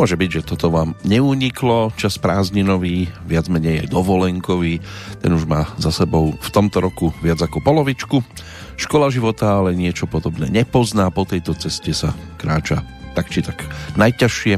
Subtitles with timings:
[0.00, 4.80] Môže byť, že toto vám neuniklo, čas prázdninový, viac menej aj dovolenkový,
[5.20, 8.24] ten už má za sebou v tomto roku viac ako polovičku.
[8.80, 12.80] Škola života ale niečo podobné nepozná, po tejto ceste sa kráča
[13.12, 13.60] tak či tak
[14.00, 14.56] najťažšie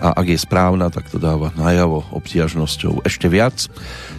[0.00, 3.68] a ak je správna, tak to dáva najavo obtiažnosťou ešte viac.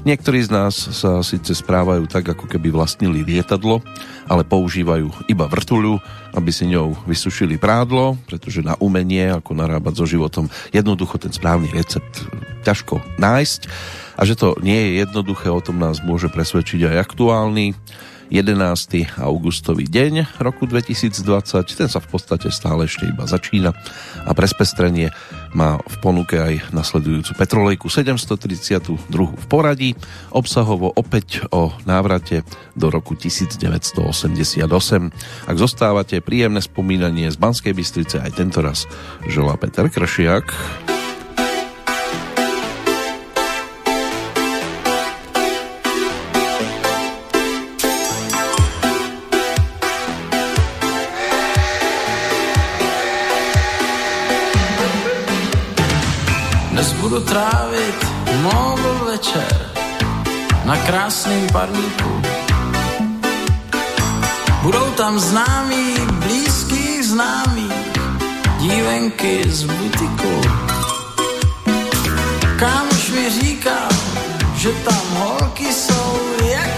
[0.05, 3.81] Niektorí z nás sa síce správajú tak, ako keby vlastnili lietadlo,
[4.29, 5.97] ale používajú iba vrtuľu,
[6.37, 11.73] aby si ňou vysušili prádlo, pretože na umenie, ako narábať so životom, jednoducho ten správny
[11.73, 12.29] recept
[12.61, 13.61] ťažko nájsť.
[14.15, 17.73] A že to nie je jednoduché, o tom nás môže presvedčiť aj aktuálny
[18.31, 19.19] 11.
[19.19, 21.67] augustový deň roku 2020.
[21.67, 23.75] Ten sa v podstate stále ešte iba začína
[24.23, 25.11] a pre spestrenie
[25.51, 29.97] má v ponuke aj nasledujúcu Petrolejku 732 v poradí,
[30.31, 34.63] obsahovo opäť o návrate do roku 1988.
[35.47, 38.87] Ak zostávate, príjemné spomínanie z Banskej Bystrice aj tento raz
[39.27, 41.00] želá Peter Kršiak.
[58.41, 59.71] Mobil večer
[60.65, 62.21] na krásným parníku.
[64.61, 67.69] Budou tam známí, blízkých známí,
[68.59, 70.41] dívenky z butiku.
[72.59, 73.89] Kámoš mi říkal,
[74.55, 76.70] že tam holky jsou jako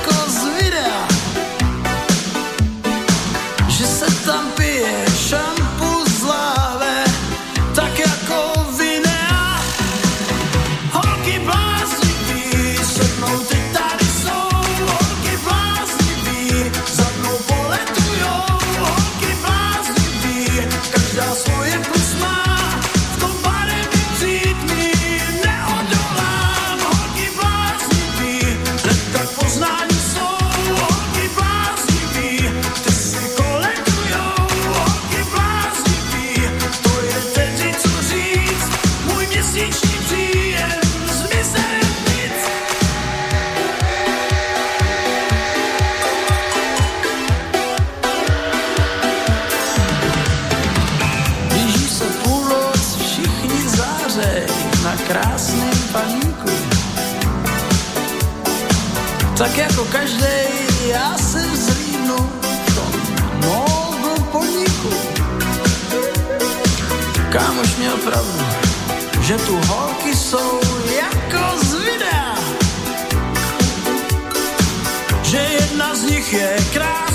[59.53, 60.25] Tak jako každý,
[60.87, 62.91] já se vzlídnu v tom
[63.45, 64.89] módl podniku.
[67.31, 68.45] Kámoš měl pravdu,
[69.21, 70.59] že tu holky jsou
[70.95, 72.36] jako z videa.
[75.23, 77.12] Že jedna z nich je krásnější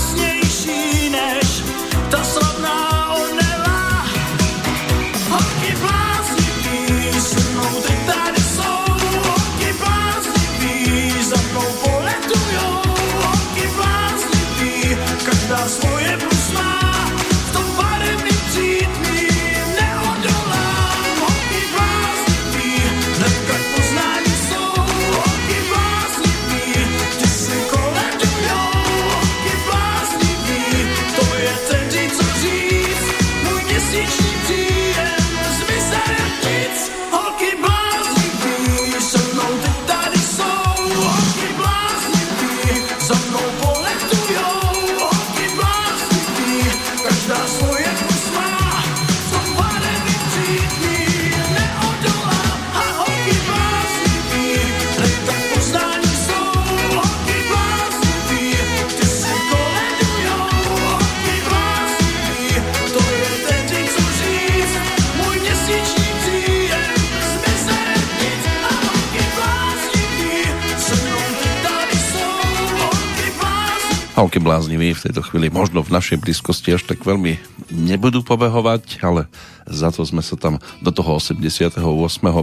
[74.48, 77.36] blázniví v tejto chvíli možno v našej blízkosti až tak veľmi
[77.68, 79.28] nebudú pobehovať, ale
[79.68, 81.76] za to sme sa tam do toho 88.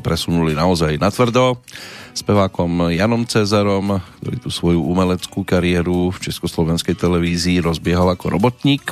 [0.05, 1.57] presunuli naozaj natvrdo.
[2.13, 8.85] Spevákom Janom Cezarom, ktorý tú svoju umeleckú kariéru v Československej televízii rozbiehal ako robotník.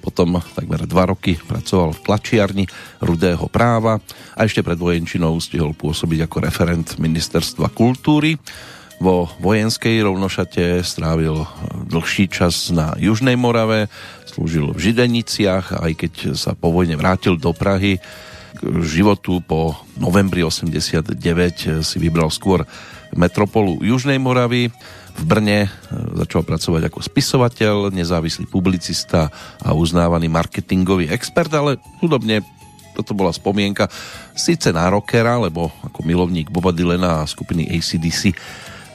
[0.00, 2.64] Potom takmer dva roky pracoval v tlačiarni
[3.04, 4.00] Rudého práva
[4.32, 8.40] a ešte pred vojenčinou stihol pôsobiť ako referent Ministerstva kultúry
[8.96, 11.44] vo vojenskej rovnošate strávil
[11.92, 13.92] dlhší čas na Južnej Morave,
[14.24, 18.00] slúžil v Žideniciach, aj keď sa po vojne vrátil do Prahy
[18.56, 22.64] k životu po novembri 89 si vybral skôr
[23.12, 24.72] metropolu Južnej Moravy.
[25.16, 25.68] V Brne
[26.16, 29.28] začal pracovať ako spisovateľ, nezávislý publicista
[29.60, 32.44] a uznávaný marketingový expert, ale hudobne
[32.96, 33.92] toto bola spomienka
[34.32, 38.32] síce na rockera, lebo ako milovník Boba Dylana a skupiny ACDC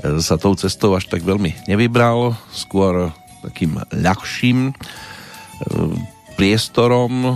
[0.02, 4.74] sa tou cestou až tak veľmi nevybral, skôr takým ľahším e,
[6.38, 7.36] priestorom e,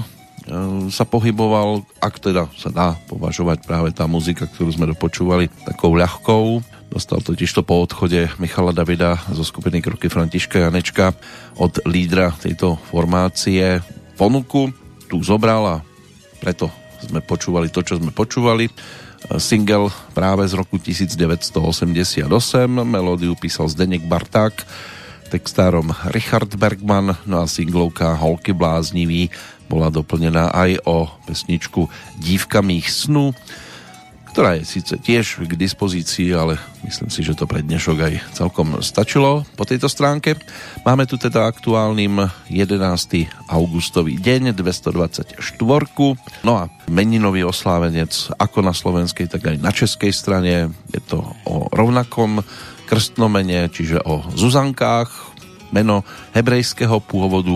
[0.94, 6.62] sa pohyboval, ak teda sa dá považovať práve tá muzika, ktorú sme dopočúvali takou ľahkou.
[6.90, 11.18] Dostal totiž to po odchode Michala Davida zo skupiny Kroky Františka Janečka
[11.58, 13.82] od lídra tejto formácie
[14.16, 14.70] ponuku.
[15.10, 15.76] Tu zobral a
[16.40, 16.70] preto
[17.04, 18.70] sme počúvali to, čo sme počúvali.
[19.38, 22.26] Single práve z roku 1988,
[22.84, 24.54] melódiu písal Zdenek Barták,
[25.34, 29.34] textárom Richard Bergman, no a singlovka Holky bláznivý.
[29.66, 31.90] Bola doplnená aj o pesničku
[32.22, 33.34] Dívka mých snů,
[34.36, 38.84] ktorá je síce tiež k dispozícii, ale myslím si, že to pre dnešok aj celkom
[38.84, 40.36] stačilo po tejto stránke.
[40.84, 42.20] Máme tu teda aktuálnym
[42.52, 43.32] 11.
[43.48, 45.40] augustový deň, 224.
[46.44, 50.68] No a meninový oslávenec ako na slovenskej, tak aj na českej strane.
[50.92, 52.44] Je to o rovnakom
[52.92, 55.16] krstnomene, čiže o Zuzankách,
[55.72, 56.04] meno
[56.36, 57.56] hebrejského pôvodu.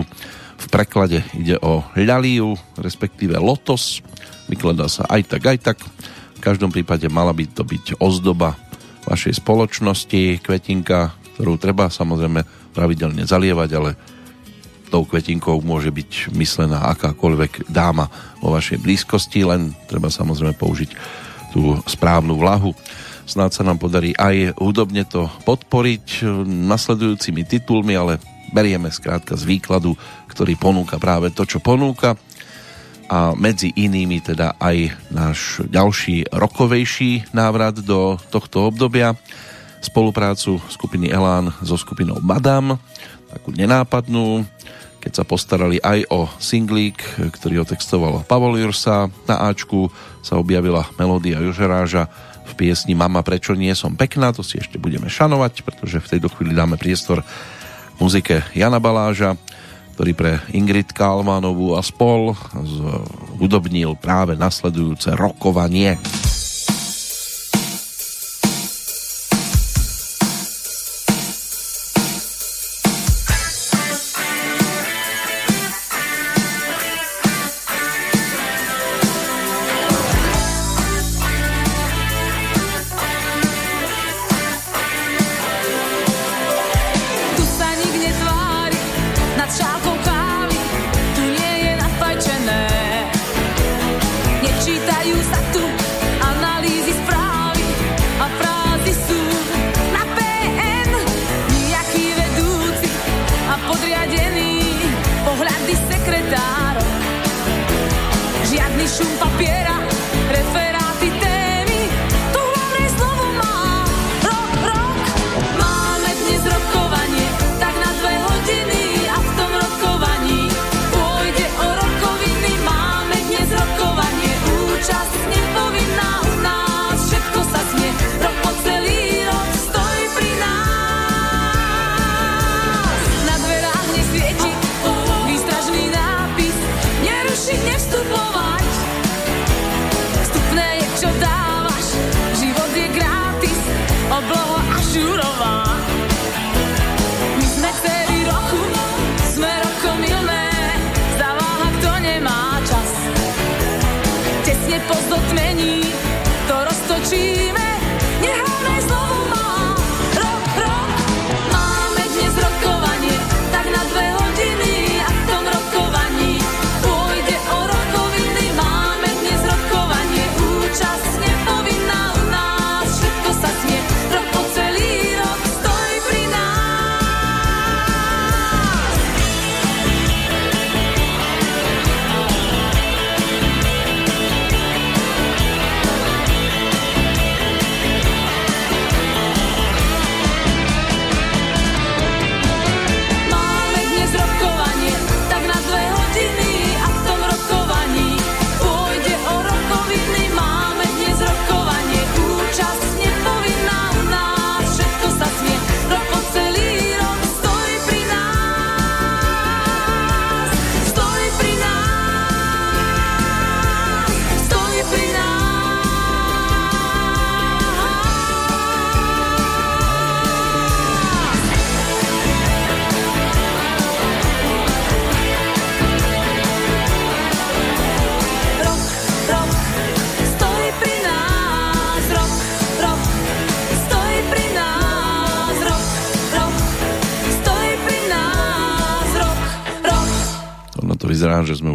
[0.56, 4.00] V preklade ide o ľaliu, respektíve lotos.
[4.48, 5.78] Vykladá sa aj tak, aj tak
[6.40, 8.56] v každom prípade mala by to byť ozdoba
[9.04, 13.90] vašej spoločnosti, kvetinka, ktorú treba samozrejme pravidelne zalievať, ale
[14.88, 18.08] tou kvetinkou môže byť myslená akákoľvek dáma
[18.40, 20.90] vo vašej blízkosti, len treba samozrejme použiť
[21.52, 22.72] tú správnu vlahu.
[23.28, 28.16] Snáď sa nám podarí aj hudobne to podporiť nasledujúcimi titulmi, ale
[28.48, 29.92] berieme skrátka z výkladu,
[30.32, 32.16] ktorý ponúka práve to, čo ponúka
[33.10, 39.18] a medzi inými teda aj náš ďalší rokovejší návrat do tohto obdobia.
[39.82, 42.78] Spoluprácu skupiny Elán so skupinou Madame,
[43.26, 44.46] takú nenápadnú,
[45.02, 47.02] keď sa postarali aj o singlík,
[47.34, 49.10] ktorý otextoval Pavol Jursa.
[49.26, 49.90] Na Ačku
[50.22, 52.06] sa objavila melódia Jožeráža
[52.46, 56.28] v piesni Mama, prečo nie som pekná, to si ešte budeme šanovať, pretože v tejto
[56.30, 57.26] chvíli dáme priestor
[57.98, 59.34] muzike Jana Baláža
[60.00, 62.32] ktorý pre Ingrid Kalmanovú a spol
[63.36, 66.00] hudobnil práve nasledujúce rokovanie.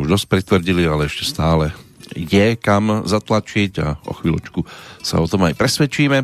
[0.05, 1.73] Už dosť pritvrdili, ale ešte stále
[2.13, 4.61] je kam zatlačiť a o chvíľočku
[5.01, 6.21] sa o tom aj presvedčíme.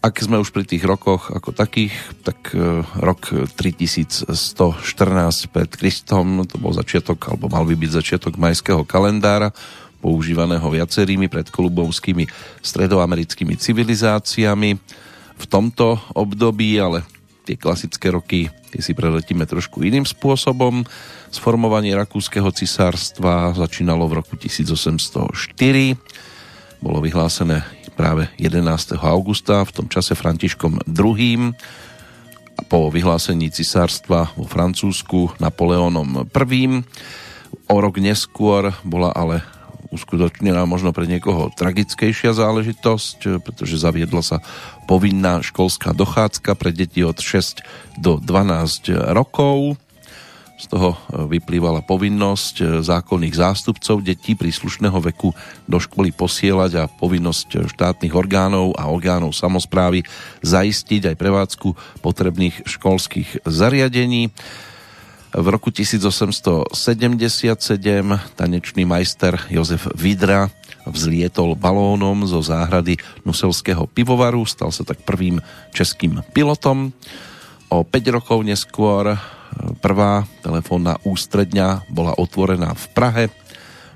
[0.00, 1.92] Ak sme už pri tých rokoch ako takých,
[2.24, 4.32] tak e, rok 3114
[5.52, 9.52] pred Kristom, to bol začiatok, alebo mal by byť začiatok majského kalendára,
[10.00, 12.24] používaného viacerými predkolubovskými
[12.62, 14.70] stredoamerickými civilizáciami.
[15.36, 17.04] V tomto období, ale
[17.46, 20.82] tie klasické roky, tie si preletíme trošku iným spôsobom.
[21.30, 25.54] Sformovanie rakúskeho cisárstva začínalo v roku 1804.
[26.82, 27.62] Bolo vyhlásené
[27.94, 28.98] práve 11.
[29.00, 31.54] augusta, v tom čase Františkom II.
[32.56, 36.82] A po vyhlásení cisárstva vo Francúzsku Napoleónom I.
[37.70, 39.40] O rok neskôr bola ale
[39.90, 44.38] uskutočnená možno pre niekoho tragickejšia záležitosť, pretože zaviedla sa
[44.86, 47.62] povinná školská dochádzka pre deti od 6
[47.98, 49.78] do 12 rokov.
[50.56, 50.98] Z toho e,
[51.36, 55.36] vyplývala povinnosť e, zákonných zástupcov detí príslušného veku
[55.68, 60.00] do školy posielať a povinnosť štátnych orgánov a orgánov samozprávy
[60.40, 61.68] zaistiť aj prevádzku
[62.00, 64.32] potrebných školských zariadení.
[65.34, 66.70] V roku 1877
[68.38, 70.50] tanečný majster Jozef Vidra
[70.86, 75.42] vzlietol balónom zo záhrady Nuselského pivovaru, stal sa tak prvým
[75.74, 76.94] českým pilotom.
[77.66, 79.18] O 5 rokov neskôr
[79.80, 83.24] Prvá telefónna ústredňa bola otvorená v Prahe.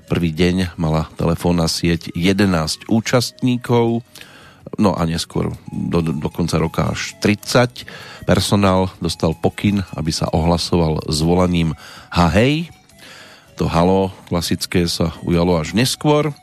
[0.09, 4.03] Prvý deň mala telefónna sieť 11 účastníkov,
[4.77, 7.85] no a neskôr do, do konca roka až 30.
[8.25, 11.73] Personál dostal pokyn, aby sa ohlasoval s volaním
[12.13, 12.69] Hahej.
[13.57, 16.33] To halo klasické sa ujalo až neskôr.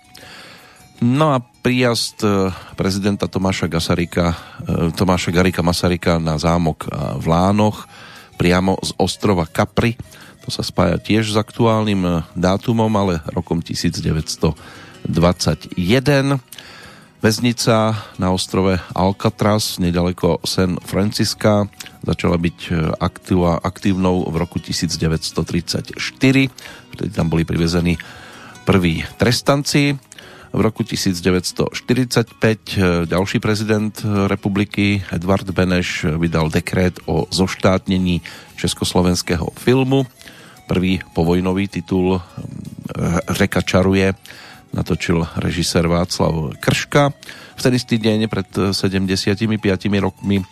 [0.98, 4.34] No a príjazd e, prezidenta Tomáša Gasarika,
[4.66, 6.90] e, Tomáša Garika Masarika na zámok
[7.22, 7.86] v Lánoch
[8.38, 9.98] priamo z ostrova Capri.
[10.46, 14.54] To sa spája tiež s aktuálnym dátumom, ale rokom 1921.
[17.18, 21.66] Väznica na ostrove Alcatraz, nedaleko San Francisca,
[22.06, 25.98] začala byť eh, aktíva, aktívnou v roku 1934.
[26.94, 27.98] Vtedy tam boli privezení
[28.62, 29.98] prví trestanci.
[30.52, 33.92] V roku 1945 e, ďalší prezident
[34.26, 38.24] republiky Edvard Beneš vydal dekret o zoštátnení
[38.56, 40.08] československého filmu.
[40.64, 42.20] Prvý povojnový titul e,
[43.28, 44.16] Řeka čaruje
[44.72, 47.12] natočil režisér Václav Krška.
[47.56, 49.48] V ten istý deň pred 75
[49.98, 50.44] rokmi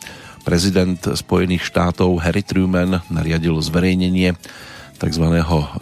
[0.47, 4.39] prezident Spojených štátov Harry Truman nariadil zverejnenie
[4.97, 5.27] tzv.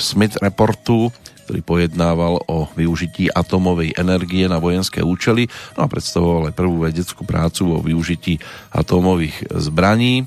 [0.01, 1.13] Smith Reportu,
[1.45, 7.29] ktorý pojednával o využití atomovej energie na vojenské účely no a predstavoval aj prvú vedeckú
[7.29, 8.41] prácu o využití
[8.73, 10.25] atomových zbraní.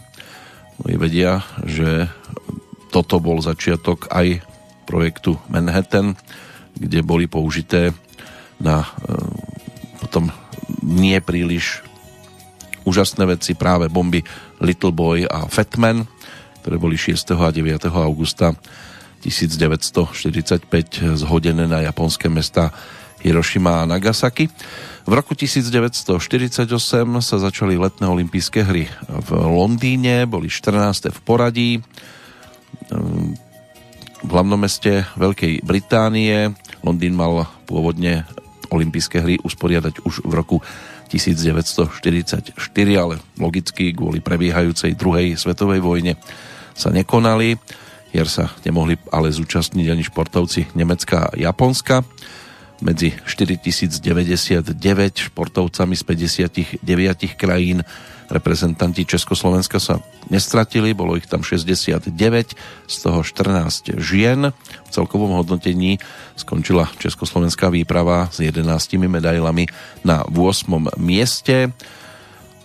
[0.78, 2.06] Mnohí vedia, že
[2.94, 4.46] toto bol začiatok aj
[4.86, 6.16] projektu Manhattan,
[6.78, 7.90] kde boli použité
[8.62, 8.88] na e,
[10.02, 10.30] potom
[10.82, 11.84] nie príliš
[12.88, 14.24] úžasné veci práve bomby
[14.64, 16.08] Little Boy a Fatman,
[16.64, 17.36] ktoré boli 6.
[17.36, 17.92] a 9.
[17.92, 18.56] augusta
[19.20, 22.72] 1945 zhodené na japonské mesta
[23.20, 24.48] Hiroshima a Nagasaki.
[25.08, 26.70] V roku 1948
[27.20, 31.12] sa začali letné olympijské hry v Londýne, boli 14.
[31.12, 31.72] v poradí
[34.18, 36.54] v hlavnom meste Veľkej Británie.
[36.86, 38.26] Londýn mal pôvodne
[38.68, 40.58] olympijské hry usporiadať už v roku
[41.08, 42.60] 1944,
[43.00, 46.20] ale logicky kvôli prebiehajúcej druhej svetovej vojne
[46.76, 47.56] sa nekonali.
[48.12, 52.04] Hier sa nemohli ale zúčastniť ani športovci Nemecka a Japonska.
[52.84, 54.76] Medzi 4099
[55.32, 56.04] športovcami z
[56.84, 57.82] 59 krajín
[58.28, 62.12] reprezentanti Československa sa nestratili, bolo ich tam 69,
[62.88, 64.52] z toho 14 žien.
[64.88, 66.00] V celkovom hodnotení
[66.36, 68.68] skončila Československá výprava s 11
[69.08, 69.68] medailami
[70.04, 71.00] na 8.
[71.00, 71.72] mieste.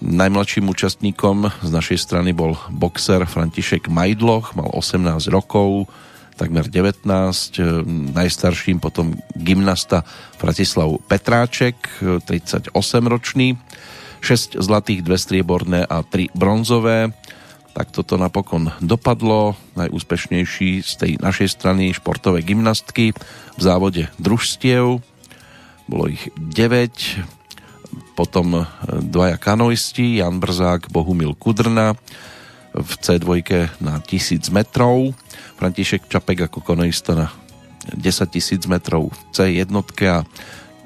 [0.03, 5.87] Najmladším účastníkom z našej strany bol boxer František Majdloch, mal 18 rokov,
[6.35, 7.07] takmer 19,
[8.11, 10.03] najstarším potom gymnasta
[10.43, 12.75] Fratislav Petráček, 38
[13.07, 13.55] ročný,
[14.23, 17.11] 6 zlatých, 2 strieborné a 3 bronzové.
[17.75, 19.59] Tak toto napokon dopadlo.
[19.75, 23.11] Najúspešnejší z tej našej strany športové gymnastky
[23.59, 25.03] v závode družstiev.
[25.91, 27.43] Bolo ich 9
[28.13, 28.65] potom e,
[29.03, 31.97] dvaja kanoisti, Jan Brzák, Bohumil Kudrna
[32.73, 33.29] v C2
[33.85, 35.13] na 1000 metrov,
[35.61, 37.29] František Čapek ako kanoista na
[37.93, 39.69] 10 000 metrov v C1
[40.09, 40.17] a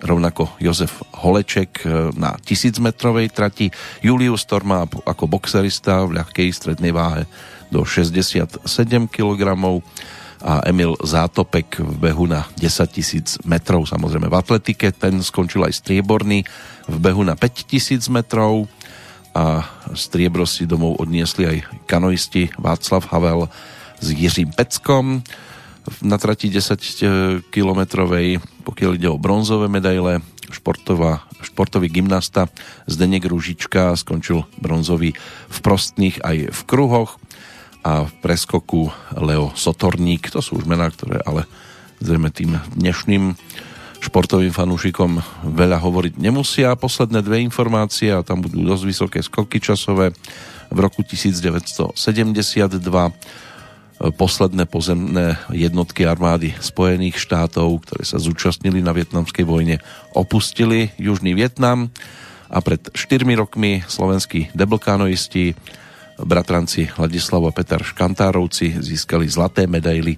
[0.03, 3.71] rovnako Jozef Holeček e, na 1000 metrovej trati,
[4.03, 7.25] Julius Torma ako boxerista v ľahkej strednej váhe
[7.73, 8.63] do 67
[9.11, 9.43] kg,
[10.47, 15.81] a Emil Zátopek v behu na 10 tisíc metrov, samozrejme v atletike, ten skončil aj
[15.81, 16.45] strieborný
[16.87, 18.69] v behu na 5 tisíc metrov
[19.33, 19.65] a
[19.97, 23.49] striebro si domov odniesli aj kanoisti Václav Havel
[24.01, 25.25] s Jiřím Peckom
[26.03, 32.47] na trati 10 kilometrovej, pokiaľ ide o bronzové medaile, športová, športový gymnasta
[32.87, 35.15] Zdenek Rúžička skončil bronzový
[35.51, 37.19] v prostných aj v kruhoch
[37.87, 40.31] a v preskoku Leo Sotorník.
[40.35, 41.47] To sú už mená, ktoré ale
[42.03, 43.35] zrejme tým dnešným
[44.03, 46.79] športovým fanúšikom veľa hovoriť nemusia.
[46.79, 50.15] Posledné dve informácie a tam budú dosť vysoké skoky časové.
[50.71, 51.95] V roku 1972
[53.97, 59.81] posledné pozemné jednotky armády Spojených štátov, ktoré sa zúčastnili na vietnamskej vojne,
[60.13, 61.89] opustili Južný Vietnam
[62.53, 65.57] a pred 4 rokmi slovenskí deblkánoisti
[66.17, 70.17] Bratranci Ladislav a Peter Škantárovci získali zlaté medaily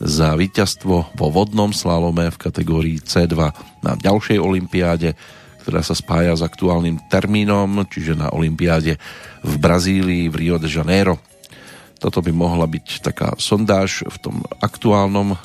[0.00, 3.36] za víťazstvo vo vodnom slalome v kategórii C2
[3.84, 5.16] na ďalšej olympiáde,
[5.64, 9.00] ktorá sa spája s aktuálnym termínom, čiže na olympiáde
[9.40, 11.20] v Brazílii v Rio de Janeiro.
[12.04, 15.40] Toto by mohla byť taká sondáž v tom aktuálnom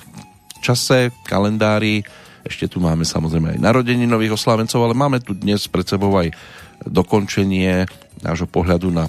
[0.60, 2.04] čase, kalendári.
[2.44, 6.36] Ešte tu máme samozrejme aj narodení nových oslávencov, ale máme tu dnes pred sebou aj
[6.84, 7.88] dokončenie
[8.20, 9.08] nášho pohľadu na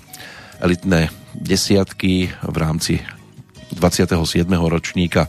[0.62, 3.02] elitné desiatky v rámci
[3.74, 4.46] 27.
[4.70, 5.26] ročníka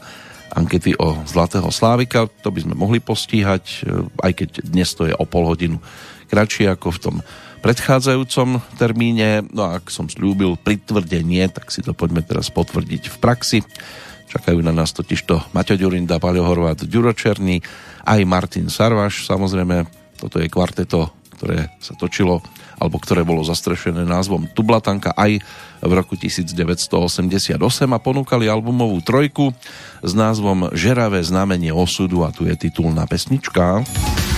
[0.53, 2.29] ankety o Zlatého Slávika.
[2.45, 5.81] To by sme mohli postíhať, e, aj keď dnes to je o pol hodinu
[6.29, 7.15] kratšie ako v tom
[7.61, 9.45] predchádzajúcom termíne.
[9.53, 13.59] No a ak som slúbil pritvrdenie, tak si to poďme teraz potvrdiť v praxi.
[14.33, 17.61] Čakajú na nás totižto Maťo Ďurinda, Paľo Horvát, Ďuro Černý,
[18.03, 19.29] aj Martin Sarvaš.
[19.29, 19.85] Samozrejme,
[20.17, 22.41] toto je kvarteto, ktoré sa točilo
[22.81, 25.37] alebo ktoré bolo zastrešené názvom Tublatanka aj
[25.85, 29.53] v roku 1988 a ponúkali albumovú trojku
[30.01, 33.85] s názvom Žeravé znamenie osudu a tu je titulná pesnička.
[33.85, 34.30] som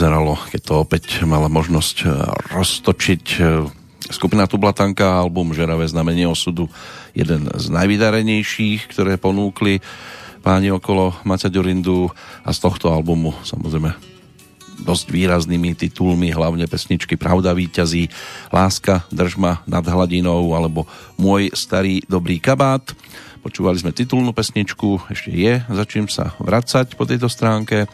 [0.00, 2.04] vyzeralo, keď to opäť mala možnosť e,
[2.56, 3.68] roztočiť e,
[4.08, 6.72] skupina Tublatanka, album Žeravé znamenie osudu,
[7.12, 9.84] jeden z najvydarenejších, ktoré ponúkli
[10.40, 12.08] páni okolo Maťa Ďurindu
[12.40, 13.92] a z tohto albumu samozrejme
[14.88, 18.08] dosť výraznými titulmi, hlavne pesničky Pravda víťazí,
[18.48, 20.88] Láska, Držma nad hladinou alebo
[21.20, 22.88] Môj starý dobrý kabát.
[23.44, 27.84] Počúvali sme titulnú pesničku, ešte je za sa vracať po tejto stránke.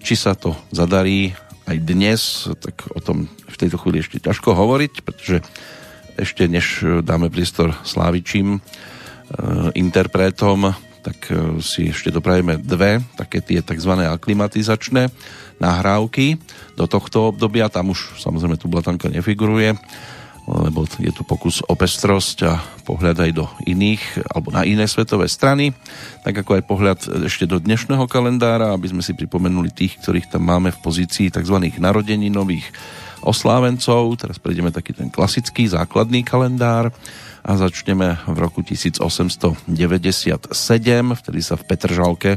[0.00, 1.34] Či sa to zadarí
[1.66, 2.20] aj dnes,
[2.62, 5.42] tak o tom v tejto chvíli ešte ťažko hovoriť, pretože
[6.16, 8.60] ešte než dáme priestor Slávičím e,
[9.76, 10.72] interpretom,
[11.04, 13.92] tak e, si ešte dopravíme dve také tie tzv.
[13.98, 15.12] aklimatizačné
[15.60, 16.40] nahrávky
[16.74, 17.70] do tohto obdobia.
[17.70, 19.76] Tam už samozrejme tu blatanka nefiguruje,
[20.46, 25.26] lebo je tu pokus o pestrosť a pohľad aj do iných alebo na iné svetové
[25.26, 25.74] strany,
[26.22, 30.46] tak ako aj pohľad ešte do dnešného kalendára, aby sme si pripomenuli tých, ktorých tam
[30.46, 31.58] máme v pozícii tzv.
[32.30, 32.66] nových
[33.26, 34.14] oslávencov.
[34.22, 36.94] Teraz prejdeme taký ten klasický základný kalendár
[37.42, 39.66] a začneme v roku 1897,
[41.14, 42.32] vtedy sa v Petržalke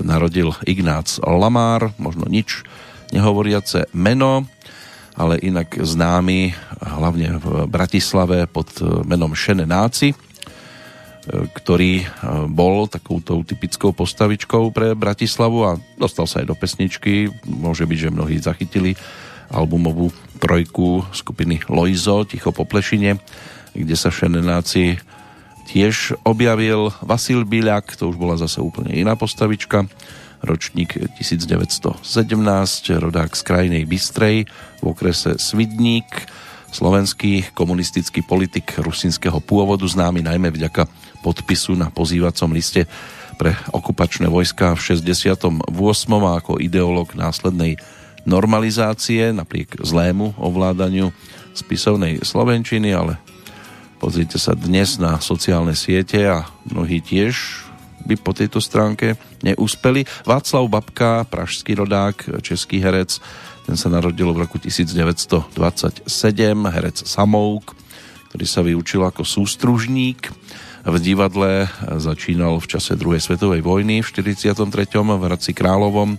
[0.00, 2.64] narodil Ignác Lamár, možno nič
[3.10, 4.46] nehovoriace meno,
[5.18, 8.70] ale inak známy hlavne v Bratislave pod
[9.04, 10.14] menom Šene Náci,
[11.30, 12.08] ktorý
[12.48, 17.28] bol takouto typickou postavičkou pre Bratislavu a dostal sa aj do pesničky.
[17.44, 18.96] Môže byť, že mnohí zachytili
[19.52, 20.08] albumovú
[20.40, 23.20] trojku skupiny Loizo, Ticho po plešine,
[23.76, 24.96] kde sa Šenenáci
[25.68, 29.86] tiež objavil Vasil Biľak, to už bola zase úplne iná postavička,
[30.40, 32.00] ročník 1917,
[32.96, 34.48] rodák z krajinej Bystrej
[34.80, 36.08] v okrese Svidník,
[36.70, 40.86] slovenský komunistický politik rusinského pôvodu, známy najmä vďaka
[41.20, 42.88] podpisu na pozývacom liste
[43.36, 45.64] pre okupačné vojska v 68.
[46.20, 47.80] a ako ideológ následnej
[48.28, 51.12] normalizácie napriek zlému ovládaniu
[51.56, 53.16] spisovnej slovenčiny, ale
[53.96, 57.64] pozrite sa dnes na sociálne siete a mnohí tiež
[58.06, 60.04] by po tejto stránke neúspeli.
[60.24, 63.20] Václav Babka, pražský rodák, český herec,
[63.68, 65.54] ten sa narodil v roku 1927,
[66.74, 67.76] herec Samouk,
[68.32, 70.32] ktorý sa vyučil ako sústružník.
[70.80, 71.68] V divadle
[72.00, 74.64] začínal v čase druhej svetovej vojny v 43.
[74.96, 76.16] v Hradci Královom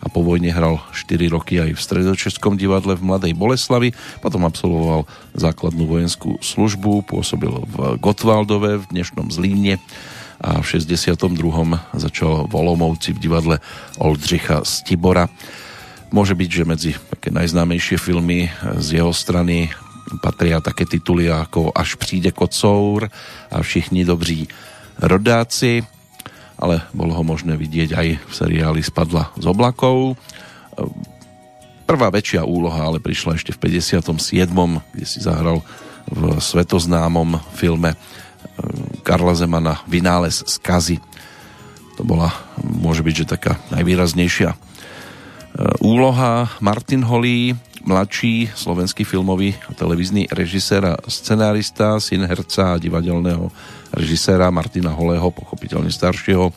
[0.00, 3.92] a po vojne hral 4 roky aj v Stredočeskom divadle v Mladej Boleslavi,
[4.24, 5.04] potom absolvoval
[5.36, 9.78] základnú vojenskú službu, pôsobil v Gotwaldove v dnešnom Zlíne
[10.40, 11.20] a v 62.
[11.94, 13.56] začal v Olomouci v divadle
[14.00, 15.28] Oldřicha Stibora.
[16.10, 18.50] Môže byť, že medzi také najznámejšie filmy
[18.80, 19.70] z jeho strany
[20.18, 23.06] patria také tituly ako Až přijde kocour
[23.50, 24.48] a Všichni dobří
[24.98, 25.86] rodáci
[26.60, 30.20] ale bolo ho možné vidieť aj v seriáli Spadla z oblakov.
[31.88, 34.04] Prvá väčšia úloha ale prišla ešte v 57.,
[34.92, 35.64] kde si zahral
[36.06, 37.96] v svetoznámom filme
[39.02, 41.02] Karla Zemana Vynález skazy.
[41.98, 44.58] To bola, môže byť, že taká najvýraznejšia eh,
[45.84, 46.48] úloha.
[46.62, 53.48] Martin Holý, mladší slovenský filmový a televízny režisér a scenárista, syn herca a divadelného
[53.96, 56.52] režiséra Martina Holého, pochopiteľne staršieho.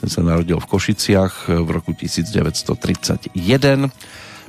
[0.00, 3.36] Ten sa narodil v Košiciach v roku 1931.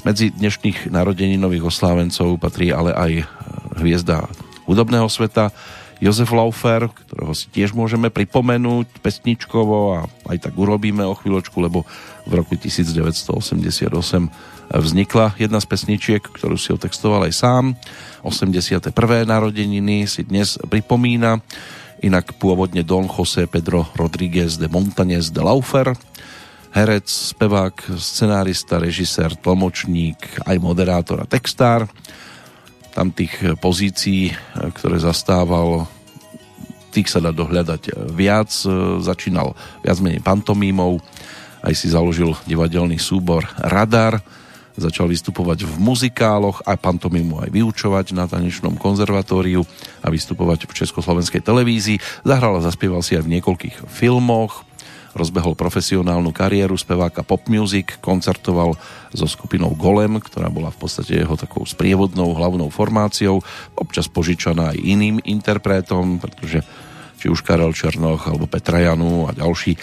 [0.01, 3.11] Medzi dnešných narodeninových oslávencov patrí ale aj
[3.77, 4.25] hviezda
[4.65, 5.51] hudobného sveta
[6.01, 9.99] Jozef Laufer, ktorého si tiež môžeme pripomenúť pesničkovo a
[10.33, 11.85] aj tak urobíme o chvíľočku, lebo
[12.25, 13.85] v roku 1988
[14.73, 17.77] vznikla jedna z pesničiek, ktorú si otextoval aj sám.
[18.25, 18.89] 81.
[19.29, 21.37] narodeniny si dnes pripomína
[22.01, 25.93] inak pôvodne Don José Pedro Rodríguez de Montañez de Laufer,
[26.73, 30.17] herec, spevák, scenárista, režisér, tlmočník,
[30.49, 31.85] aj moderátor a textár.
[32.91, 33.31] Tam tých
[33.63, 34.35] pozícií,
[34.75, 35.87] ktoré zastával,
[36.91, 38.51] tých sa dá dohľadať viac.
[38.99, 40.99] Začínal viac menej pantomímou,
[41.63, 44.19] aj si založil divadelný súbor Radar,
[44.79, 49.67] Začal vystupovať v muzikáloch a pantomimu aj vyučovať na tanečnom konzervatóriu
[49.99, 51.99] a vystupovať v československej televízii.
[52.23, 54.63] Zahral a zaspieval si aj v niekoľkých filmoch.
[55.11, 58.79] Rozbehol profesionálnu kariéru speváka pop music, koncertoval
[59.11, 63.43] so skupinou Golem, ktorá bola v podstate jeho takou sprievodnou hlavnou formáciou,
[63.75, 66.63] občas požičaná aj iným interpretom, pretože
[67.19, 69.77] či už Karel Černoch alebo Petra Janu a ďalší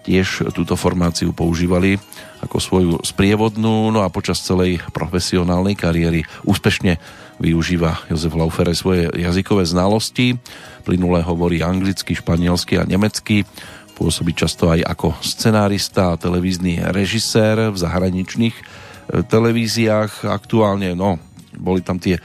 [0.00, 2.00] tiež túto formáciu používali
[2.40, 6.96] ako svoju sprievodnú, no a počas celej profesionálnej kariéry úspešne
[7.40, 10.36] využíva Jozef Laufere svoje jazykové znalosti.
[10.84, 13.44] Plynule hovorí anglicky, španielsky a nemecky.
[14.00, 18.62] Pôsobí často aj ako scenárista a televízny režisér v zahraničných e,
[19.28, 20.24] televíziách.
[20.24, 21.20] Aktuálne, no,
[21.52, 22.16] boli tam tie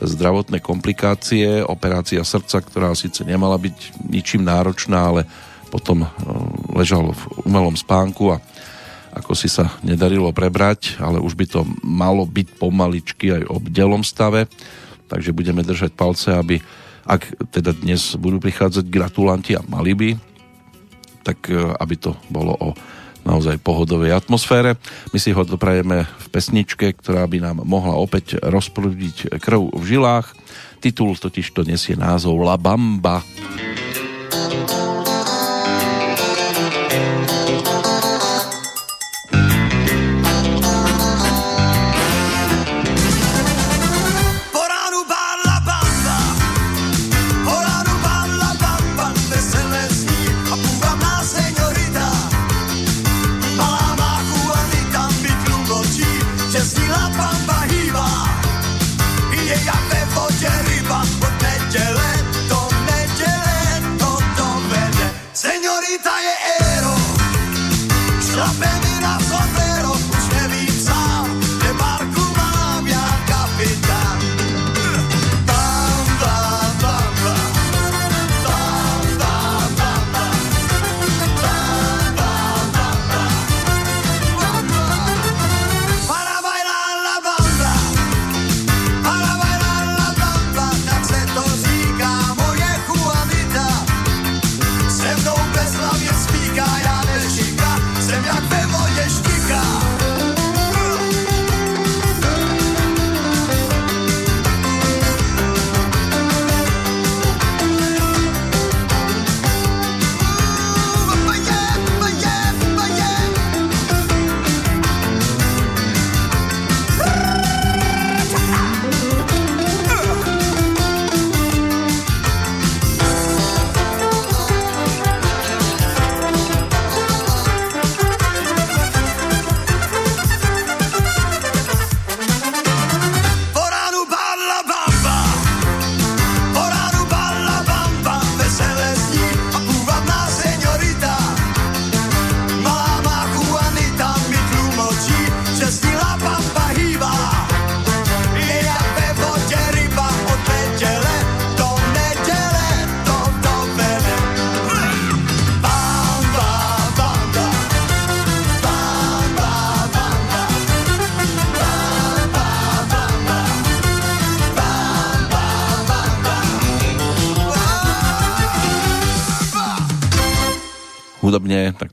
[0.00, 5.28] zdravotné komplikácie, operácia srdca, ktorá síce nemala byť ničím náročná, ale
[5.68, 6.08] potom e,
[6.80, 8.40] ležal v umelom spánku a
[9.12, 14.00] ako si sa nedarilo prebrať, ale už by to malo byť pomaličky aj o bdelom
[14.00, 14.48] stave,
[15.12, 16.56] takže budeme držať palce, aby
[17.08, 20.08] ak teda dnes budú prichádzať gratulanti a mali by,
[21.28, 22.68] tak e, aby to bolo o
[23.28, 24.80] naozaj pohodovej atmosfére.
[25.12, 30.32] My si ho doprajeme v pesničke, ktorá by nám mohla opäť rozprúdiť krv v žilách.
[30.80, 33.20] Titul totiž to nesie názov La Bamba.
[33.20, 34.77] La Bamba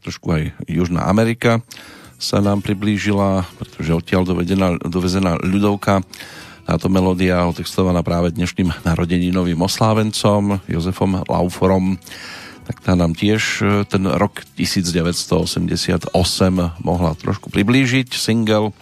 [0.05, 1.65] trošku aj Južná Amerika
[2.21, 6.05] sa nám priblížila, pretože odtiaľ dovedená, dovezená ľudovka
[6.65, 11.97] táto melódia otextovaná práve dnešným narodeninovým oslávencom Jozefom Lauforom
[12.65, 16.09] tak tá nám tiež e, ten rok 1988
[16.81, 18.09] mohla trošku priblížiť.
[18.09, 18.73] Single,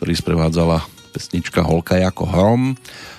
[0.00, 0.80] ktorý sprevádzala
[1.12, 2.62] pesnička Holka ako hrom.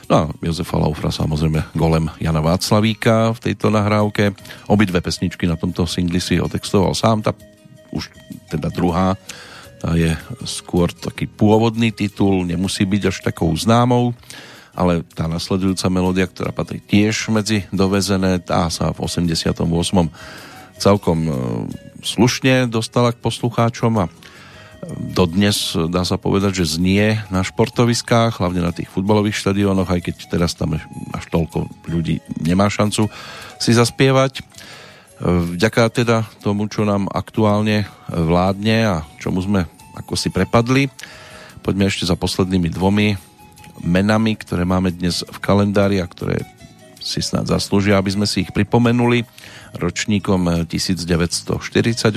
[0.09, 4.33] No a Jozefa Laufra samozrejme golem Jana Václavíka v tejto nahrávke.
[4.65, 7.37] Obidve pesničky na tomto singli si otextoval sám, tá
[7.93, 8.09] už
[8.49, 9.13] teda druhá
[9.79, 10.11] tá je
[10.43, 14.11] skôr taký pôvodný titul, nemusí byť až takou známou,
[14.75, 19.55] ale tá nasledujúca melódia, ktorá patrí tiež medzi dovezené, tá sa v 88.
[20.75, 21.31] celkom e,
[22.03, 24.05] slušne dostala k poslucháčom a
[24.87, 30.15] dodnes dá sa povedať, že znie na športoviskách, hlavne na tých futbalových štadiónoch, aj keď
[30.31, 30.79] teraz tam
[31.13, 33.11] až toľko ľudí nemá šancu
[33.59, 34.41] si zaspievať.
[35.19, 39.67] Vďaka teda tomu, čo nám aktuálne vládne a čomu sme
[39.99, 40.87] ako si prepadli,
[41.59, 43.19] poďme ešte za poslednými dvomi
[43.83, 46.39] menami, ktoré máme dnes v kalendári a ktoré
[47.03, 49.27] si snad zaslúžia, aby sme si ich pripomenuli.
[49.77, 52.09] Ročníkom 1948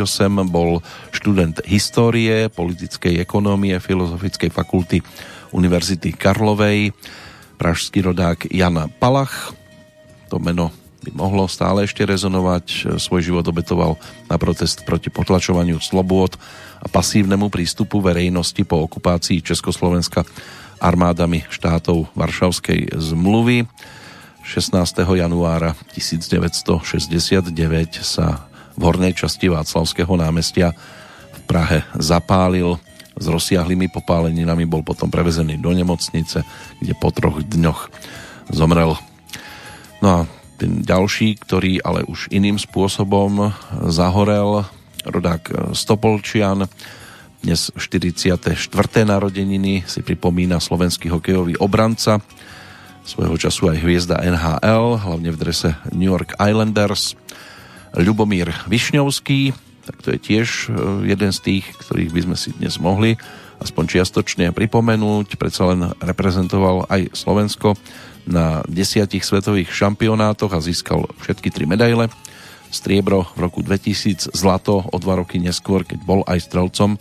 [0.49, 0.81] bol
[1.13, 5.05] študent histórie, politickej ekonómie Filozofickej fakulty
[5.53, 6.97] Univerzity Karlovej,
[7.61, 9.53] pražský rodák Jan Palach.
[10.33, 12.97] To meno by mohlo stále ešte rezonovať.
[12.97, 13.99] Svoj život obetoval
[14.31, 16.39] na protest proti potlačovaniu slobôd
[16.79, 20.23] a pasívnemu prístupu verejnosti po okupácii Československa
[20.79, 23.67] armádami štátov Varšavskej zmluvy.
[24.53, 25.09] 16.
[25.17, 26.85] januára 1969
[28.05, 28.45] sa
[28.77, 30.77] v hornej časti Václavského námestia
[31.33, 32.77] v Prahe zapálil.
[33.17, 36.45] S rozsiahlými popáleninami bol potom prevezený do nemocnice,
[36.85, 37.89] kde po troch dňoch
[38.53, 38.93] zomrel.
[40.05, 40.19] No a
[40.61, 43.57] ten ďalší, ktorý ale už iným spôsobom
[43.89, 44.69] zahorel,
[45.09, 46.69] rodák Stopolčian,
[47.41, 48.37] dnes 44.
[49.09, 52.21] narodeniny si pripomína slovenský hokejový obranca,
[53.03, 57.19] svojho času aj hviezda NHL, hlavne v drese New York Islanders.
[57.93, 59.53] Ľubomír Višňovský,
[59.85, 63.19] tak to je tiež e, jeden z tých, ktorých by sme si dnes mohli
[63.61, 65.37] aspoň čiastočne pripomenúť.
[65.37, 67.79] Predsa len reprezentoval aj Slovensko
[68.27, 72.11] na desiatich svetových šampionátoch a získal všetky tri medaile.
[72.73, 76.97] Striebro v roku 2000, zlato o dva roky neskôr, keď bol aj strelcom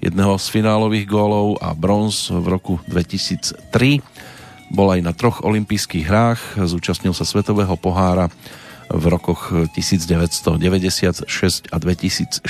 [0.00, 4.00] jedného z finálových gólov a bronz v roku 2003.
[4.70, 8.30] Bol aj na troch olympijských hrách, zúčastnil sa Svetového pohára
[8.90, 12.42] v rokoch 1996 a 2004.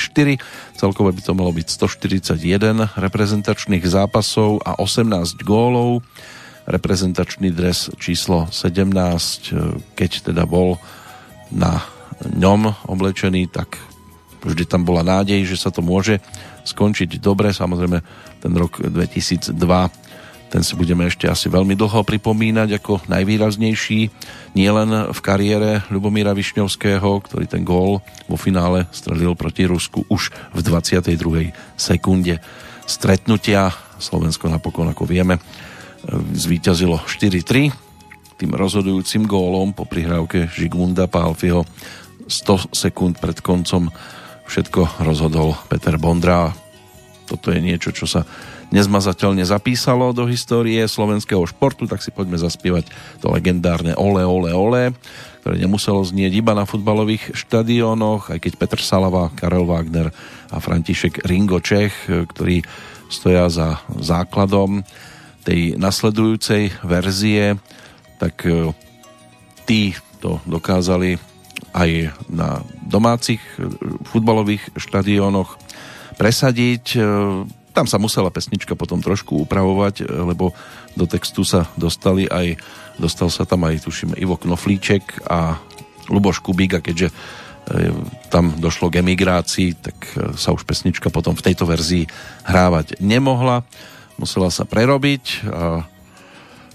[0.76, 6.00] Celkové by to malo byť 141 reprezentačných zápasov a 18 gólov.
[6.64, 10.80] Reprezentačný dres číslo 17, keď teda bol
[11.52, 11.84] na
[12.24, 13.80] ňom oblečený, tak
[14.44, 16.20] vždy tam bola nádej, že sa to môže
[16.68, 17.52] skončiť dobre.
[17.52, 18.00] Samozrejme,
[18.40, 19.56] ten rok 2002
[20.50, 24.00] ten si budeme ešte asi veľmi dlho pripomínať ako najvýraznejší,
[24.58, 30.60] nielen v kariére Ľubomíra Višňovského, ktorý ten gól vo finále strelil proti Rusku už v
[30.66, 31.54] 22.
[31.78, 32.42] sekunde
[32.82, 33.70] stretnutia.
[34.02, 35.38] Slovensko napokon, ako vieme,
[36.34, 37.90] zvíťazilo 4-3
[38.40, 41.68] tým rozhodujúcim gólom po prihrávke Žigmunda Pálfiho
[42.24, 43.92] 100 sekúnd pred koncom
[44.48, 46.48] všetko rozhodol Peter Bondra.
[47.28, 48.24] Toto je niečo, čo sa
[48.70, 54.82] nezmazateľne zapísalo do histórie slovenského športu, tak si poďme zaspievať to legendárne Ole, Ole, Ole,
[55.42, 60.14] ktoré nemuselo znieť iba na futbalových štadiónoch, aj keď Petr Salava, Karel Wagner
[60.52, 62.62] a František Ringo Čech, ktorí
[63.10, 64.86] stoja za základom
[65.42, 67.58] tej nasledujúcej verzie,
[68.20, 68.70] tak e,
[69.64, 71.16] tí to dokázali
[71.72, 73.66] aj na domácich e,
[74.12, 75.56] futbalových štadiónoch
[76.20, 77.00] presadiť.
[77.70, 80.52] E, tam sa musela pesnička potom trošku upravovať, e, lebo
[80.98, 82.58] do textu sa dostali aj,
[82.98, 85.62] dostal sa tam aj, tuším, Ivo Knoflíček a
[86.10, 87.14] Luboš Kubík a keďže
[88.34, 89.94] tam došlo k emigrácii, tak
[90.34, 92.10] sa už pesnička potom v tejto verzii
[92.42, 93.62] hrávať nemohla.
[94.18, 95.86] Musela sa prerobiť a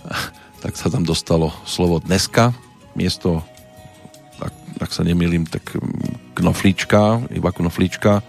[0.64, 2.56] tak sa tam dostalo slovo dneska
[2.96, 3.43] miesto
[4.80, 8.24] ak sa nemýlim, tak mm, Knoflička, iba Knoflička, e,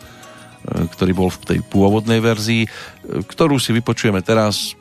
[0.66, 2.68] ktorý bol v tej pôvodnej verzii, e,
[3.22, 4.74] ktorú si vypočujeme teraz.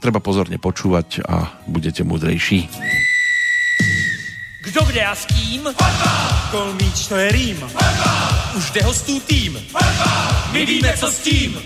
[0.00, 2.70] Treba pozorne počúvať a budete múdrejší.
[4.64, 5.68] Kdo kde a s kým?
[6.50, 7.58] Kolmíč to je rým.
[8.56, 9.58] Už jde hostů tým.
[10.52, 11.58] My víme, co s tím.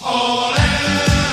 [0.00, 1.25] Ole,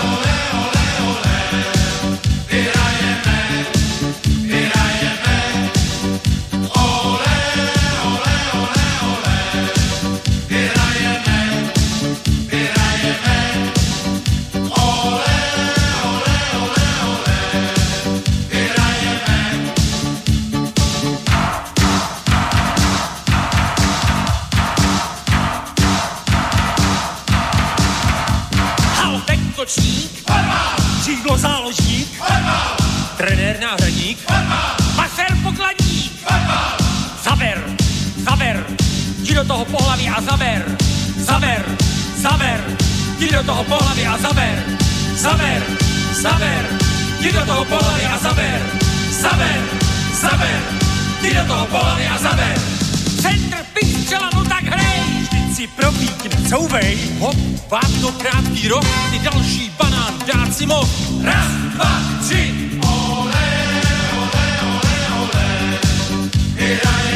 [29.64, 30.32] útočník,
[31.00, 32.22] křídlo záložník,
[33.18, 34.20] trenér náhradník,
[34.96, 36.12] masér pokladník,
[37.24, 37.64] zaber,
[38.30, 38.66] zaber,
[39.20, 40.66] jdi do toho pohlaví a zaber,
[41.18, 41.66] zaber,
[42.18, 42.64] zaber,
[43.18, 44.64] jdi do toho pohlaví a zaber,
[45.16, 45.64] zaber,
[46.12, 46.66] zaber,
[47.20, 48.62] jdi do toho pohlaví a zaber,
[49.22, 49.62] zaber,
[50.14, 50.62] zaber,
[51.22, 52.60] jdi do toho pohlaví a zaber.
[53.22, 54.33] Centr, pistřela!
[55.64, 57.36] Si propíkne, couvej, hop,
[57.72, 60.90] vápno, krátký roh, ty další banán, dát si moh.
[61.24, 62.52] Raz, dva, tři,
[62.84, 63.48] ole,
[64.20, 65.48] ole, ole, ole,
[66.60, 67.13] hrajeme,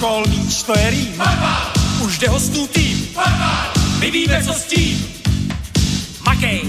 [0.00, 1.12] Kol míč, to je rým.
[2.00, 3.08] Už jde hostů tým.
[3.98, 5.06] My víme, co s tím.
[6.26, 6.60] Makej,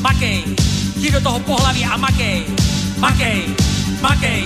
[0.00, 0.44] makej,
[0.96, 2.42] jdi do toho pohlaví a makej.
[2.98, 3.42] Makej,
[4.00, 4.44] makej,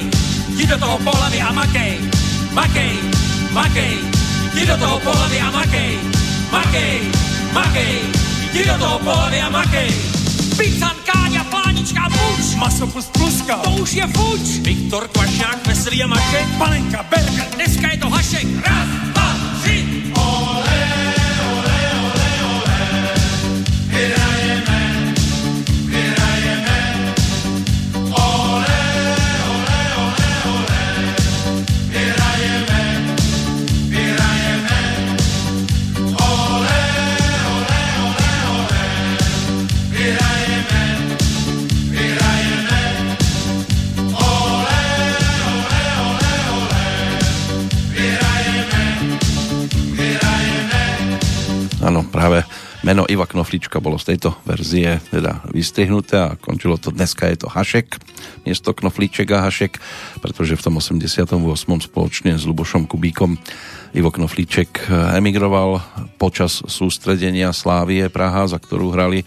[0.48, 1.98] jdi do toho pohlaví a makej.
[2.52, 2.92] Makej,
[3.50, 3.96] makej,
[4.54, 5.98] jdi do toho pohlaví a makej.
[6.52, 7.00] Makej,
[7.52, 8.00] makej,
[8.52, 9.90] jdi do toho pohlaví a makej.
[10.56, 10.96] Pican,
[11.86, 14.58] Klučka buď, maso pluska, to už je fuč.
[14.66, 18.46] Viktor Kvašňák, Veselý a Mašek, Panenka, Berka, dneska je to Hašek.
[18.66, 19.28] Raz, dva,
[19.62, 19.86] tři,
[20.18, 20.82] ole,
[21.46, 23.14] ole, ole, ole,
[23.86, 24.35] hele.
[51.86, 52.42] Áno, práve
[52.82, 57.46] meno Iva Knoflička bolo z tejto verzie teda vystrihnuté a končilo to dneska je to
[57.46, 58.02] Hašek,
[58.42, 59.78] miesto Knofliček a Hašek,
[60.18, 61.38] pretože v tom 88.
[61.86, 63.38] spoločne s Lubošom Kubíkom
[63.94, 65.78] Ivo Knofliček emigroval
[66.18, 69.22] počas sústredenia Slávie Praha, za ktorú hrali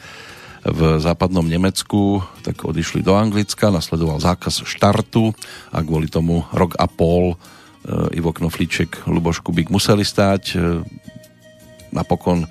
[0.67, 5.31] v západnom Nemecku, tak odišli do Anglicka, nasledoval zákaz štartu
[5.71, 7.35] a kvôli tomu rok a pol e,
[8.19, 10.57] Ivo Knofliček, Luboš Kubík museli stáť e,
[11.91, 12.49] napokon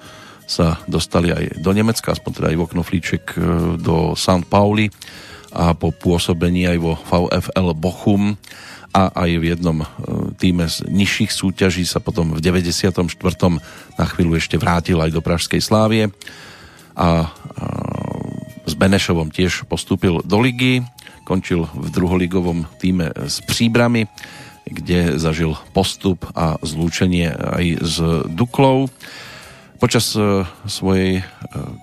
[0.49, 3.39] sa dostali aj do Nemecka, aspoň teda Ivo Knoflíček e,
[3.77, 4.49] do St.
[4.49, 4.89] Pauli
[5.53, 8.37] a po pôsobení aj vo VFL Bochum
[8.97, 9.87] a aj v jednom e,
[10.41, 13.05] týme z nižších súťaží sa potom v 94.
[14.01, 16.09] na chvíľu ešte vrátil aj do Pražskej Slávie
[16.99, 17.31] a
[18.69, 20.85] s Benešovom tiež postúpil do ligy,
[21.23, 24.11] končil v druholigovom týme s Příbrami,
[24.69, 27.97] kde zažil postup a zlúčenie aj s
[28.29, 28.93] Duklou.
[29.79, 31.25] Počas e, svojej e,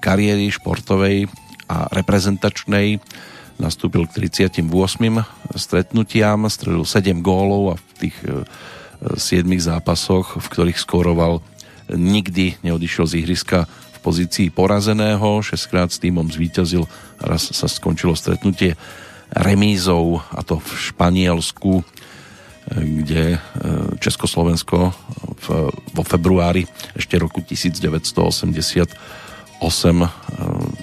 [0.03, 1.31] kariéry športovej
[1.71, 2.99] a reprezentačnej
[3.55, 4.67] nastúpil k 38
[5.55, 11.39] stretnutiam, strelil 7 gólov a v tých 7 e, zápasoch, v ktorých skóroval,
[11.87, 16.83] nikdy neodišiel z ihriska v pozícii porazeného, 6 krát s týmom zvíťazil,
[17.23, 18.75] raz sa skončilo stretnutie
[19.31, 21.79] remízou a to v Španielsku
[22.73, 23.39] kde e,
[24.01, 24.89] Československo
[25.45, 26.65] v, vo februári
[26.97, 30.07] ešte roku 1988 e,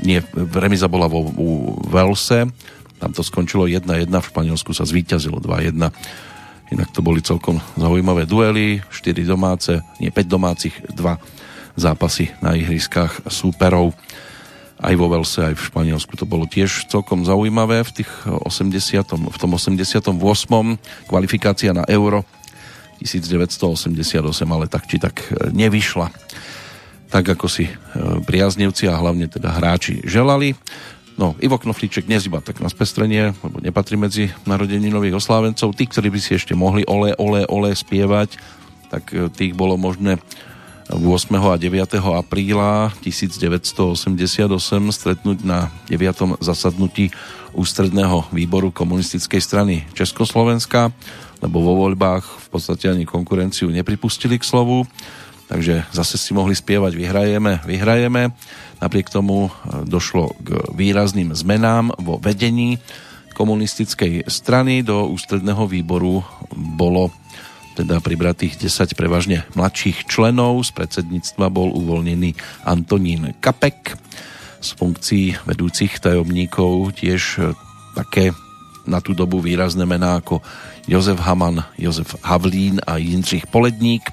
[0.07, 0.19] nie,
[0.55, 2.47] remiza bola vo, vo Velse,
[3.03, 5.91] tam to skončilo 1-1, v Španielsku sa zvíťazilo 2-1
[6.73, 13.29] inak to boli celkom zaujímavé duely 4 domáce, nie 5 domácich 2 zápasy na ihriskách
[13.29, 13.93] súperov
[14.83, 19.37] aj vo Velse, aj v Španielsku to bolo tiež celkom zaujímavé v tých 80, v
[19.39, 20.11] tom 88.
[21.07, 22.27] kvalifikácia na Euro
[22.99, 23.95] 1988,
[24.47, 26.11] ale tak či tak e, nevyšla
[27.13, 27.73] tak ako si e,
[28.25, 30.57] priaznivci a hlavne teda hráči želali.
[31.21, 35.77] No, Ivo Knoflíček dnes iba tak na spestrenie, lebo nepatrí medzi narodení nových oslávencov.
[35.77, 38.41] Tí, ktorí by si ešte mohli ole, ole, ole spievať,
[38.89, 40.17] tak tých bolo možné
[40.93, 41.33] 8.
[41.41, 41.97] a 9.
[42.21, 43.97] apríla 1988
[44.93, 46.37] stretnúť na 9.
[46.45, 47.09] zasadnutí
[47.57, 50.93] ústredného výboru komunistickej strany Československa,
[51.41, 54.85] lebo vo voľbách v podstate ani konkurenciu nepripustili k slovu,
[55.49, 58.29] takže zase si mohli spievať vyhrajeme, vyhrajeme.
[58.85, 59.51] Napriek tomu e,
[59.89, 62.77] došlo k výrazným zmenám vo vedení
[63.33, 64.85] komunistickej strany.
[64.85, 66.21] Do ústredného výboru
[66.53, 67.09] bolo
[67.73, 70.63] teda pribratých 10 prevažne mladších členov.
[70.69, 72.37] Z predsedníctva bol uvoľnený
[72.69, 73.97] Antonín Kapek.
[74.63, 77.57] Z funkcií vedúcich tajomníkov tiež e,
[77.97, 78.31] také
[78.87, 80.43] na tú dobu výrazné mená ako
[80.87, 84.07] Jozef Haman, Jozef Havlín a Jindřich Poledník.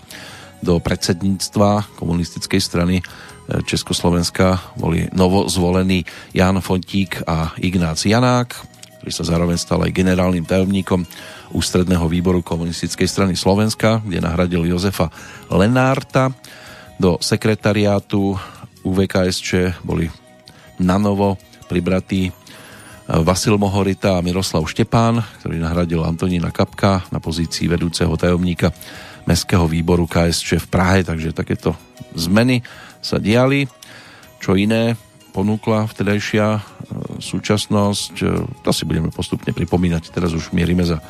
[0.59, 3.03] Do predsedníctva komunistickej strany e,
[3.67, 8.49] Československa boli novozvolení Jan Fontík a Ignác Janák,
[8.99, 11.05] ktorý sa zároveň stal aj generálnym tajomníkom
[11.51, 15.09] ústredného výboru komunistickej strany Slovenska, kde nahradil Jozefa
[15.49, 16.33] Lenárta.
[16.99, 18.35] Do sekretariátu
[18.83, 20.11] UVKSČ boli
[20.79, 22.31] nanovo pribratí
[23.09, 28.69] Vasil Mohorita a Miroslav Štepán, ktorý nahradil Antonína Kapka na pozícii vedúceho tajomníka
[29.25, 31.73] Mestského výboru KSČ v Prahe, takže takéto
[32.13, 32.61] zmeny
[33.01, 33.65] sa diali.
[34.37, 34.93] Čo iné
[35.33, 36.61] ponúkla vtedajšia e,
[37.21, 38.25] súčasnosť, e,
[38.65, 41.01] to si budeme postupne pripomínať, teraz už mierime za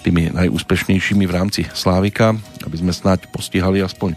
[0.00, 2.32] tými najúspešnejšími v rámci Slávika,
[2.64, 4.16] aby sme snáď postihali aspoň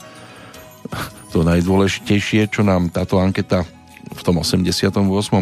[1.34, 3.66] to najdôležitejšie, čo nám táto anketa
[4.04, 4.94] v tom 88.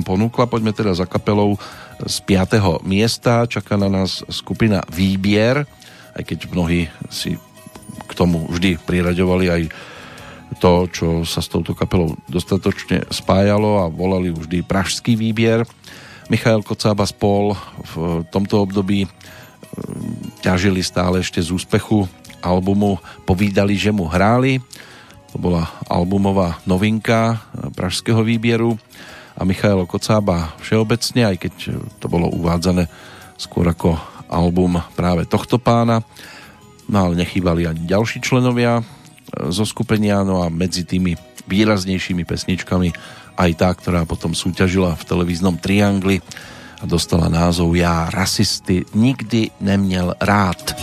[0.05, 0.47] ponúkla.
[0.47, 1.59] Poďme teda za kapelou
[1.99, 2.81] z 5.
[2.87, 3.43] miesta.
[3.49, 5.67] Čaká na nás skupina Výbier,
[6.15, 7.35] aj keď mnohí si
[8.07, 9.63] k tomu vždy priraďovali aj
[10.59, 15.63] to, čo sa s touto kapelou dostatočne spájalo a volali vždy Pražský výbier.
[16.27, 17.55] Michael Kocába spol
[17.95, 19.07] v tomto období
[20.41, 22.09] ťažili stále ešte z úspechu
[22.41, 24.59] albumu Povídali, že mu hráli.
[25.31, 27.39] To bola albumová novinka
[27.77, 28.75] pražského výbieru
[29.37, 31.53] a Michailo Kocába všeobecne, aj keď
[32.03, 32.91] to bolo uvádzané
[33.39, 33.95] skôr ako
[34.27, 36.03] album práve tohto pána.
[36.91, 38.83] No ale nechýbali ani ďalší členovia
[39.31, 41.15] zo skupenia, no a medzi tými
[41.47, 42.91] výraznejšími pesničkami
[43.39, 46.19] aj tá, ktorá potom súťažila v televíznom Triangli
[46.81, 50.75] a dostala názov Já rasisty nikdy neměl rád.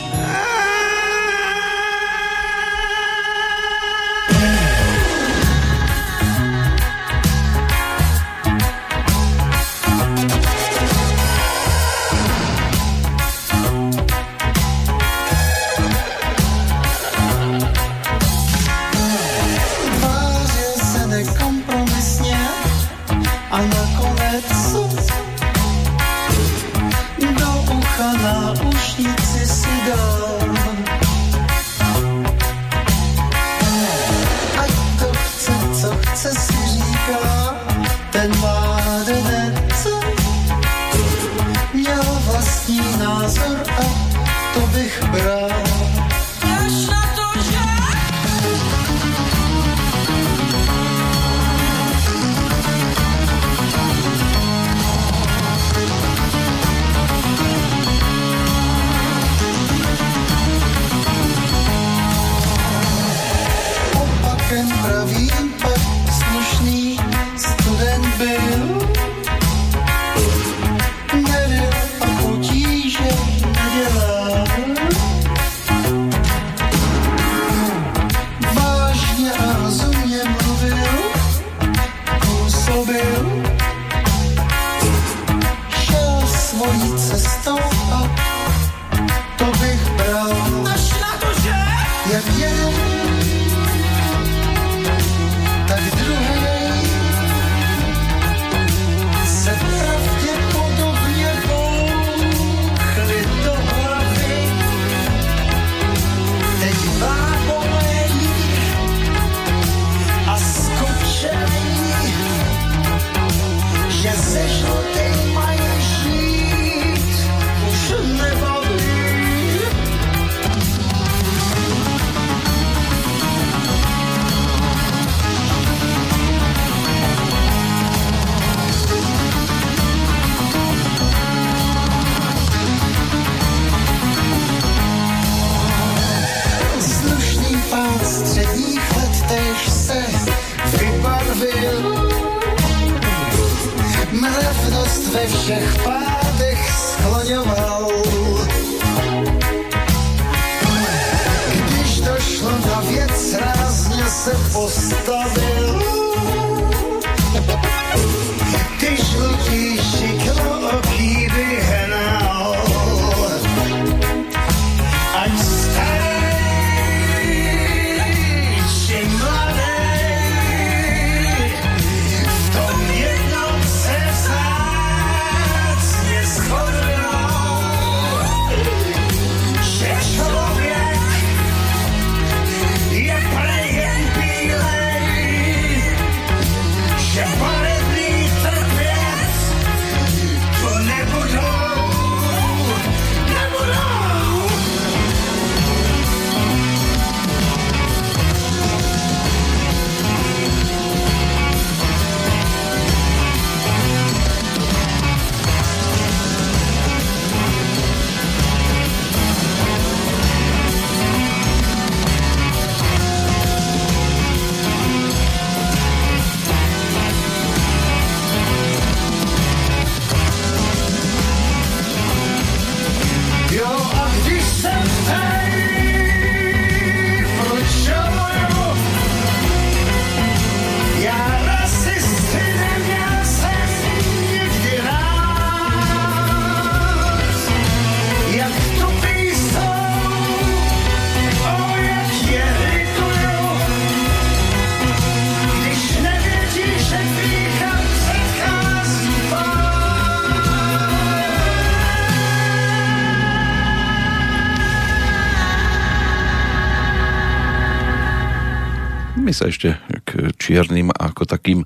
[259.38, 261.62] Sa ešte k čiernym ako takým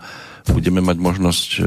[0.52, 1.62] budeme mať možnosť e,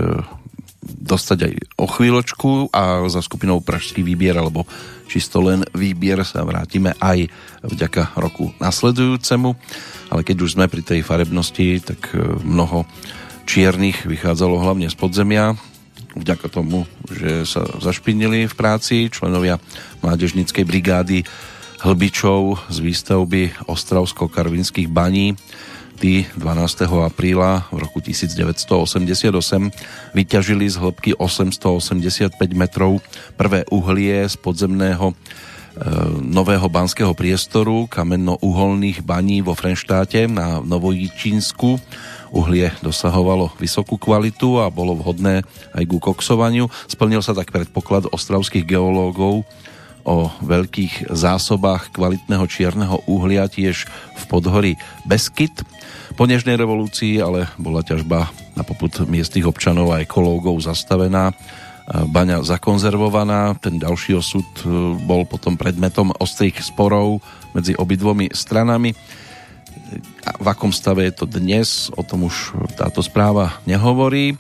[0.86, 4.70] dostať aj o chvíľočku a za skupinou Pražský výbier alebo
[5.10, 7.26] čisto len výbier sa vrátime aj
[7.66, 9.50] vďaka roku nasledujúcemu,
[10.14, 12.86] ale keď už sme pri tej farebnosti, tak e, mnoho
[13.50, 15.58] čiernych vychádzalo hlavne z podzemia,
[16.16, 19.58] vďaka tomu, že sa zašpinili v práci členovia
[20.02, 21.26] mládežnickej brigády
[21.86, 25.38] Hlbičov z výstavby Ostravsko-Karvinských baní
[26.06, 26.86] Tí 12.
[27.02, 29.26] apríla v roku 1988
[30.14, 33.02] vyťažili z hĺbky 885 metrov
[33.34, 35.14] prvé uhlie z podzemného e,
[36.22, 41.82] nového banského priestoru kamenno-uholných baní vo Frenštáte na Novojičínsku.
[42.30, 45.42] Uhlie dosahovalo vysokú kvalitu a bolo vhodné
[45.74, 46.70] aj ku koksovaniu.
[46.86, 49.42] Splnil sa tak predpoklad ostravských geológov
[50.06, 54.72] o veľkých zásobách kvalitného čierneho uhlia tiež v podhorí
[55.04, 55.66] Beskyt.
[56.16, 61.34] Po nežnej revolúcii ale bola ťažba na poput miestnych občanov a ekológov zastavená,
[61.86, 63.58] baňa zakonzervovaná.
[63.62, 67.22] Ten ďalší osud e, bol potom predmetom ostrých sporov
[67.54, 68.98] medzi obidvomi stranami.
[70.26, 74.34] A v akom stave je to dnes, o tom už táto správa nehovorí.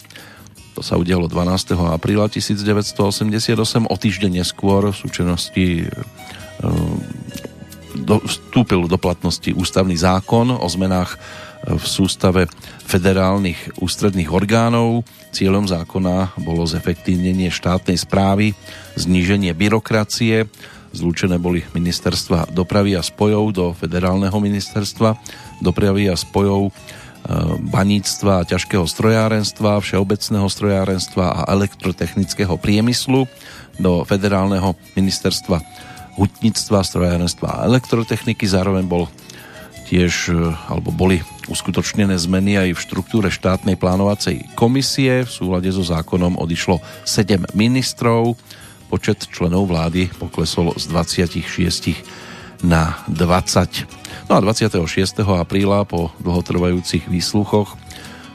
[0.75, 1.71] To sa udialo 12.
[1.95, 3.87] apríla 1988.
[3.87, 5.87] O týždeň neskôr v súčinnosti
[7.95, 11.15] do, vstúpil do platnosti ústavný zákon o zmenách
[11.65, 12.45] v sústave
[12.85, 15.01] federálnych ústredných orgánov.
[15.33, 18.53] Cieľom zákona bolo zefektívnenie štátnej správy,
[18.99, 20.45] zníženie byrokracie,
[20.93, 25.17] zlúčené boli ministerstva dopravy a spojov do federálneho ministerstva
[25.59, 26.71] dopravy a spojov e,
[27.73, 33.25] baníctva a ťažkého strojárenstva, všeobecného strojárenstva a elektrotechnického priemyslu
[33.81, 35.59] do federálneho ministerstva
[36.15, 38.47] hutníctva, strojárenstva a elektrotechniky.
[38.47, 39.11] Zároveň bol
[39.85, 41.21] tiež, e, alebo boli
[41.51, 45.27] uskutočnené zmeny aj v štruktúre štátnej plánovacej komisie.
[45.27, 48.33] V súlade so zákonom odišlo 7 ministrov.
[48.89, 54.04] Počet členov vlády poklesol z 26 na 20.
[54.27, 54.77] No a 26.
[55.21, 57.77] apríla po dlhotrvajúcich výsluchoch,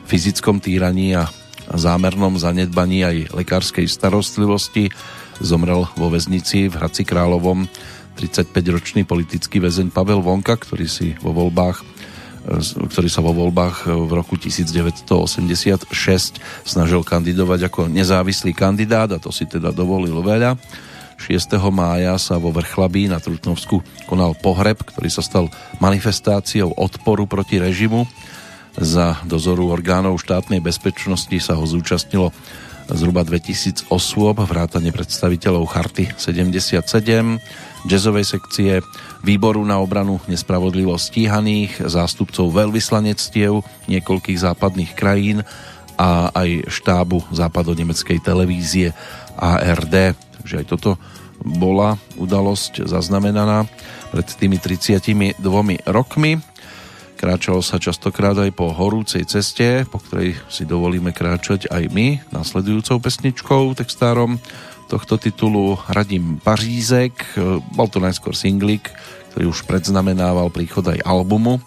[0.06, 1.30] fyzickom týraní a
[1.70, 4.90] zámernom zanedbaní aj lekárskej starostlivosti
[5.38, 7.70] zomrel vo väznici v Hradci Královom
[8.18, 12.02] 35-ročný politický väzeň Pavel Vonka, ktorý si vo voľbách
[12.64, 15.92] ktorý sa vo voľbách v roku 1986
[16.64, 20.56] snažil kandidovať ako nezávislý kandidát a to si teda dovolil veľa.
[21.20, 21.60] 6.
[21.68, 28.08] mája sa vo Vrchlabí na Trutnovsku konal pohreb, ktorý sa stal manifestáciou odporu proti režimu.
[28.80, 32.32] Za dozoru orgánov štátnej bezpečnosti sa ho zúčastnilo
[32.88, 36.80] zhruba 2000 osôb, vrátane predstaviteľov Charty 77,
[37.84, 38.80] jazzovej sekcie,
[39.20, 43.60] výboru na obranu nespravodlivo stíhaných, zástupcov veľvyslanectiev
[43.92, 45.44] niekoľkých západných krajín
[46.00, 48.96] a aj štábu západonemeckej televízie
[49.36, 50.16] ARD.
[50.40, 50.90] Takže aj toto
[51.40, 53.64] bola udalosť zaznamenaná
[54.12, 55.40] pred tými 32
[55.88, 56.40] rokmi.
[57.20, 62.96] Kráčalo sa častokrát aj po horúcej ceste, po ktorej si dovolíme kráčať aj my, nasledujúcou
[62.96, 64.40] pesničkou, textárom
[64.88, 67.38] tohto titulu Radím Pařízek.
[67.76, 68.90] Bol to najskôr singlik,
[69.30, 71.62] ktorý už predznamenával príchod aj albumu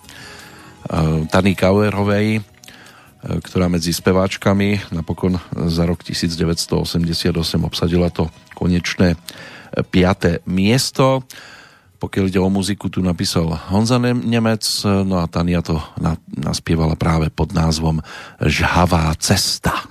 [1.32, 2.44] Tany Kauerovej,
[3.24, 5.40] ktorá medzi speváčkami napokon
[5.72, 7.32] za rok 1988
[7.64, 8.28] obsadila to
[8.64, 9.20] konečné
[9.76, 10.48] 5.
[10.48, 11.28] miesto.
[12.00, 14.64] Pokiaľ ide o muziku, tu napísal Honza Nemec,
[15.04, 15.84] no a Tania to
[16.32, 18.00] naspievala práve pod názvom
[18.40, 19.84] Žhavá cesta.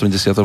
[0.00, 0.40] 88.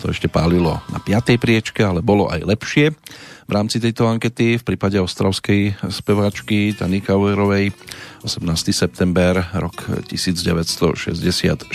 [0.00, 1.36] to ešte pálilo na 5.
[1.36, 2.96] priečke, ale bolo aj lepšie.
[3.44, 7.76] V rámci tejto ankety v prípade ostravskej speváčky Tany Kauerovej
[8.24, 8.40] 18.
[8.72, 11.68] september rok 1966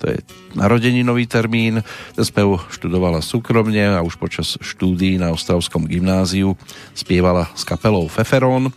[0.00, 0.16] to je
[0.56, 1.84] narodeninový termín.
[2.16, 6.56] Ten spev študovala súkromne a už počas štúdií na Ostravskom gymnáziu
[6.96, 8.72] spievala s kapelou Feferón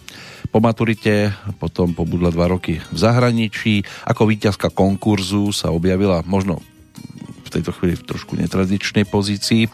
[0.49, 1.29] po maturite
[1.61, 3.85] potom pobudla dva roky v zahraničí.
[4.09, 6.65] Ako víťazka konkurzu sa objavila možno
[7.49, 9.65] v tejto chvíli v trošku netradičnej pozícii,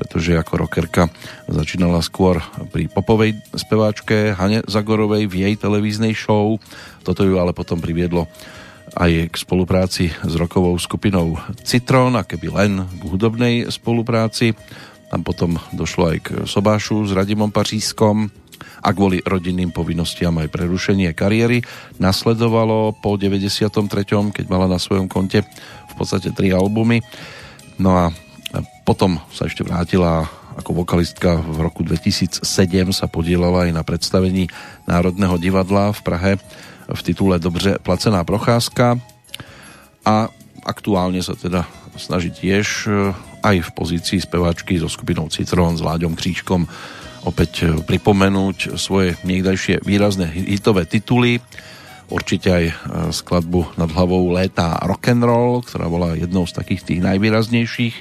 [0.00, 1.12] pretože ako rockerka
[1.44, 2.40] začínala skôr
[2.72, 6.56] pri popovej speváčke Hane Zagorovej v jej televíznej show.
[7.04, 8.24] Toto ju ale potom priviedlo
[8.96, 14.56] aj k spolupráci s rokovou skupinou Citron a keby len k hudobnej spolupráci.
[15.12, 18.32] Tam potom došlo aj k sobášu s Radimom Pařískom
[18.80, 21.60] a kvôli rodinným povinnostiam aj prerušenie kariéry.
[22.00, 23.68] Nasledovalo po 93.,
[24.32, 25.44] keď mala na svojom konte
[26.00, 27.04] podstate tri albumy.
[27.76, 28.04] No a
[28.88, 30.26] potom sa ešte vrátila
[30.58, 32.42] ako vokalistka v roku 2007
[32.90, 34.50] sa podielala aj na predstavení
[34.84, 36.32] Národného divadla v Prahe
[36.90, 38.98] v titule Dobře placená procházka
[40.02, 40.26] a
[40.66, 43.14] aktuálne sa teda snaží tiež eh,
[43.46, 46.66] aj v pozícii speváčky so skupinou Citrón s Láďom Kříčkom
[47.24, 51.40] opäť e, pripomenúť svoje niekdajšie výrazné hitové tituly.
[52.10, 52.74] Určite aj e,
[53.14, 57.96] skladbu nad hlavou Léta rock'n'roll, ktorá bola jednou z takých tých najvýraznejších,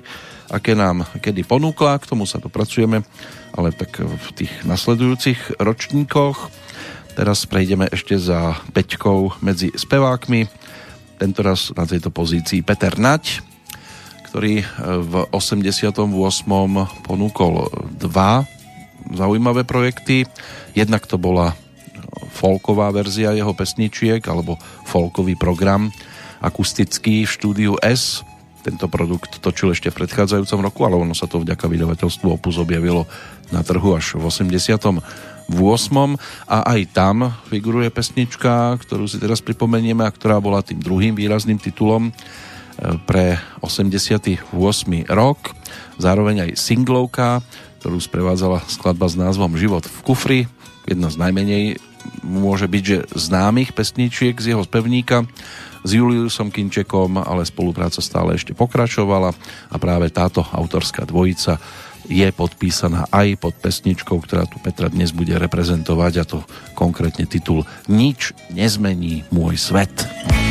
[0.50, 3.06] aké nám kedy ponúkla, k tomu sa dopracujeme,
[3.54, 6.50] ale tak v tých nasledujúcich ročníkoch.
[7.14, 10.50] Teraz prejdeme ešte za peťkou medzi spevákmi.
[11.22, 13.46] Tentoraz na tejto pozícii Peter Nať,
[14.34, 14.66] ktorý e,
[15.06, 16.02] v 88.
[17.06, 18.42] ponúkol dva
[19.14, 20.26] zaujímavé projekty.
[20.74, 21.54] Jednak to bola
[22.28, 25.94] folková verzia jeho pesničiek alebo folkový program
[26.40, 28.24] akustický v štúdiu S.
[28.60, 33.08] Tento produkt točil ešte v predchádzajúcom roku, ale ono sa to vďaka vydavateľstvu Opus objavilo
[33.56, 34.68] na trhu až v 88.
[36.46, 41.58] A aj tam figuruje pesnička, ktorú si teraz pripomenieme a ktorá bola tým druhým výrazným
[41.58, 42.12] titulom e,
[43.08, 44.54] pre 88.
[45.08, 45.40] rok.
[45.98, 47.42] Zároveň aj singlovka,
[47.80, 50.40] ktorú sprevádzala skladba s názvom Život v kufri.
[50.86, 51.89] Jedna z najmenej
[52.22, 55.26] môže byť, že známych pesničiek z jeho spevníka
[55.84, 59.32] s Juliusom Kinčekom, ale spolupráca stále ešte pokračovala
[59.72, 61.56] a práve táto autorská dvojica
[62.10, 66.40] je podpísaná aj pod pesničkou, ktorá tu Petra dnes bude reprezentovať a to
[66.74, 69.94] konkrétne titul Nič nezmení môj svet.
[70.04, 70.49] možno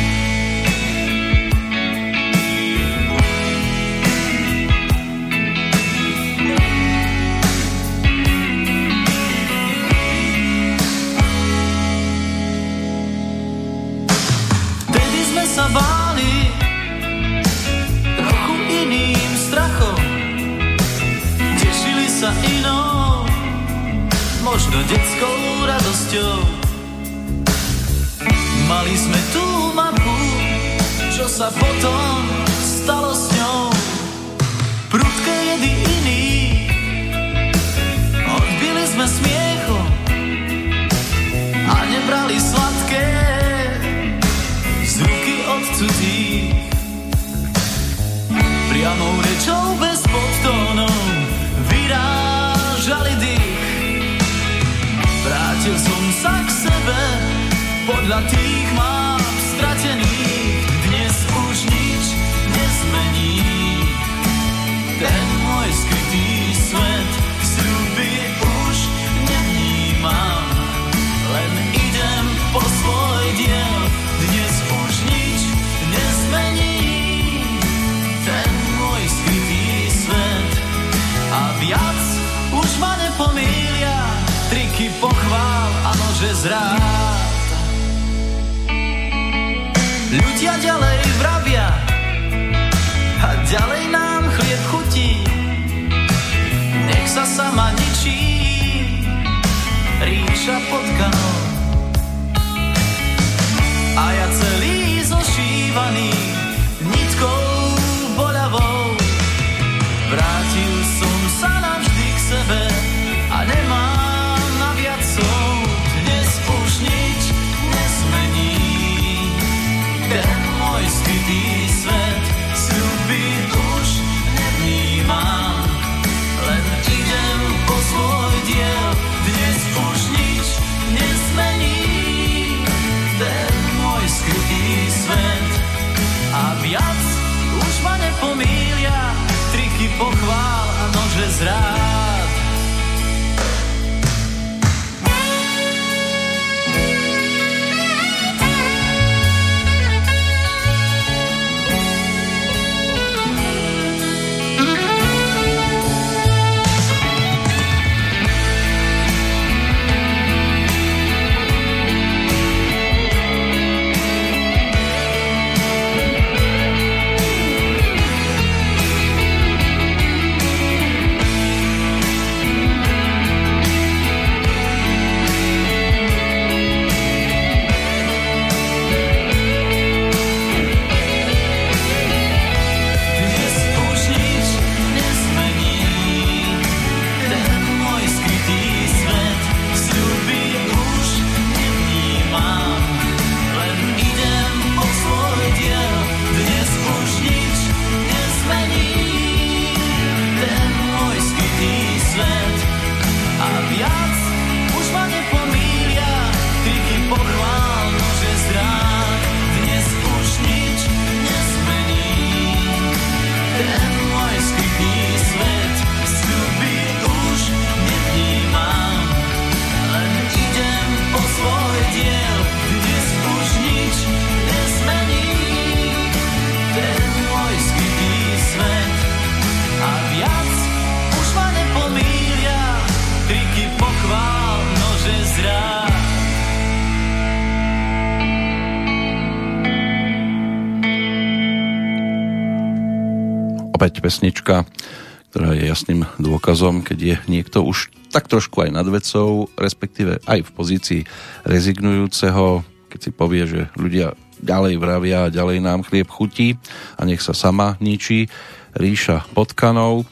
[246.19, 251.01] dôkazom, keď je niekto už tak trošku aj nad vecou, respektíve aj v pozícii
[251.45, 256.57] rezignujúceho, keď si povie, že ľudia ďalej vravia a ďalej nám chlieb chutí
[256.97, 258.31] a nech sa sama ničí
[258.73, 260.07] ríša potkanov.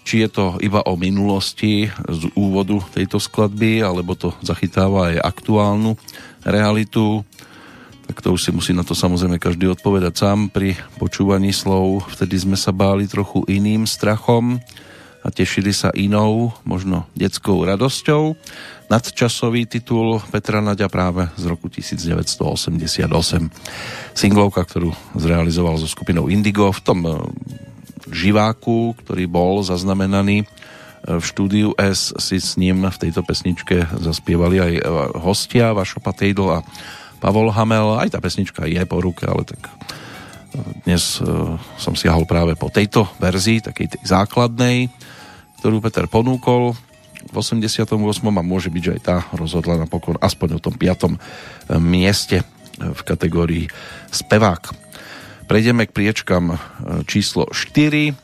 [0.00, 5.94] Či je to iba o minulosti z úvodu tejto skladby, alebo to zachytáva aj aktuálnu
[6.42, 7.22] realitu,
[8.10, 12.10] tak to už si musí na to samozrejme každý odpovedať sám pri počúvaní slov.
[12.10, 14.58] Vtedy sme sa báli trochu iným strachom
[15.20, 18.36] a tešili sa inou, možno detskou radosťou.
[18.90, 23.06] Nadčasový titul Petra Naďa práve z roku 1988.
[24.18, 27.14] Singlovka, ktorú zrealizoval so skupinou Indigo v tom eh,
[28.10, 30.46] živáku, ktorý bol zaznamenaný eh,
[31.06, 34.82] v štúdiu S si s ním v tejto pesničke zaspievali aj eh,
[35.22, 36.66] hostia Vašo Patejdl a
[37.22, 38.00] Pavol Hamel.
[38.00, 39.70] Aj tá pesnička je po ruke, ale tak
[40.82, 41.22] dnes
[41.78, 44.90] som siahol práve po tejto verzii, takej tej základnej,
[45.62, 46.74] ktorú Peter ponúkol
[47.20, 47.92] v 88.
[47.92, 51.78] a môže byť, že aj tá rozhodla napokon aspoň o tom 5.
[51.78, 52.42] mieste
[52.80, 53.68] v kategórii
[54.08, 54.72] spevák.
[55.44, 56.56] Prejdeme k priečkam
[57.04, 58.16] číslo 4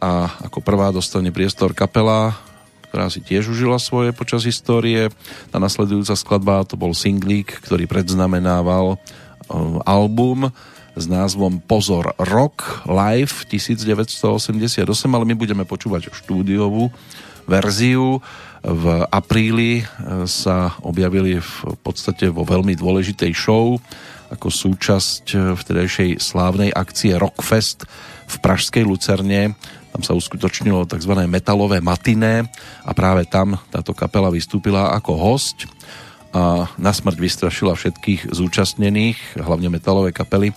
[0.00, 2.32] a ako prvá dostane priestor kapela,
[2.88, 5.12] ktorá si tiež užila svoje počas histórie.
[5.52, 8.96] Tá nasledujúca skladba to bol singlík, ktorý predznamenával
[9.84, 10.48] album
[10.94, 16.90] s názvom Pozor Rock Live 1988, ale my budeme počúvať štúdiovú
[17.50, 18.22] verziu.
[18.64, 19.84] V apríli
[20.24, 23.76] sa objavili v podstate vo veľmi dôležitej show
[24.32, 27.84] ako súčasť vtedajšej slávnej akcie Rockfest
[28.24, 29.52] v Pražskej Lucerne.
[29.92, 31.12] Tam sa uskutočnilo tzv.
[31.28, 32.48] metalové matiné
[32.82, 35.68] a práve tam táto kapela vystúpila ako host
[36.34, 40.50] a na smrť vystrašila všetkých zúčastnených, hlavne metalové kapely,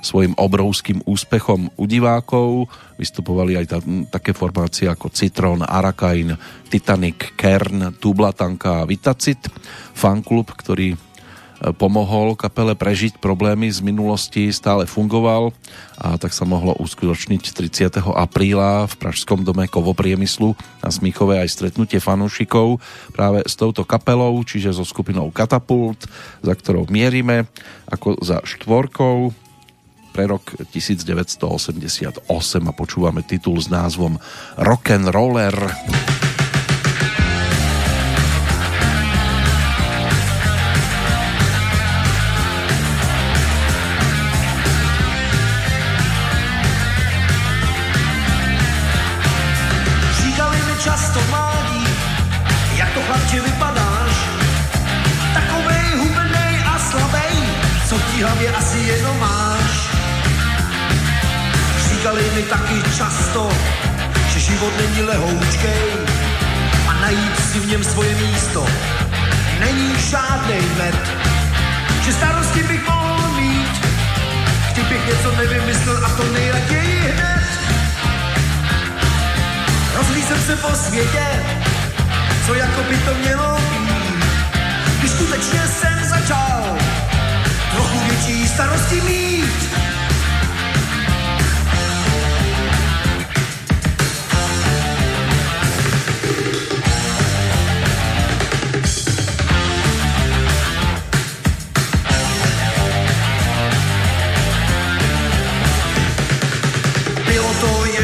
[0.00, 2.70] svojim obrovským úspechom u divákov.
[2.98, 3.78] Vystupovali aj ta,
[4.20, 6.34] také formácie ako Citron, Arakain,
[6.66, 9.50] Titanic, Kern, Tublatanka a Vitacit.
[9.94, 10.98] Fanklub, ktorý
[11.74, 15.50] pomohol kapele prežiť problémy z minulosti, stále fungoval
[15.98, 17.98] a tak sa mohlo uskutočniť 30.
[18.14, 22.78] apríla v Pražskom dome kovopriemyslu na Smíchove aj stretnutie fanúšikov
[23.10, 26.06] práve s touto kapelou, čiže so skupinou Katapult,
[26.46, 27.50] za ktorou mierime
[27.90, 29.34] ako za štvorkou
[30.18, 32.26] pre rok 1988
[32.66, 34.18] a počúvame titul s názvom
[34.58, 35.54] Rock'n'Roller.
[35.54, 36.27] Roller.
[62.18, 63.48] Říkali mi taky často,
[64.28, 65.82] že život není lehoučkej
[66.88, 68.66] a najít si v něm svoje místo
[69.60, 70.94] není žádnej med.
[72.04, 73.86] Že starosti bych mohl mít,
[74.72, 77.48] kdybych něco nevymyslel a to nejraději hned.
[80.46, 81.26] se po světě,
[82.46, 84.24] co jako by to mělo být.
[84.98, 86.78] Když skutečně jsem začal
[87.72, 89.68] trochu větší starosti mít.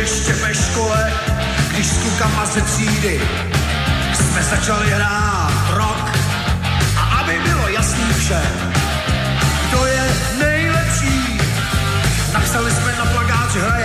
[0.05, 1.13] Ještě ve škole,
[1.71, 3.21] když s klukama ze třídy
[4.15, 6.19] jsme začali hrát rock.
[6.97, 8.73] A aby bylo jasný všem,
[9.69, 10.05] kdo je
[10.39, 11.41] nejlepší,
[12.33, 13.84] napsali jsme na plagát, že hrajem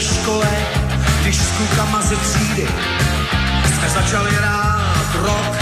[0.00, 0.48] ve škole,
[1.22, 2.68] když s klukama ze třídy
[3.64, 5.59] jsme začali hrát rock.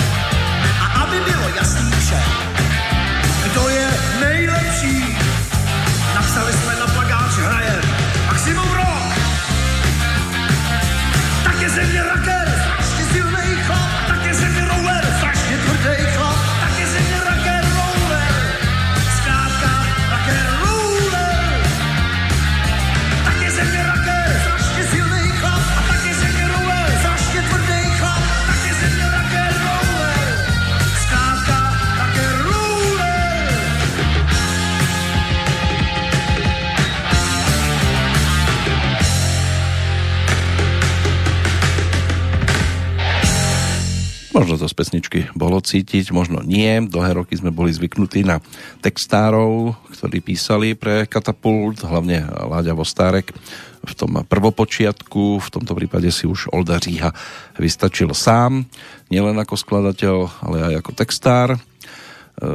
[44.39, 46.79] Možno to z pesničky bolo cítiť, možno nie.
[46.87, 48.39] Dlhé roky sme boli zvyknutí na
[48.87, 53.35] textárov, ktorí písali pre Katapult, hlavne Láďa Vostárek
[53.83, 55.43] v tom prvopočiatku.
[55.43, 57.11] V tomto prípade si už Olda Říha
[57.59, 58.63] vystačil sám,
[59.11, 61.49] nielen ako skladateľ, ale aj ako textár.
[61.59, 61.59] E,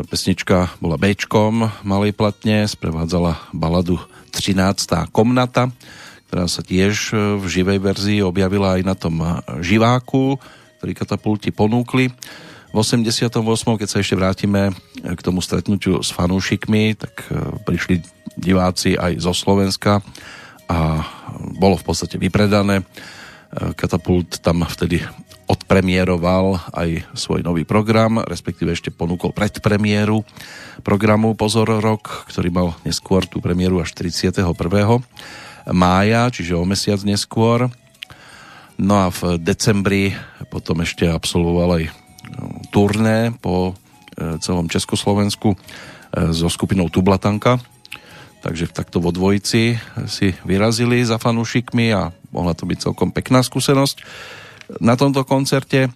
[0.07, 1.11] Pesnička bola b
[1.83, 3.99] malej platne, sprevádzala baladu
[4.31, 5.11] 13.
[5.11, 5.67] komnata,
[6.31, 9.19] ktorá sa tiež v živej verzii objavila aj na tom
[9.59, 10.39] živáku,
[10.83, 12.11] ktorý katapulti ponúkli.
[12.11, 13.39] V 88.
[13.79, 18.03] keď sa ešte vrátime k tomu stretnutiu s fanúšikmi, tak e, prišli
[18.35, 20.03] diváci aj zo Slovenska
[20.67, 21.07] a
[21.55, 22.83] bolo v podstate vypredané.
[23.79, 24.99] Katapult tam vtedy
[25.47, 30.19] odpremieroval aj svoj nový program, respektíve ešte ponúkol predpremiéru
[30.83, 34.51] programu Pozor rok, ktorý mal neskôr tú premiéru až 31.
[35.71, 37.71] mája, čiže o mesiac neskôr.
[38.77, 40.17] No a v decembri
[40.49, 41.83] potom ešte absolvoval aj
[42.73, 43.73] turné po
[44.17, 45.57] e, celom Československu e,
[46.33, 47.61] so skupinou Tublatanka.
[48.43, 54.03] Takže takto vo dvojici si vyrazili za fanúšikmi a mohla to byť celkom pekná skúsenosť
[54.83, 55.87] na tomto koncerte.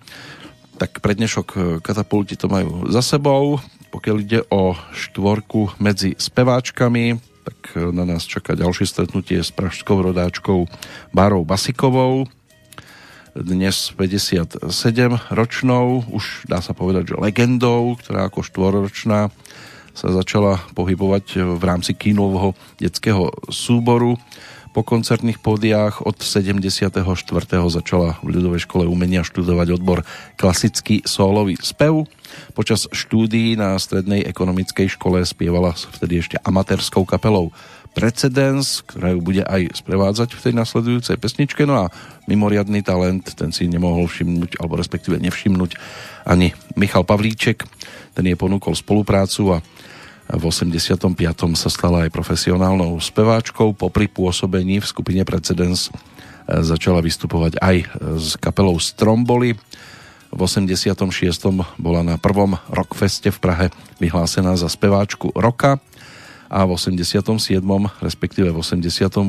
[0.79, 3.59] Tak prednešok katapulti to majú za sebou.
[3.91, 10.71] Pokiaľ ide o štvorku medzi speváčkami, tak na nás čaká ďalšie stretnutie s pražskou rodáčkou
[11.11, 12.31] Bárou Basikovou,
[13.43, 14.65] dnes 57
[15.29, 19.29] ročnou, už dá sa povedať, že legendou, ktorá ako štvoročná
[19.97, 24.17] sa začala pohybovať v rámci kínového detského súboru.
[24.77, 27.01] Po koncertných pódiách od 74.
[27.73, 30.05] začala v ľudovej škole umenia študovať odbor
[30.37, 32.05] klasický sólový spev.
[32.53, 37.49] Počas štúdií na strednej ekonomickej škole spievala vtedy ešte amatérskou kapelou
[37.97, 41.65] Precedens, ktorá ju bude aj sprevádzať v tej nasledujúcej pesničke.
[41.65, 41.91] No a
[42.29, 45.73] mimoriadný talent, ten si nemohol všimnúť, alebo respektíve nevšimnúť
[46.29, 47.65] ani Michal Pavlíček.
[48.13, 49.65] Ten je ponúkol spoluprácu a
[50.29, 51.09] v 85.
[51.57, 53.73] sa stala aj profesionálnou speváčkou.
[53.73, 55.89] Po pripôsobení v skupine Precedens
[56.45, 57.77] začala vystupovať aj
[58.21, 59.57] s kapelou Stromboli.
[60.29, 60.85] V 86.
[61.81, 63.65] bola na prvom rockfeste v Prahe
[63.97, 65.81] vyhlásená za speváčku roka
[66.47, 67.59] a v 87.
[68.01, 69.27] respektíve v 88.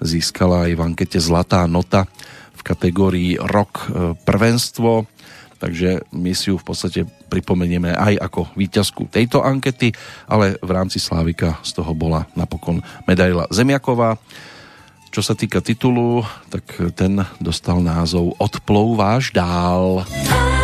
[0.00, 2.08] získala aj v ankete Zlatá nota
[2.56, 3.90] v kategórii Rock
[4.24, 5.08] prvenstvo
[5.56, 7.00] takže my si ju v podstate
[7.32, 9.92] pripomenieme aj ako víťazku tejto ankety,
[10.28, 14.20] ale v rámci Slávika z toho bola napokon medaila Zemiaková,
[15.10, 20.04] Čo sa týka titulu, tak ten dostal názov Odplouváš dál.
[20.04, 20.55] v kaluži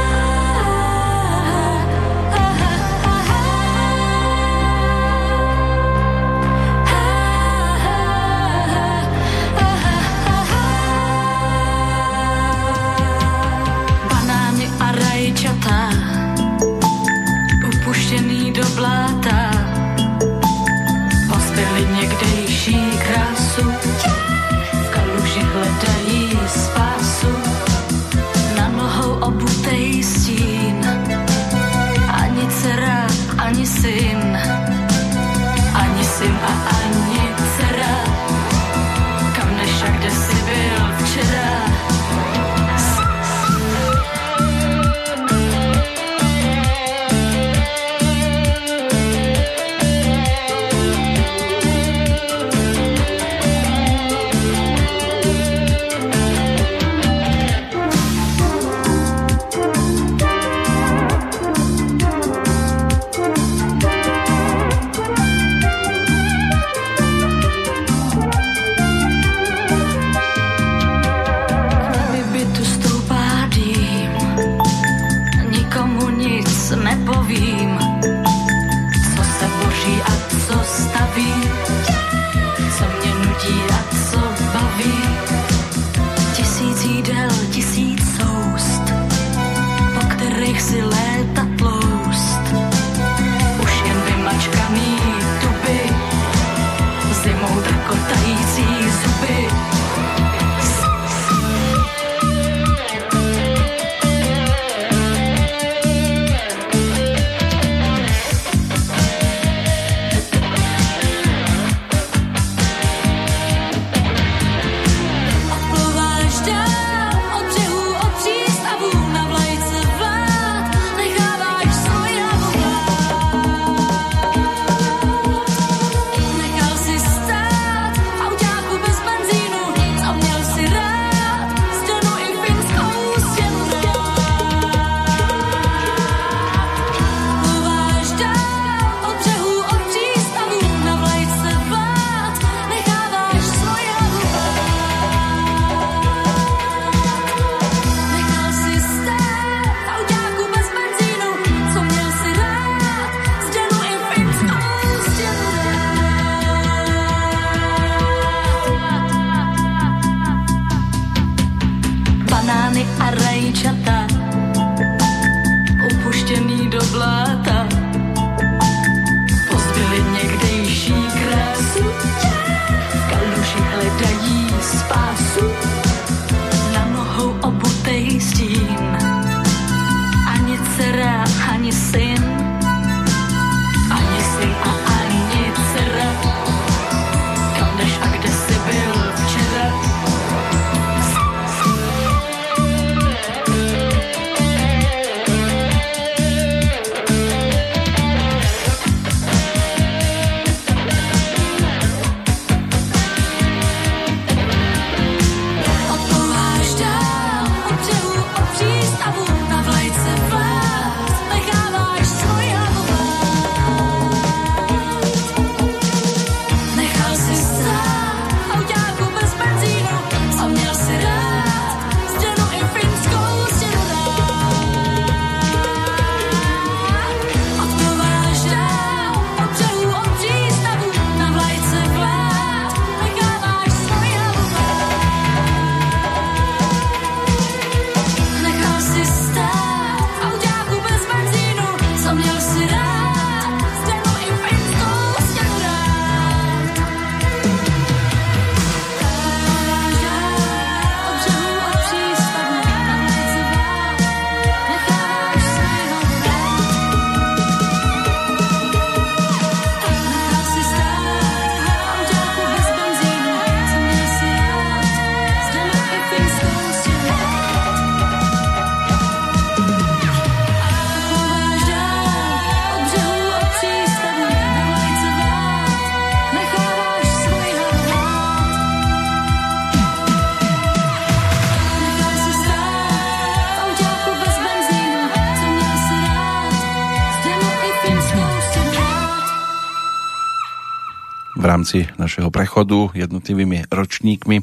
[291.63, 294.43] rámci našeho prechodu jednotlivými ročníkmi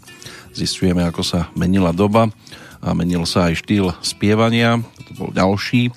[0.55, 2.31] zistujeme, ako sa menila doba
[2.79, 4.79] a menil sa aj štýl spievania.
[4.79, 5.91] To bol ďalší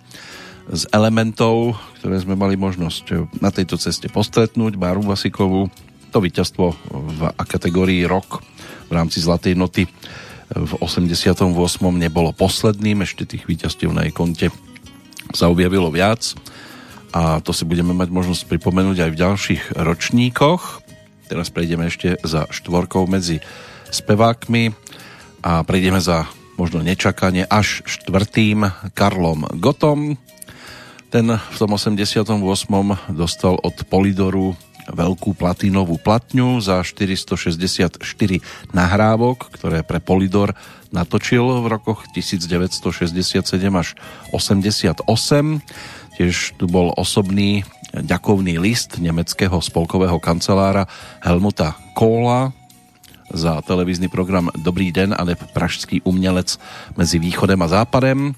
[0.67, 4.75] z elementov, ktoré sme mali možnosť na tejto ceste postretnúť.
[4.75, 5.71] Báru Vasikovú,
[6.11, 8.43] to víťazstvo v kategórii rok
[8.91, 9.87] v rámci Zlatej noty
[10.51, 11.47] v 88.
[11.95, 14.51] nebolo posledným, ešte tých víťazstiev na jej konte
[15.31, 16.35] sa objavilo viac
[17.15, 20.82] a to si budeme mať možnosť pripomenúť aj v ďalších ročníkoch.
[21.33, 23.41] Teraz prejdeme ešte za štvorkou medzi
[23.89, 24.77] spevákmi
[25.41, 26.29] a prejdeme za
[26.61, 30.21] možno nečakanie až štvrtým Karlom Gotom.
[31.09, 32.37] Ten v tom 88.
[33.17, 34.61] dostal od Polidoru
[34.93, 38.05] veľkú platinovú platňu za 464
[38.77, 40.53] nahrávok, ktoré pre Polidor
[40.93, 43.41] natočil v rokoch 1967
[43.73, 43.97] až
[44.37, 45.01] 88.
[46.13, 50.89] Tiež tu bol osobný ďakovný list nemeckého spolkového kancelára
[51.21, 52.53] Helmuta Kohla
[53.33, 56.61] za televízny program Dobrý den a pražský umělec
[56.97, 58.33] medzi východem a západem.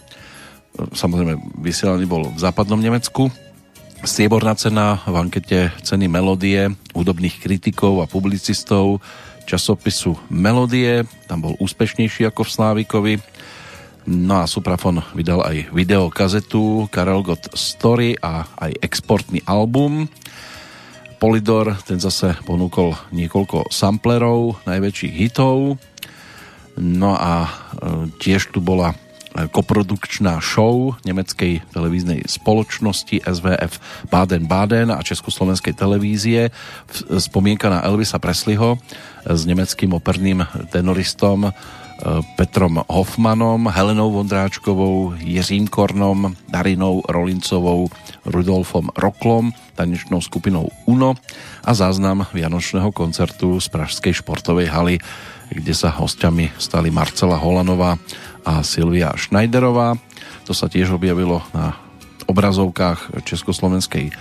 [0.75, 3.31] Samozrejme, vysielaný bol v západnom Nemecku.
[4.05, 9.01] Strieborná cena v ankete ceny melodie hudobných kritikov a publicistov
[9.45, 11.05] časopisu Melodie.
[11.29, 13.15] Tam bol úspešnejší ako v Slávikovi.
[14.05, 20.13] No a Suprafon vydal aj videokazetu Karel Gott Story a aj exportný album.
[21.17, 25.81] Polydor, ten zase ponúkol niekoľko samplerov, najväčších hitov.
[26.77, 27.51] No a e,
[28.21, 28.97] tiež tu bola e,
[29.49, 36.53] koprodukčná show nemeckej televíznej spoločnosti SVF Baden-Baden a Československej televízie
[37.09, 38.77] spomienka na Elvisa Presleyho
[39.25, 41.57] s nemeckým operným tenoristom
[42.37, 47.89] Petrom Hoffmanom, Helenou Vondráčkovou, Jiřím Kornom, Darinou Rolincovou,
[48.25, 51.15] Rudolfom Roklom, tanečnou skupinou UNO
[51.65, 54.97] a záznam Vianočného koncertu z Pražskej športovej haly,
[55.49, 57.97] kde sa hostiami stali Marcela Holanová
[58.45, 59.97] a Silvia Schneiderová.
[60.45, 61.73] To sa tiež objavilo na
[62.29, 64.13] obrazovkách Československej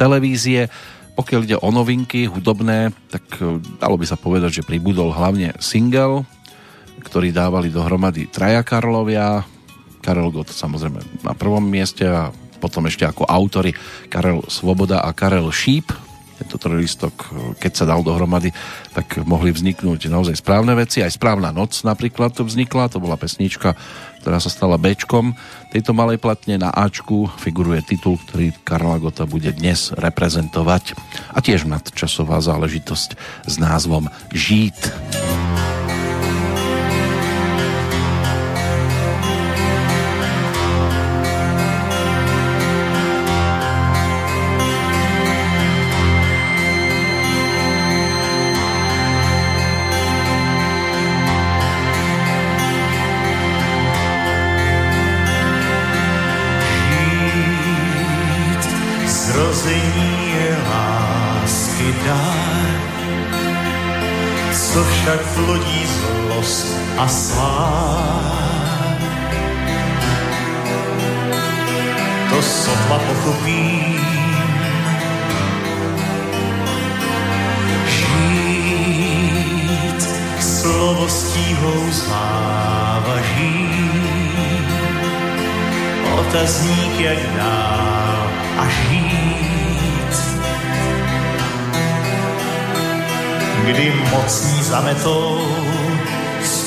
[0.00, 0.72] televízie.
[1.18, 6.24] Pokiaľ ide o novinky hudobné, tak eh, dalo by sa povedať, že pribudol hlavne single
[7.08, 9.40] ktorí dávali dohromady traja Karlovia,
[10.04, 12.28] Karel Gott samozrejme na prvom mieste a
[12.60, 13.72] potom ešte ako autory
[14.12, 15.90] Karel Svoboda a Karel Šíp.
[16.38, 18.54] Tento trojlistok, keď sa dal dohromady,
[18.94, 21.02] tak mohli vzniknúť naozaj správne veci.
[21.02, 23.74] Aj Správna noc napríklad to vznikla, to bola pesnička,
[24.22, 25.34] ktorá sa stala Bčkom
[25.74, 26.54] tejto malej platne.
[26.54, 30.94] Na Ačku figuruje titul, ktorý Karla Gota bude dnes reprezentovať.
[31.34, 33.18] A tiež nadčasová záležitosť
[33.50, 34.78] s názvom Žít.
[34.78, 35.87] Žít.
[66.98, 68.98] A svár.
[72.30, 74.00] To sotva pochopím,
[77.88, 80.02] žít
[80.40, 83.68] slovo stíhou závaží.
[86.18, 89.07] Otazník jak dál a žít.
[93.68, 95.40] Kdy mocní zametou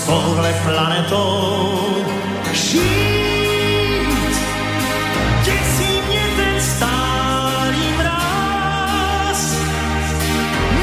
[0.05, 2.05] touhle planetou
[2.53, 2.81] žít.
[5.43, 9.55] Děsí mě ten stálý mráz,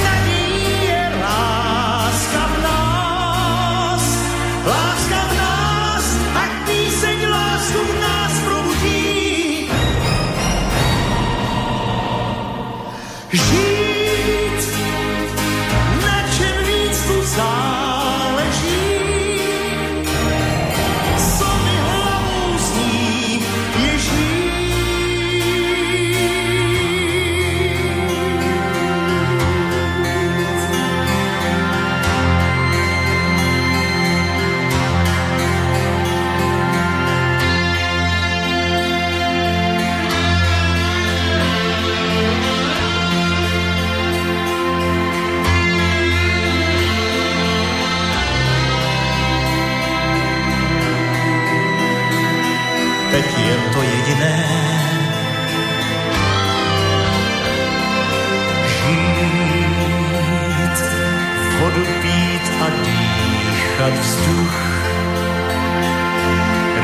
[0.05, 4.03] nadějí je láska v nás,
[4.67, 6.05] láska v nás,
[6.35, 9.71] ať píseň lásku v nás probudí.
[13.33, 13.68] Žít
[63.79, 64.57] dechat vzduch,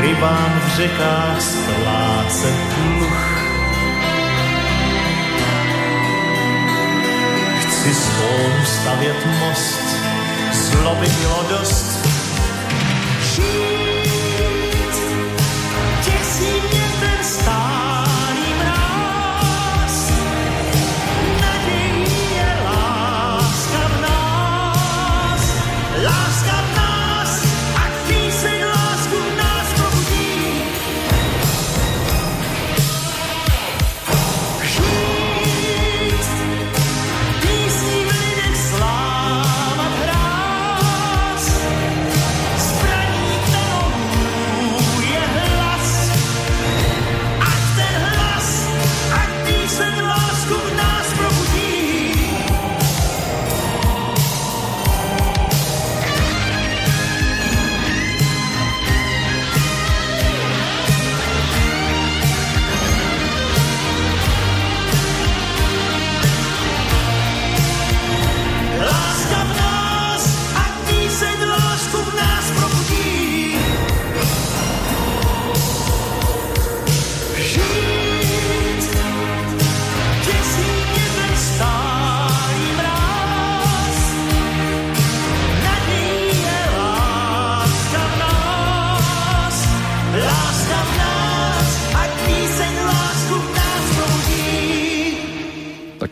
[0.00, 3.40] rybám v řekách splácet dluh.
[7.60, 8.08] Chci z
[8.64, 9.84] stavět most,
[10.52, 11.93] zloby bylo dost,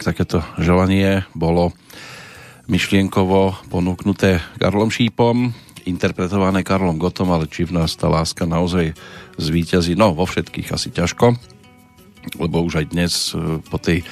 [0.03, 1.71] takéto želanie bolo
[2.71, 5.51] myšlienkovo ponúknuté Karlom Šípom,
[5.87, 8.95] interpretované Karlom Gotom, ale či v nás tá láska naozaj
[9.39, 11.35] zvíťazí, no vo všetkých asi ťažko,
[12.39, 14.07] lebo už aj dnes e, po tej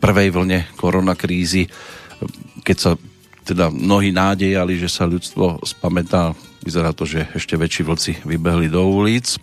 [0.00, 1.68] prvej vlne koronakrízy,
[2.60, 2.90] keď sa
[3.44, 6.32] teda mnohí nádejali, že sa ľudstvo spamätá,
[6.64, 9.36] vyzerá to, že ešte väčší vlci vybehli do ulic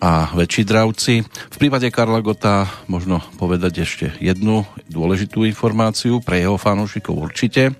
[0.00, 1.24] a väčší dravci.
[1.24, 7.72] V prípade Karla Gota možno povedať ešte jednu dôležitú informáciu pre jeho fanúšikov určite.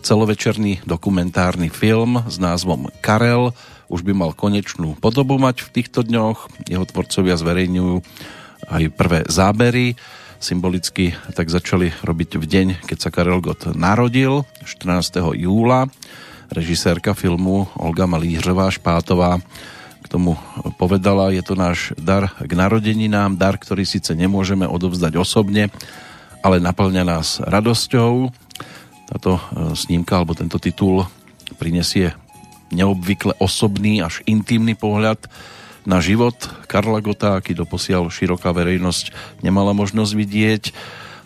[0.00, 3.50] Celovečerný dokumentárny film s názvom Karel
[3.90, 6.68] už by mal konečnú podobu mať v týchto dňoch.
[6.68, 7.96] Jeho tvorcovia zverejňujú
[8.68, 9.98] aj prvé zábery.
[10.38, 15.34] Symbolicky tak začali robiť v deň, keď sa Karel Gott narodil, 14.
[15.34, 15.90] júla.
[16.48, 19.42] Režisérka filmu Olga Malířová Špátová
[20.08, 20.40] tomu
[20.80, 25.68] povedala, je to náš dar k narodeninám, dar, ktorý síce nemôžeme odovzdať osobne,
[26.40, 28.32] ale naplňa nás radosťou.
[29.08, 29.40] Táto e,
[29.76, 31.04] snímka alebo tento titul
[31.60, 32.16] prinesie
[32.72, 35.28] neobvykle osobný až intimný pohľad
[35.88, 36.36] na život
[36.68, 40.64] Karla Gota, aký doposiaľ široká verejnosť nemala možnosť vidieť,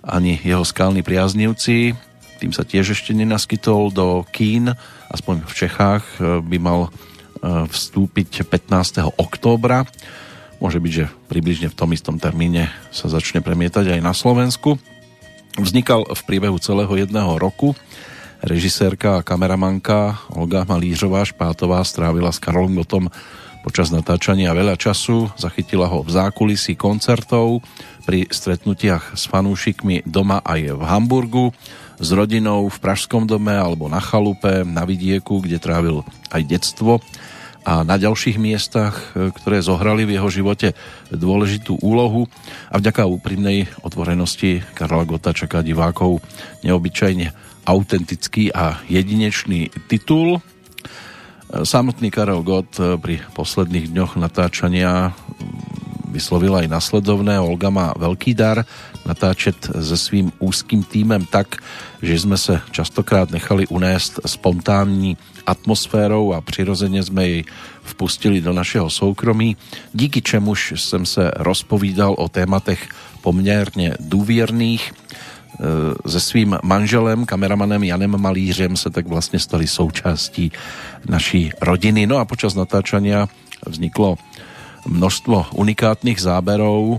[0.07, 1.95] ani jeho skalní priaznivci.
[2.39, 4.75] Tým sa tiež ešte nenaskytol do kín,
[5.11, 6.91] aspoň v Čechách e, by mal
[7.43, 9.03] vstúpiť 15.
[9.19, 9.85] októbra.
[10.63, 14.79] Môže byť, že približne v tom istom termíne sa začne premietať aj na Slovensku.
[15.59, 17.75] Vznikal v priebehu celého jedného roku.
[18.43, 23.11] Režisérka a kameramanka Olga Malířová Špátová strávila s Karolom Gotom
[23.63, 27.63] počas natáčania veľa času, zachytila ho v zákulisí koncertov,
[28.03, 31.55] pri stretnutiach s fanúšikmi doma aj v Hamburgu,
[32.03, 36.03] s rodinou v Pražskom dome alebo na chalupe, na vidieku, kde trávil
[36.35, 36.99] aj detstvo
[37.63, 40.75] a na ďalších miestach, e, ktoré zohrali v jeho živote
[41.15, 42.27] dôležitú úlohu
[42.75, 46.19] a vďaka úprimnej otvorenosti Karla Gota čaká divákov
[46.67, 47.31] neobyčajne
[47.63, 50.39] autentický a jedinečný titul.
[50.39, 55.15] E, samotný Karel Gott e, pri posledných dňoch natáčania
[56.11, 57.39] vyslovil aj nasledovné.
[57.39, 58.67] Olga má veľký dar
[59.07, 61.59] natáčet se svým úzkým týmem tak,
[62.03, 65.17] že sme sa častokrát nechali unést spontánní
[65.47, 67.45] atmosférou a přirozeně jsme jej
[67.83, 69.57] vpustili do našeho soukromí,
[69.93, 72.89] díky čemuž jsem se rozpovídal o tématech
[73.23, 74.93] poměrně důvěrných.
[74.93, 80.53] E, se svým manželem, kameramanem Janem Malířem se tak vlastně stali součástí
[81.09, 82.07] naší rodiny.
[82.07, 83.27] No a počas natáčania
[83.67, 84.19] vzniklo
[84.87, 86.99] množstvo unikátnych záberov,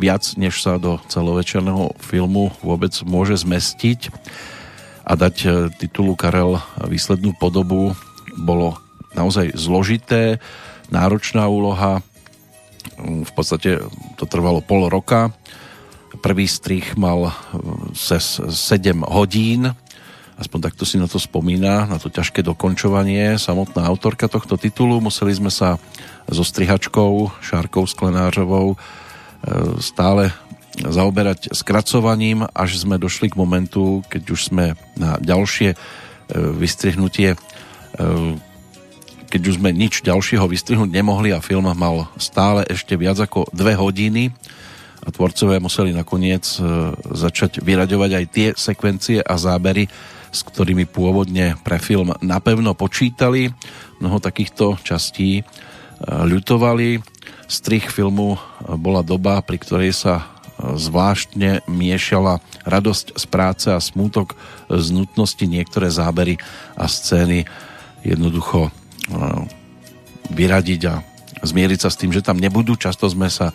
[0.00, 4.08] viac než sa do celovečerného filmu vôbec môže zmestiť
[5.04, 7.92] a dať e, titulu Karel výslednú podobu
[8.40, 8.80] bolo
[9.12, 10.38] naozaj zložité,
[10.88, 12.00] náročná úloha.
[12.96, 13.70] Mm, v podstate
[14.16, 15.34] to trvalo pol roka.
[16.24, 17.30] Prvý strich mal
[17.94, 19.72] ses 7 hodín,
[20.36, 23.38] aspoň takto si na to spomína, na to ťažké dokončovanie.
[23.38, 25.78] Samotná autorka tohto titulu museli sme sa
[26.26, 28.78] so strihačkou Šárkou Sklenářovou
[29.80, 30.32] stále
[30.78, 35.76] zaoberať skracovaním, až sme došli k momentu, keď už sme na ďalšie e,
[36.56, 37.38] vystrihnutie e,
[39.30, 43.78] keď už sme nič ďalšieho vystrihnúť nemohli a film mal stále ešte viac ako dve
[43.78, 44.34] hodiny
[45.00, 49.88] a tvorcovia museli nakoniec e, začať vyraďovať aj tie sekvencie a zábery,
[50.30, 53.48] s ktorými pôvodne pre film napevno počítali.
[54.02, 55.42] Mnoho takýchto častí e,
[56.04, 57.00] ľutovali.
[57.50, 58.38] Strich filmu
[58.78, 64.38] bola doba, pri ktorej sa zvláštne miešala radosť z práce a smútok
[64.70, 66.38] z nutnosti niektoré zábery
[66.78, 67.48] a scény
[68.06, 68.70] jednoducho e,
[70.30, 71.02] vyradiť a
[71.42, 72.76] zmieriť sa s tým, že tam nebudú.
[72.76, 73.50] Často sme sa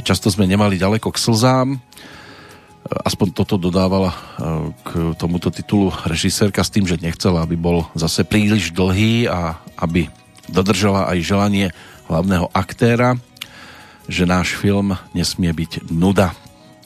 [0.00, 1.68] často sme nemali ďaleko k slzám.
[2.86, 4.18] Aspoň toto dodávala e,
[4.86, 10.06] k tomuto titulu režisérka s tým, že nechcela, aby bol zase príliš dlhý a aby
[10.46, 11.66] dodržala aj želanie
[12.06, 13.18] hlavného aktéra
[14.06, 16.32] že náš film nesmie byť nuda.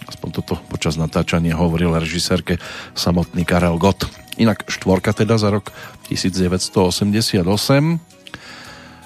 [0.08, 2.58] Aspoň toto počas natáčania hovoril režisérke
[2.96, 4.08] samotný Karel Gott.
[4.40, 5.70] Inak štvorka teda za rok
[6.08, 7.44] 1988.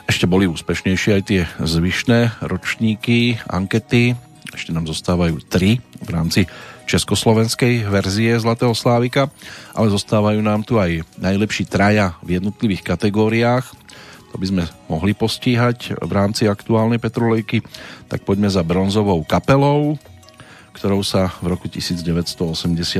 [0.04, 4.14] Ešte boli úspešnejšie aj tie zvyšné ročníky, ankety.
[4.54, 6.46] Ešte nám zostávajú tri v rámci
[6.84, 9.32] československej verzie Zlatého Slávika,
[9.72, 13.64] ale zostávajú nám tu aj najlepší traja v jednotlivých kategóriách
[14.34, 17.62] to by sme mohli postíhať v rámci aktuálnej Petrolejky,
[18.10, 19.94] tak poďme za bronzovou kapelou,
[20.74, 22.98] ktorou sa v roku 1988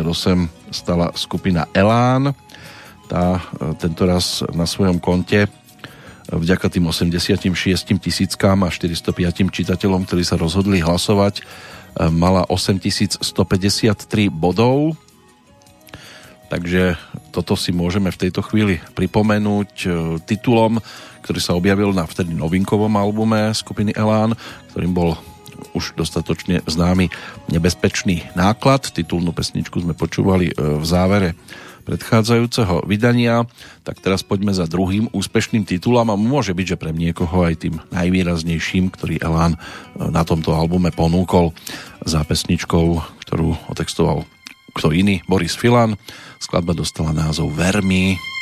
[0.71, 2.31] stala skupina Elán.
[3.11, 5.49] Tá e, tento raz na svojom konte e,
[6.31, 7.51] vďaka tým 86
[7.99, 13.27] tisíckám a 405 čitateľom, ktorí sa rozhodli hlasovať, e, mala 8153
[14.31, 14.95] bodov.
[16.53, 17.01] Takže
[17.33, 19.73] toto si môžeme v tejto chvíli pripomenúť
[20.29, 20.79] titulom,
[21.25, 24.37] ktorý sa objavil na vtedy novinkovom albume skupiny Elán,
[24.71, 25.17] ktorým bol
[25.73, 27.09] už dostatočne známy
[27.49, 28.93] Nebezpečný náklad.
[28.93, 31.33] Titulnú pesničku sme počúvali e, v závere
[31.85, 33.45] predchádzajúceho vydania,
[33.85, 37.77] tak teraz poďme za druhým úspešným titulom a môže byť, že pre niekoho aj tým
[37.93, 39.59] najvýraznejším, ktorý Elán e,
[40.09, 41.53] na tomto albume ponúkol
[42.05, 44.29] za pesničkou, ktorú otextoval
[44.75, 45.95] kto iný, Boris Filan.
[46.43, 48.34] Skladba dostala názov Vermi.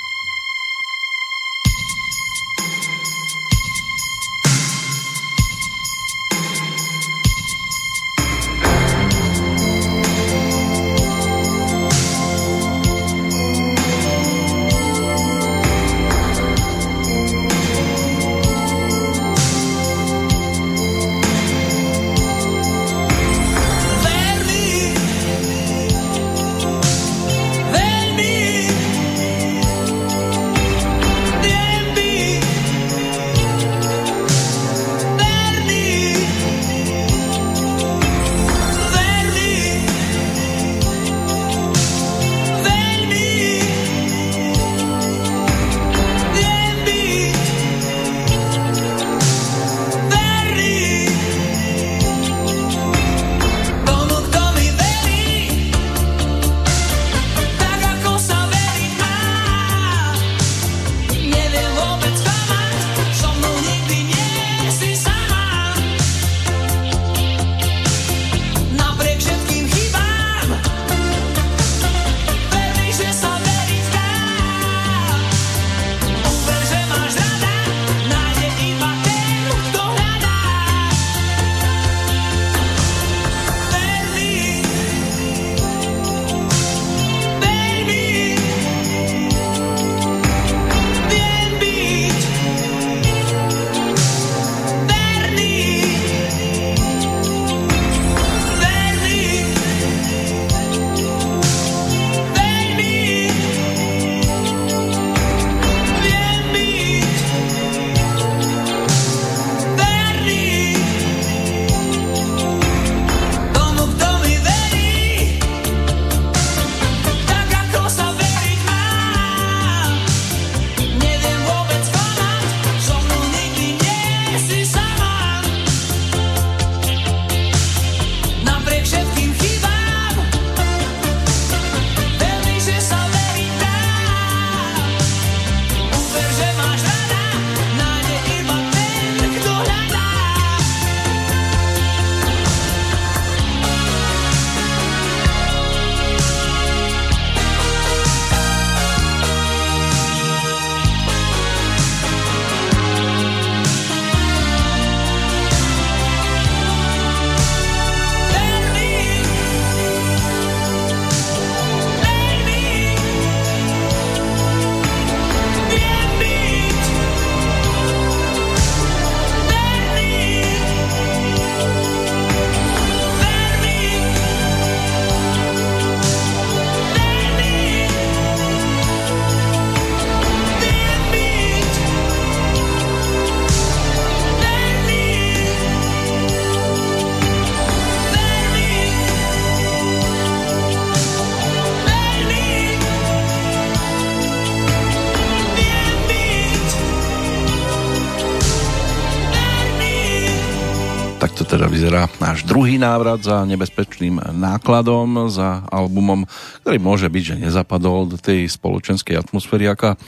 [202.63, 206.31] Druhý návrat za nebezpečným nákladom, za albumom,
[206.63, 209.99] ktorý môže byť, že nezapadol do tej spoločenskej atmosféry, aká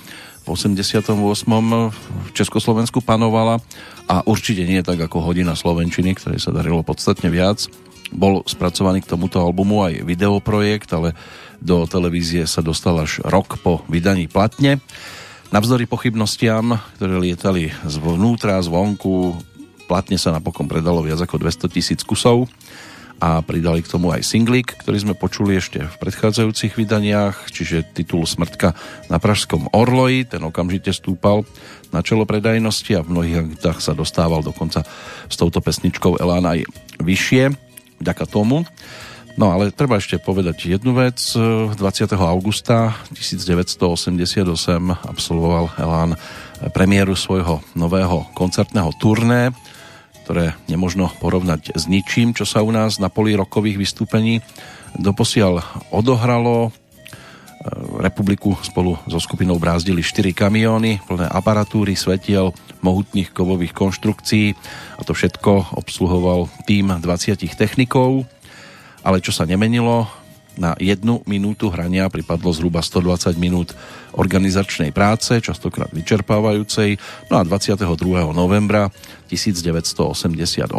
[0.46, 1.18] v 88.
[1.98, 3.58] v Československu panovala
[4.06, 7.66] a určite nie tak ako Hodina Slovenčiny, ktoré sa darilo podstatne viac.
[8.14, 11.18] Bol spracovaný k tomuto albumu aj videoprojekt, ale
[11.58, 14.78] do televízie sa dostal až rok po vydaní platne.
[15.50, 19.42] Navzdory pochybnostiam, ktoré lietali zvnútra, zvonku,
[19.84, 22.48] Platne sa napokon predalo viac ako 200 tisíc kusov
[23.22, 28.26] a pridali k tomu aj singlik, ktorý sme počuli ešte v predchádzajúcich vydaniach, čiže titul
[28.26, 28.74] Smrtka
[29.06, 31.46] na Pražskom Orloji, ten okamžite stúpal
[31.94, 34.82] na čelo predajnosti a v mnohých aktách sa dostával dokonca
[35.30, 36.66] s touto pesničkou Elán aj
[36.98, 37.54] vyššie,
[38.02, 38.66] vďaka tomu.
[39.34, 41.18] No ale treba ešte povedať jednu vec.
[41.34, 41.74] 20.
[42.18, 44.46] augusta 1988
[45.10, 46.14] absolvoval Elán
[46.70, 49.50] premiéru svojho nového koncertného turné
[50.24, 54.40] ktoré nemožno porovnať s ničím, čo sa u nás na poli rokových vystúpení
[54.98, 56.70] doposiaľ odohralo.
[56.70, 56.70] E,
[58.00, 64.54] republiku spolu so skupinou brázdili 4 kamióny plné aparatúry, svetiel, mohutných kovových konštrukcií
[64.98, 68.26] a to všetko obsluhoval tým 20 technikov.
[69.04, 70.08] Ale čo sa nemenilo,
[70.58, 73.74] na jednu minútu hrania pripadlo zhruba 120 minút
[74.14, 76.98] organizačnej práce, častokrát vyčerpávajúcej.
[77.30, 77.84] No a 22.
[78.30, 78.90] novembra
[79.30, 80.70] 1988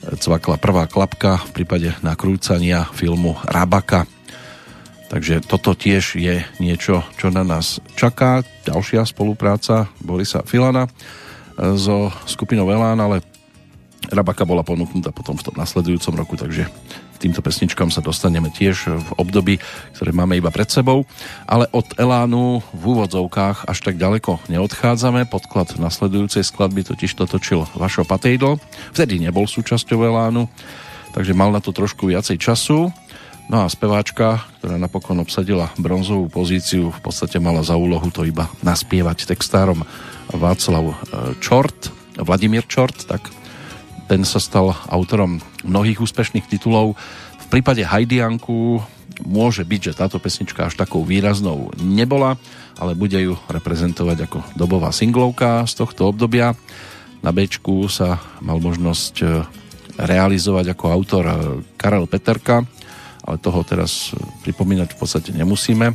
[0.00, 4.08] cvakla prvá klapka v prípade nakrúcania filmu Rabaka.
[5.10, 8.46] Takže toto tiež je niečo, čo na nás čaká.
[8.62, 10.86] Ďalšia spolupráca Borisa Filana
[11.58, 13.20] so skupinou Elán, ale
[14.08, 16.72] Rabaka bola ponúknutá potom v tom nasledujúcom roku, takže
[17.20, 19.60] týmto pesničkám sa dostaneme tiež v období,
[19.92, 21.04] ktoré máme iba pred sebou.
[21.44, 25.28] Ale od Elánu v úvodzovkách až tak ďaleko neodchádzame.
[25.28, 28.56] Podklad nasledujúcej skladby totiž to točil Vašo Patejdl.
[28.96, 30.48] Vtedy nebol súčasťou Elánu,
[31.12, 32.88] takže mal na to trošku viacej času.
[33.50, 38.46] No a speváčka, ktorá napokon obsadila bronzovú pozíciu, v podstate mala za úlohu to iba
[38.62, 39.82] naspievať textárom
[40.30, 40.94] Václav e,
[41.42, 43.26] Čort, Vladimír Čort, tak
[44.10, 46.98] ten sa stal autorom mnohých úspešných titulov.
[47.38, 48.82] V prípade Hajdianku
[49.22, 52.34] môže byť, že táto pesnička až takou výraznou nebola,
[52.74, 56.58] ale bude ju reprezentovať ako dobová singlovka z tohto obdobia.
[57.22, 57.46] Na B
[57.86, 59.26] sa mal možnosť e,
[59.94, 61.34] realizovať ako autor e,
[61.78, 62.66] Karel Peterka,
[63.22, 64.10] ale toho teraz
[64.42, 65.94] pripomínať v podstate nemusíme.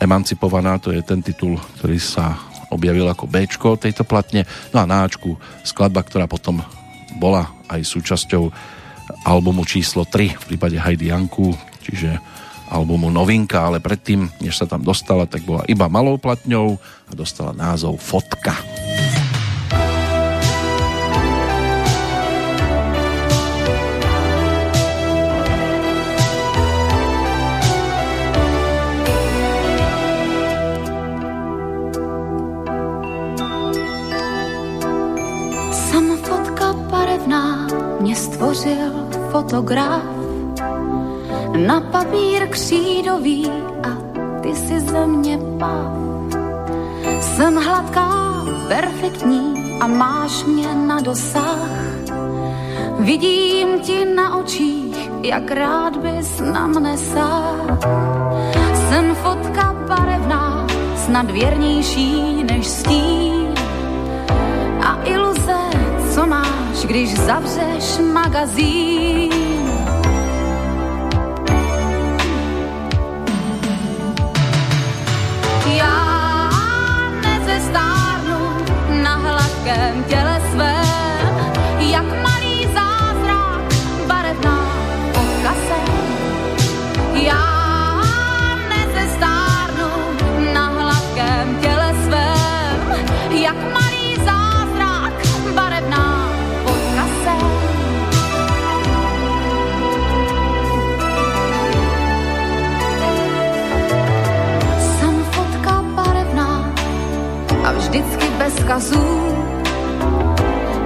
[0.00, 2.40] Emancipovaná to je ten titul, ktorý sa
[2.72, 4.48] objavil ako B tejto platne.
[4.72, 6.64] No a na Ačku skladba, ktorá potom
[7.16, 8.44] bola aj súčasťou
[9.26, 11.52] albumu číslo 3 v prípade Heidi Janku,
[11.84, 12.16] čiže
[12.72, 17.52] albumu Novinka, ale predtým, než sa tam dostala, tak bola iba malou platňou a dostala
[17.52, 18.56] názov Fotka.
[38.14, 38.92] Stvořil
[39.30, 40.02] fotograf
[41.56, 43.50] na papír křídový
[43.82, 43.88] a
[44.40, 45.92] ty si ze mě pav.
[47.20, 51.68] Jsem hladká, perfektní a máš mě na dosah.
[52.98, 57.78] Vidím ti na očích, jak rád bys na mne sáh.
[58.74, 60.66] Jsem fotka barevná,
[60.96, 63.54] snad věrnější než stín
[64.80, 65.31] a iluze,
[66.92, 69.32] když zavřeš magazín.
[75.76, 76.50] Já
[77.22, 78.56] nezestárnu
[79.02, 80.41] na hladkém těle
[108.62, 109.36] vždycky bez kazů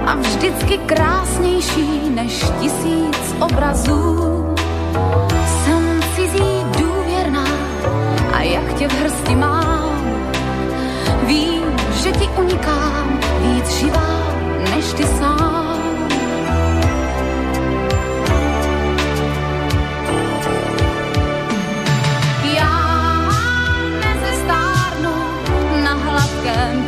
[0.05, 4.55] a vždycky krásnější než tisíc obrazů.
[5.47, 7.47] Jsem cizí důvěrná
[8.33, 10.01] a jak tě v hrsti mám,
[11.23, 11.63] vím,
[12.03, 14.33] že ti unikám víc živá
[14.75, 15.57] než ty sám.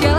[0.01, 0.18] těle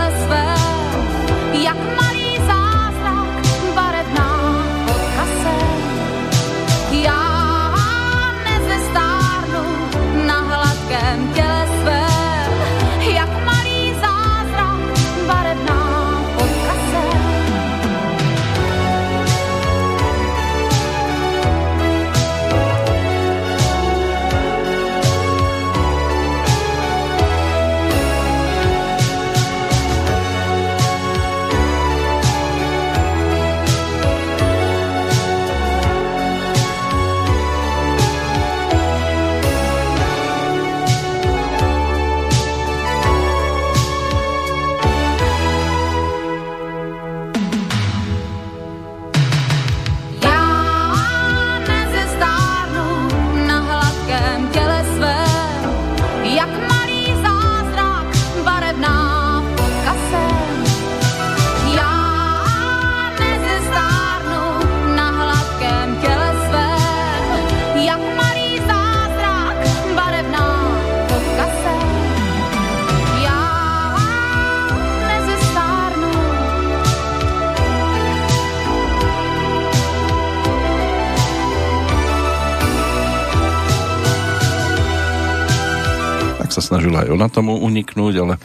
[86.81, 88.41] snažila aj ona tomu uniknúť, ale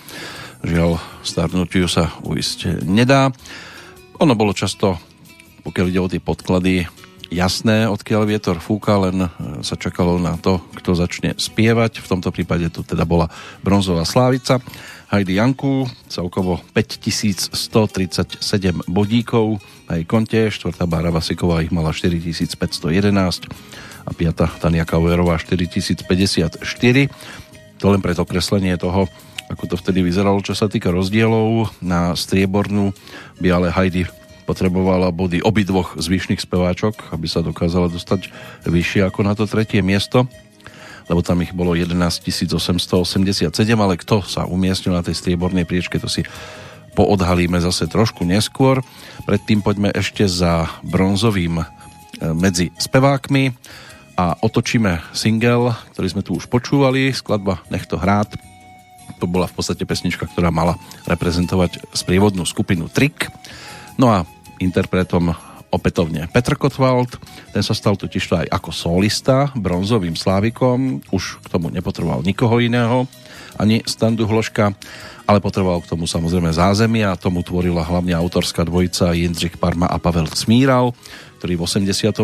[0.61, 3.33] žiaľ starnutiu sa uísť nedá.
[4.21, 5.01] Ono bolo často,
[5.65, 6.85] pokiaľ ide o tie podklady,
[7.33, 9.33] jasné, odkiaľ vietor fúka, len
[9.65, 12.05] sa čakalo na to, kto začne spievať.
[12.05, 13.33] V tomto prípade tu teda bola
[13.65, 14.61] bronzová slávica.
[15.09, 18.37] Heidi Janku, celkovo 5137
[18.85, 22.53] bodíkov na jej konte, štvrtá Bára Vasiková ich mala 4511
[24.07, 26.05] a piata Tania Kauerová 4054.
[27.81, 29.09] To len pre to kreslenie toho,
[29.47, 31.71] ako to vtedy vyzeralo, čo sa týka rozdielov.
[31.79, 32.97] Na striebornú
[33.39, 34.09] by ale Heidi
[34.47, 38.31] potrebovala body obidvoch zvyšných speváčok, aby sa dokázala dostať
[38.65, 40.31] vyššie ako na to tretie miesto
[41.07, 46.11] lebo tam ich bolo 11 887, ale kto sa umiestnil na tej striebornej priečke, to
[46.11, 46.27] si
[46.99, 48.83] poodhalíme zase trošku neskôr.
[49.29, 51.65] Predtým poďme ešte za bronzovým e,
[52.35, 53.53] medzi spevákmi
[54.17, 58.33] a otočíme single, ktorý sme tu už počúvali, skladba Nech to hrát.
[59.21, 63.29] To bola v podstate pesnička, ktorá mala reprezentovať sprievodnú skupinu Trick.
[64.01, 64.25] No a
[64.59, 65.37] interpretom
[65.69, 67.21] opätovne Petr Kotwald,
[67.53, 73.05] ten sa stal totiž aj ako solista bronzovým slávikom, už k tomu nepotreboval nikoho iného,
[73.61, 74.73] ani Standu Hloška,
[75.27, 79.99] ale potreboval k tomu samozrejme zázemie a tomu tvorila hlavne autorská dvojica Jindřich Parma a
[79.99, 80.95] Pavel Cmíral,
[81.43, 82.23] ktorí v 88.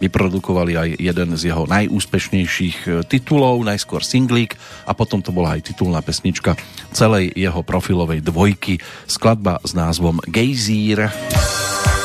[0.00, 4.54] vyprodukovali aj jeden z jeho najúspešnejších e, titulov, najskôr singlík
[4.88, 6.56] a potom to bola aj titulná pesnička
[6.94, 8.78] celej jeho profilovej dvojky,
[9.10, 11.10] skladba s názvom Gejzír.
[11.10, 12.03] Gejzír.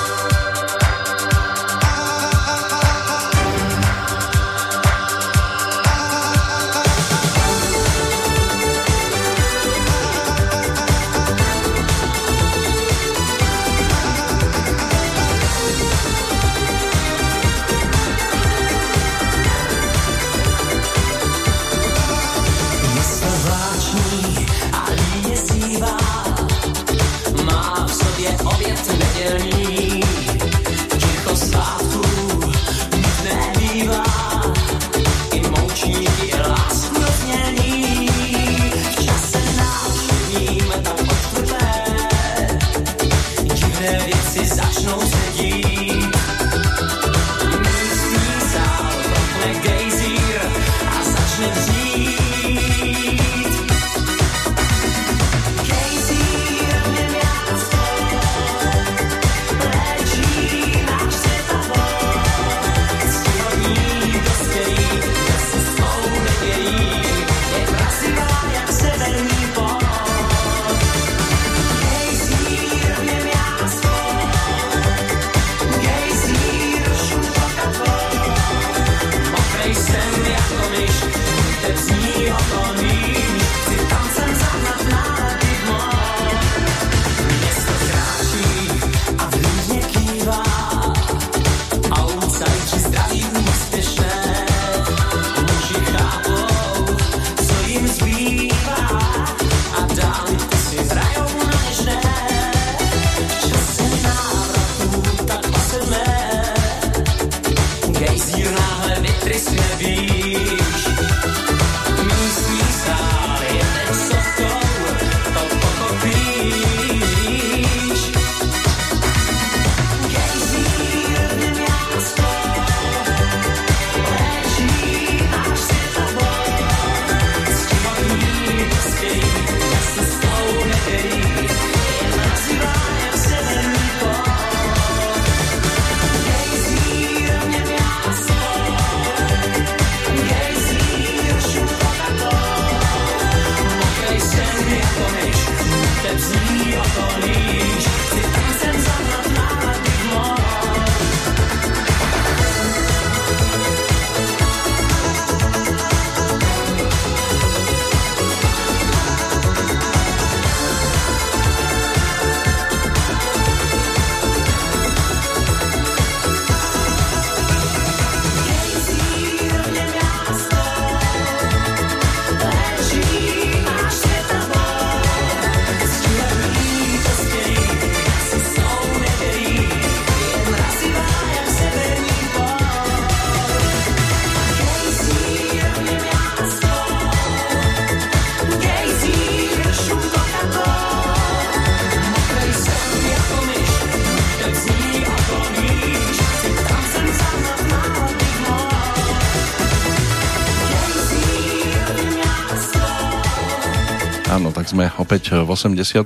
[205.49, 206.05] V 88.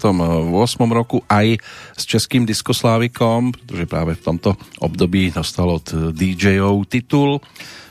[0.87, 1.59] roku aj
[1.99, 7.43] s českým diskoslávikom, pretože práve v tomto období dostal od DJov titul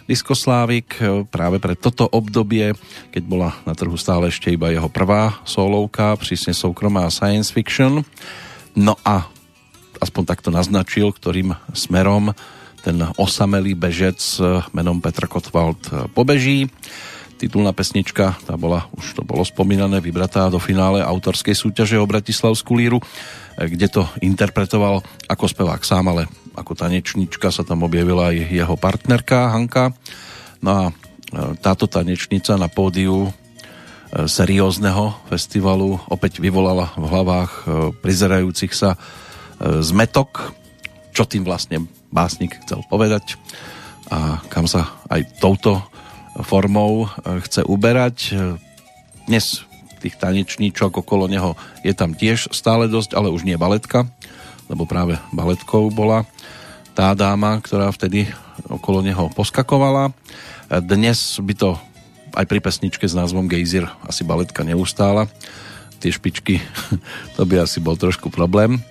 [0.02, 0.98] Diskoslávik
[1.30, 2.74] práve pre toto obdobie,
[3.14, 8.02] keď bola na trhu stále ešte iba jeho prvá solovka, prísne soukromá science fiction.
[8.74, 9.30] No a
[10.02, 12.34] aspoň takto naznačil, ktorým smerom
[12.82, 14.18] ten osamelý bežec
[14.74, 15.86] menom Petr Kotwald
[16.18, 16.66] pobeží.
[17.42, 22.78] Titulná pesnička, tá bola, už to bolo spomínané, vybratá do finále autorskej súťaže o Bratislavskú
[22.78, 28.46] líru, eh, kde to interpretoval ako spevák sám, ale ako tanečnička sa tam objavila aj
[28.46, 29.90] jeho partnerka Hanka.
[30.62, 37.52] No a eh, táto tanečnica na pódiu eh, seriózneho festivalu opäť vyvolala v hlavách
[37.98, 38.94] prizerajúcich sa
[39.62, 40.54] zmetok,
[41.10, 43.34] čo tým vlastne básnik chcel povedať
[44.10, 45.91] a kam sa aj touto
[46.40, 47.08] formou e,
[47.44, 48.32] chce uberať.
[49.28, 49.68] Dnes
[50.02, 51.54] tých tanečníčok okolo neho
[51.86, 54.10] je tam tiež stále dosť, ale už nie baletka,
[54.66, 56.26] lebo práve baletkou bola
[56.92, 58.26] tá dáma, ktorá vtedy
[58.66, 60.12] okolo neho poskakovala.
[60.68, 61.70] Dnes by to
[62.32, 65.28] aj pri pesničke s názvom Gejzir asi baletka neustála.
[66.02, 66.58] Tie špičky,
[67.38, 68.82] to by asi bol trošku problém.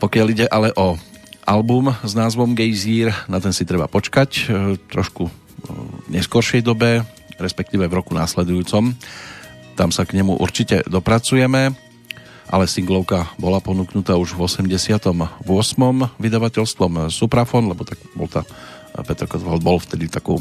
[0.00, 0.98] Pokiaľ ide ale o
[1.46, 4.30] album s názvom Gejzír, na ten si treba počkať.
[4.34, 4.42] E,
[5.56, 7.02] trošku neskoršej dobe,
[7.36, 8.94] respektíve v roku následujúcom.
[9.76, 11.76] Tam sa k nemu určite dopracujeme,
[12.48, 15.44] ale singlovka bola ponúknutá už v 88.
[16.16, 18.46] vydavateľstvom Suprafon, lebo tak bol tá
[18.96, 20.40] Petr Kotval bol vtedy takou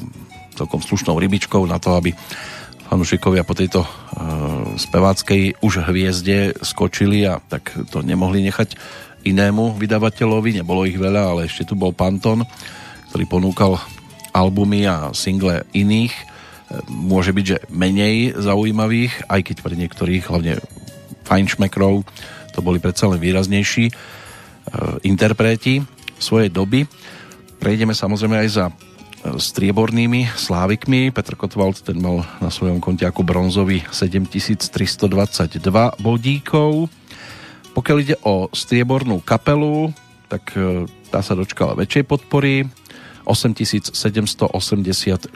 [0.55, 2.15] celkom slušnou rybičkou na to, aby
[2.87, 3.89] fanúšikovia po tejto uh,
[4.79, 8.79] speváckej už hviezde skočili a tak to nemohli nechať
[9.27, 12.47] inému vydavateľovi, nebolo ich veľa, ale ešte tu bol Panton,
[13.11, 13.75] ktorý ponúkal
[14.35, 16.23] albumy a single iných e,
[16.91, 20.59] môže byť, že menej zaujímavých, aj keď pre niektorých, hlavne
[21.23, 22.03] fajnšmekrov,
[22.51, 23.93] to boli predsa len výraznejší e,
[25.07, 25.79] interpreti
[26.19, 26.83] svojej doby.
[27.63, 28.73] Prejdeme samozrejme aj za e,
[29.39, 31.15] striebornými slávikmi.
[31.15, 35.63] Petr Kotwald ten mal na svojom konte bronzový 7322
[36.03, 36.91] bodíkov.
[37.71, 39.91] Pokiaľ ide o striebornú kapelu,
[40.31, 40.55] tak
[41.11, 42.63] tá sa dočkala väčšej podpory
[43.25, 45.33] 8784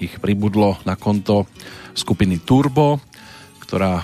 [0.00, 1.44] ich pribudlo na konto
[1.92, 2.98] skupiny Turbo,
[3.62, 4.02] ktorá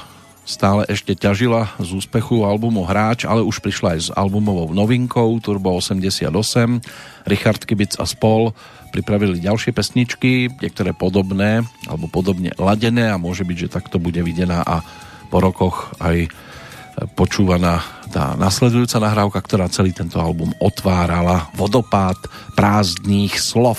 [0.49, 5.77] stále ešte ťažila z úspechu albumu Hráč, ale už prišla aj s albumovou novinkou Turbo
[5.77, 6.25] 88.
[7.29, 8.57] Richard Kibic a spol
[8.89, 14.65] pripravili ďalšie pesničky, niektoré podobné alebo podobne ladené a môže byť, že takto bude videná
[14.65, 14.81] a
[15.29, 16.33] po rokoch aj
[17.15, 22.17] počúvaná tá nasledujúca nahrávka, ktorá celý tento album otvárala vodopád
[22.57, 23.79] prázdných slov.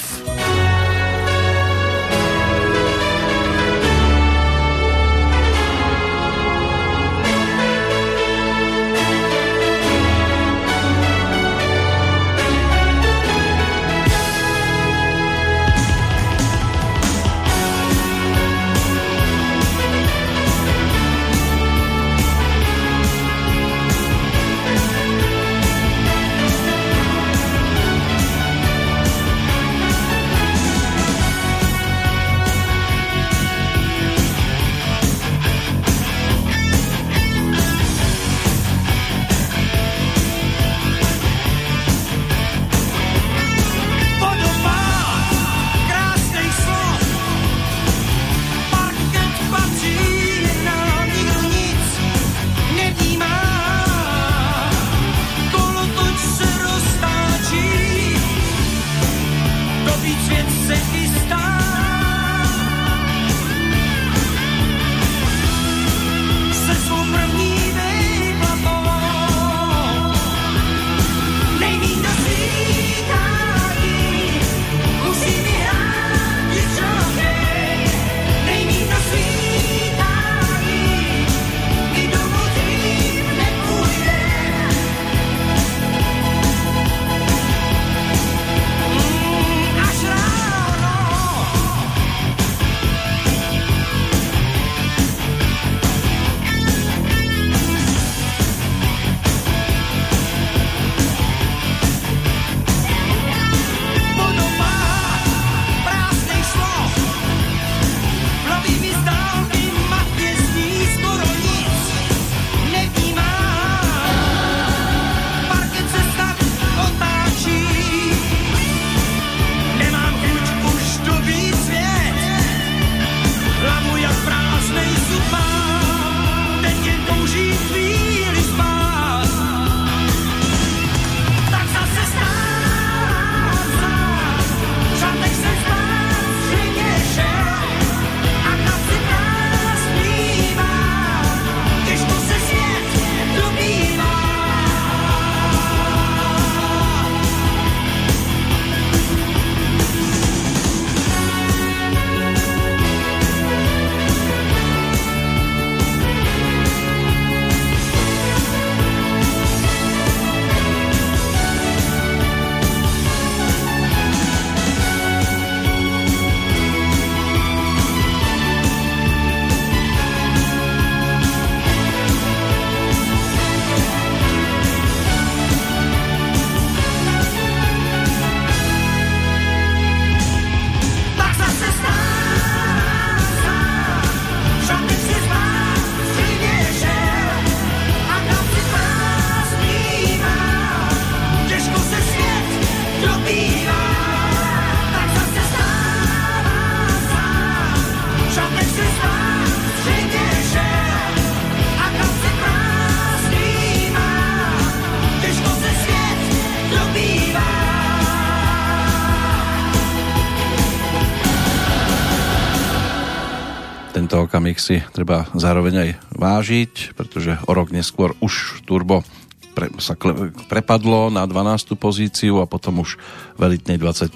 [214.40, 219.04] Okamih si treba zároveň aj vážiť, pretože o rok neskôr už Turbo
[219.52, 221.76] pre, sa kle, prepadlo na 12.
[221.76, 222.96] pozíciu a potom už
[223.36, 224.16] v elitnej 25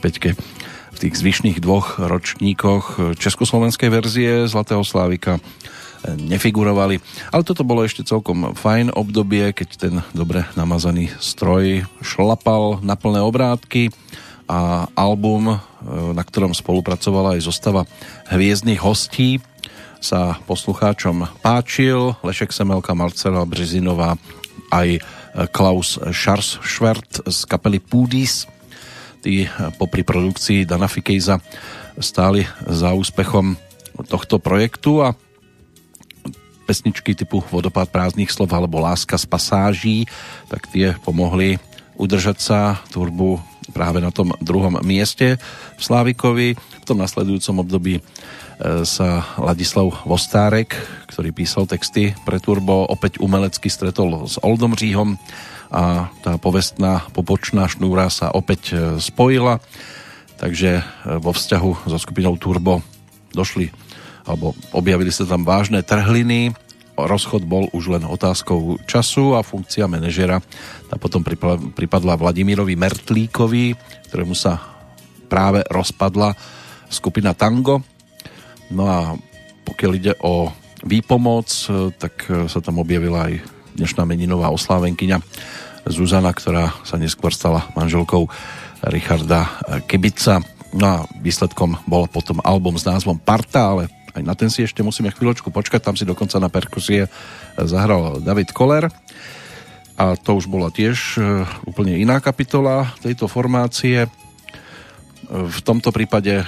[0.95, 5.43] v tých zvyšných dvoch ročníkoch československej verzie Zlatého Slávika
[6.07, 7.03] nefigurovali.
[7.35, 13.19] Ale toto bolo ešte celkom fajn obdobie, keď ten dobre namazaný stroj šlapal na plné
[13.19, 13.91] obrátky
[14.47, 15.59] a album,
[16.15, 17.83] na ktorom spolupracovala aj zostava
[18.31, 19.43] hviezdnych hostí,
[20.03, 22.11] sa poslucháčom páčil.
[22.19, 24.19] Lešek Semelka, Marcela Brezinová,
[24.67, 24.99] aj
[25.55, 28.43] Klaus Scharsschwert z kapely Pudis.
[29.23, 29.47] Tí
[29.79, 31.39] popri produkcii Dana Fikejza
[31.95, 33.55] stáli za úspechom
[34.11, 35.15] tohto projektu a
[36.67, 39.97] pesničky typu Vodopád prázdnych slov alebo Láska z pasáží,
[40.51, 41.55] tak tie pomohli
[41.95, 42.59] udržať sa
[42.91, 43.39] turbu
[43.71, 45.39] práve na tom druhom mieste
[45.77, 46.59] v Slávikovi.
[46.83, 48.01] V tom nasledujúcom období e,
[48.87, 50.71] sa Ladislav Vostárek,
[51.11, 55.19] ktorý písal texty pre Turbo, opäť umelecky stretol s Oldom Říhom
[55.73, 59.57] a tá povestná popočná šnúra sa opäť e, spojila,
[60.37, 60.83] takže e,
[61.17, 62.85] vo vzťahu so skupinou Turbo
[63.33, 63.73] došli
[64.23, 66.55] alebo objavili sa tam vážne trhliny,
[66.95, 70.39] rozchod bol už len otázkou času a funkcia manažera.
[70.87, 71.25] Tá potom
[71.75, 73.75] pripadla Vladimírovi Mertlíkovi,
[74.07, 74.61] ktorému sa
[75.27, 76.37] práve rozpadla
[76.87, 77.81] skupina Tango.
[78.73, 79.13] No a
[79.69, 80.49] pokiaľ ide o
[80.81, 81.47] výpomoc,
[82.01, 83.45] tak sa tam objavila aj
[83.77, 85.21] dnešná meninová oslávenkyňa
[85.85, 88.25] Zuzana, ktorá sa neskôr stala manželkou
[88.89, 89.45] Richarda
[89.85, 90.41] Kibica.
[90.73, 94.81] No a výsledkom bol potom album s názvom Parta, ale aj na ten si ešte
[94.81, 97.05] musíme chvíľočku počkať, tam si dokonca na perkusie
[97.61, 98.89] zahral David Koller.
[99.93, 101.21] A to už bola tiež
[101.69, 104.09] úplne iná kapitola tejto formácie.
[105.31, 106.45] V tomto prípade e,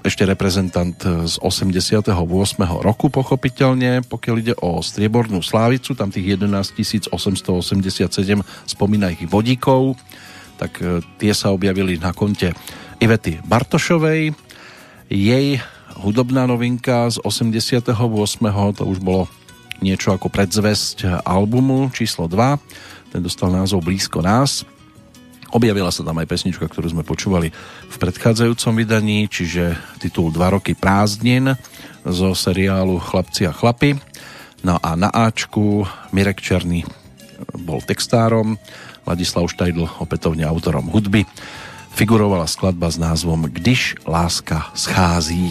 [0.00, 0.96] ešte reprezentant
[1.28, 2.08] z 88.
[2.80, 8.08] roku pochopiteľne, pokiaľ ide o striebornú slávicu, tam tých 11 887
[8.64, 10.00] spomínaných vodíkov,
[10.56, 12.56] tak e, tie sa objavili na konte
[12.98, 14.32] Ivety Bartošovej.
[15.12, 15.60] Jej
[16.00, 17.92] hudobná novinka z 88.
[18.72, 19.28] to už bolo
[19.84, 23.14] niečo ako predzvesť albumu číslo 2.
[23.14, 24.66] Ten dostal názov Blízko nás.
[25.48, 27.48] Objavila sa tam aj pesnička, ktorú sme počúvali
[27.88, 31.56] v predchádzajúcom vydaní, čiže titul 2 roky prázdnin
[32.04, 33.96] zo seriálu Chlapci a chlapy.
[34.60, 36.84] No a na Ačku Mirek Černý
[37.54, 38.60] bol textárom,
[39.08, 41.24] Ladislav Štajdl opätovne autorom hudby
[41.98, 45.50] figurovala skladba s názvom Když láska schází.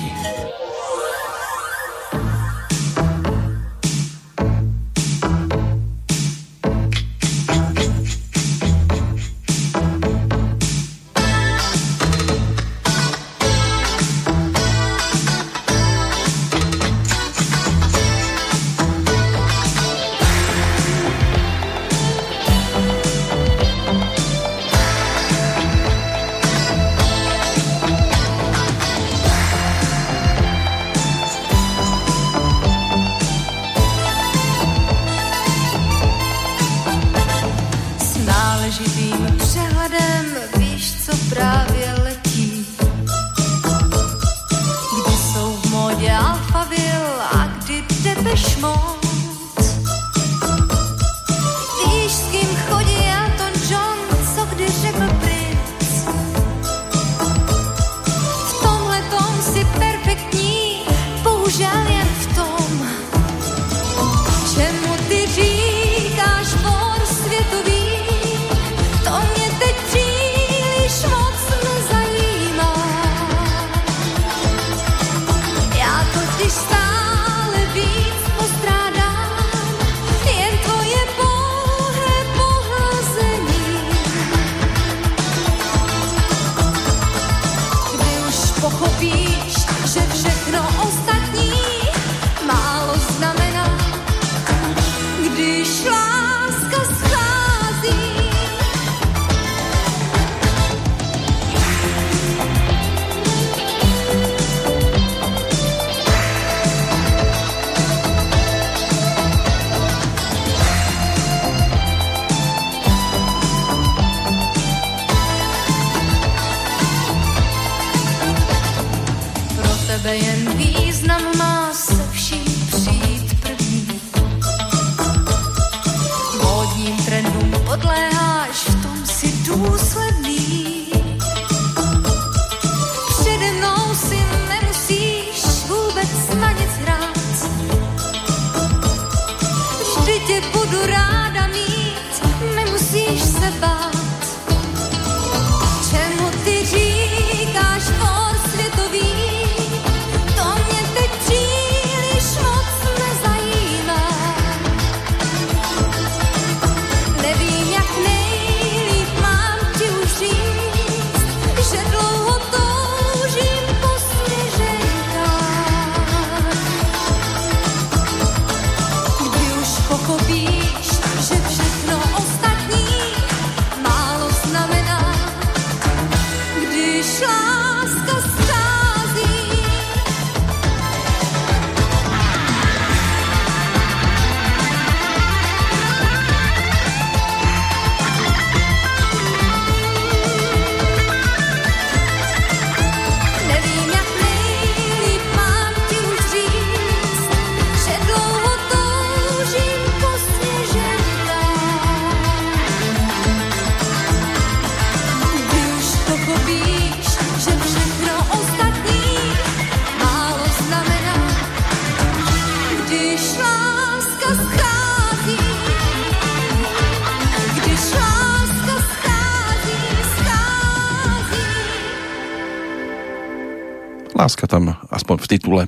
[224.17, 225.63] Láska tam aspoň v titule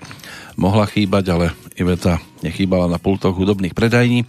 [0.57, 1.45] mohla chýbať, ale
[1.77, 4.25] Iveta nechýbala na pultoch hudobných predajní.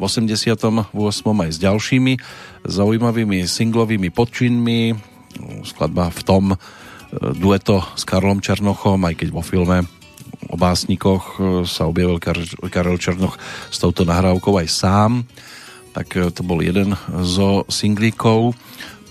[0.00, 0.88] V 88.
[0.96, 2.12] aj s ďalšími
[2.64, 4.96] zaujímavými singlovými podčinmi.
[5.68, 6.56] Skladba v tom e,
[7.36, 9.84] dueto s Karlom Černochom, aj keď vo filme
[10.48, 12.16] o básnikoch e, sa objavil
[12.72, 13.36] Karel Černoch
[13.68, 15.28] s touto nahrávkou aj sám.
[15.92, 18.56] Tak e, to bol jeden zo singlíkov.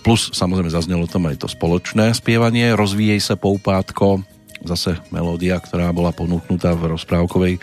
[0.01, 4.25] Plus samozrejme zaznelo tam aj to spoločné spievanie Rozvíjej sa poupátko,
[4.68, 7.60] zase melódia, ktorá bola ponúknutá v rozprávkovej e,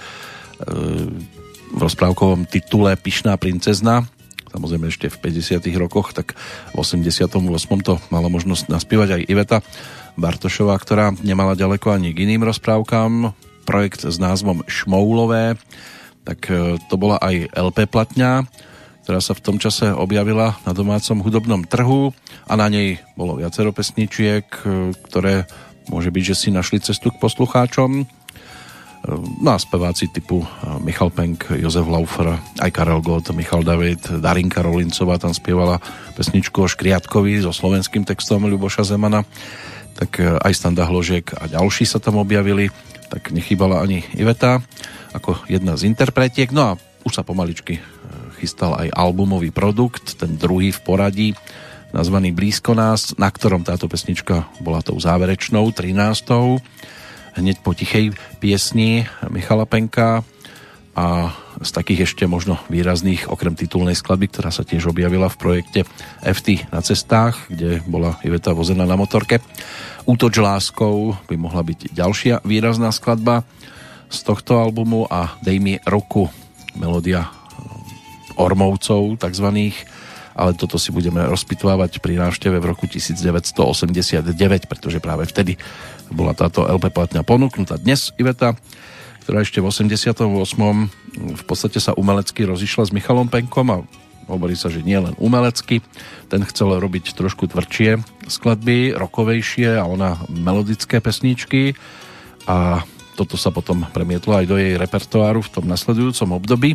[1.75, 4.07] v rozprávkovom titule Pišná princezna
[4.55, 6.39] samozrejme ešte v 50 rokoch, tak
[6.71, 7.27] v 88.
[7.83, 9.59] to mala možnosť naspievať aj Iveta
[10.15, 13.35] Bartošová, ktorá nemala ďaleko ani k iným rozprávkám.
[13.67, 15.59] Projekt s názvom Šmoulové,
[16.23, 18.47] tak e, to bola aj LP platňa,
[19.03, 22.13] ktorá sa v tom čase objavila na domácom hudobnom trhu
[22.45, 25.49] a na nej bolo viacero pesničiek, e, ktoré
[25.93, 28.09] Môže byť, že si našli cestu k poslucháčom.
[29.45, 30.41] No a speváci typu
[30.81, 35.77] Michal Penk, Jozef Laufer, aj Karel Gott, Michal David, Darinka Rolincová tam spievala
[36.17, 39.29] pesničku o Škriatkovi so slovenským textom Ľuboša Zemana.
[39.95, 42.73] Tak aj Standa Hložek a ďalší sa tam objavili.
[43.13, 44.65] Tak nechýbala ani Iveta
[45.13, 46.49] ako jedna z interpretiek.
[46.49, 47.85] No a už sa pomaličky
[48.41, 51.29] chystal aj albumový produkt, ten druhý v poradí
[51.95, 56.59] nazvaný Blízko nás, na ktorom táto pesnička bola tou záverečnou, 13.
[57.39, 58.11] Hneď po tichej
[58.43, 60.27] piesni Michala Penka
[60.99, 61.31] a
[61.63, 65.81] z takých ešte možno výrazných, okrem titulnej skladby, ktorá sa tiež objavila v projekte
[66.23, 69.39] FT na cestách, kde bola Iveta vozená na motorke.
[70.03, 73.47] Útoč láskou by mohla byť ďalšia výrazná skladba
[74.11, 76.27] z tohto albumu a Dej mi roku,
[76.75, 77.31] melódia
[78.35, 79.94] Ormovcov takzvaných,
[80.35, 84.35] ale toto si budeme rozpitvávať pri návšteve v roku 1989,
[84.67, 85.55] pretože práve vtedy
[86.11, 87.79] bola táto LP platňa ponúknutá.
[87.79, 88.59] Dnes Iveta,
[89.25, 90.21] ktorá ešte v 88.
[91.17, 93.79] v podstate sa umelecky rozišla s Michalom Penkom a
[94.27, 95.81] hovorí sa, že nie len umelecky,
[96.29, 101.79] ten chcel robiť trošku tvrdšie skladby, rokovejšie a ona melodické pesničky
[102.45, 102.83] a
[103.15, 106.75] toto sa potom premietlo aj do jej repertoáru v tom nasledujúcom období.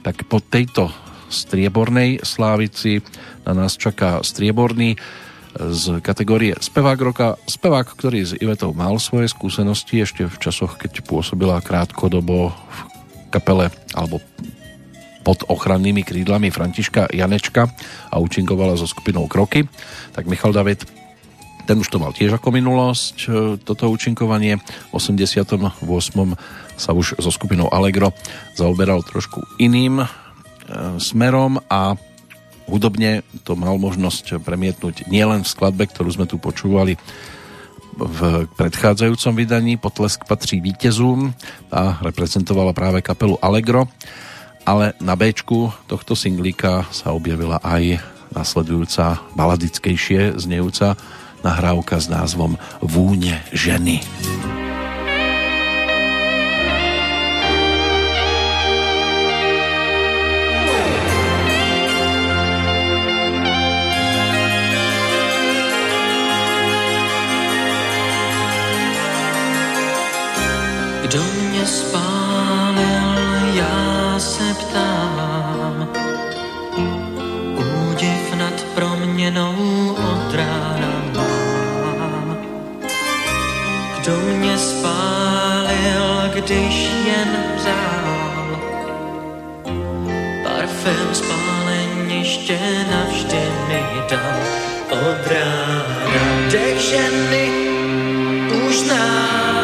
[0.00, 0.88] Tak po tejto
[1.28, 3.02] striebornej slávici.
[3.46, 4.98] Na nás čaká strieborný
[5.56, 7.26] z kategórie spevák roka.
[7.48, 12.78] Spevák, ktorý s Ivetou mal svoje skúsenosti ešte v časoch, keď pôsobila krátkodobo v
[13.32, 14.20] kapele alebo
[15.24, 17.66] pod ochrannými krídlami Františka Janečka
[18.12, 19.66] a účinkovala so skupinou Kroky.
[20.14, 20.86] Tak Michal David
[21.66, 23.28] ten už to mal tiež ako minulosť, e,
[23.58, 24.62] toto účinkovanie.
[24.94, 25.74] V 88.
[26.78, 28.14] sa už so skupinou Allegro
[28.54, 30.25] zaoberal trošku iným E,
[30.98, 31.94] smerom a
[32.66, 36.98] hudobne to mal možnosť premietnúť nielen v skladbe, ktorú sme tu počúvali
[37.96, 41.32] v predchádzajúcom vydaní Potlesk patrí víťazům
[41.72, 43.88] a reprezentovala práve kapelu Allegro
[44.66, 45.30] ale na B
[45.86, 48.02] tohto singlíka sa objavila aj
[48.34, 50.98] nasledujúca baladickejšie znejúca
[51.46, 54.02] nahrávka s názvom Vúne ženy.
[71.06, 73.18] Kdo mě spálil,
[73.54, 75.88] já se ptám.
[77.56, 79.54] Údiv nad proměnou
[79.90, 82.36] od rána mám.
[83.98, 88.60] Kdo mě spálil, když jen řál.
[90.44, 92.58] Parfém spáleniště
[92.90, 94.40] navždy mi dal
[94.90, 96.50] od rána.
[96.50, 97.50] Dech ženy
[98.66, 99.55] už nám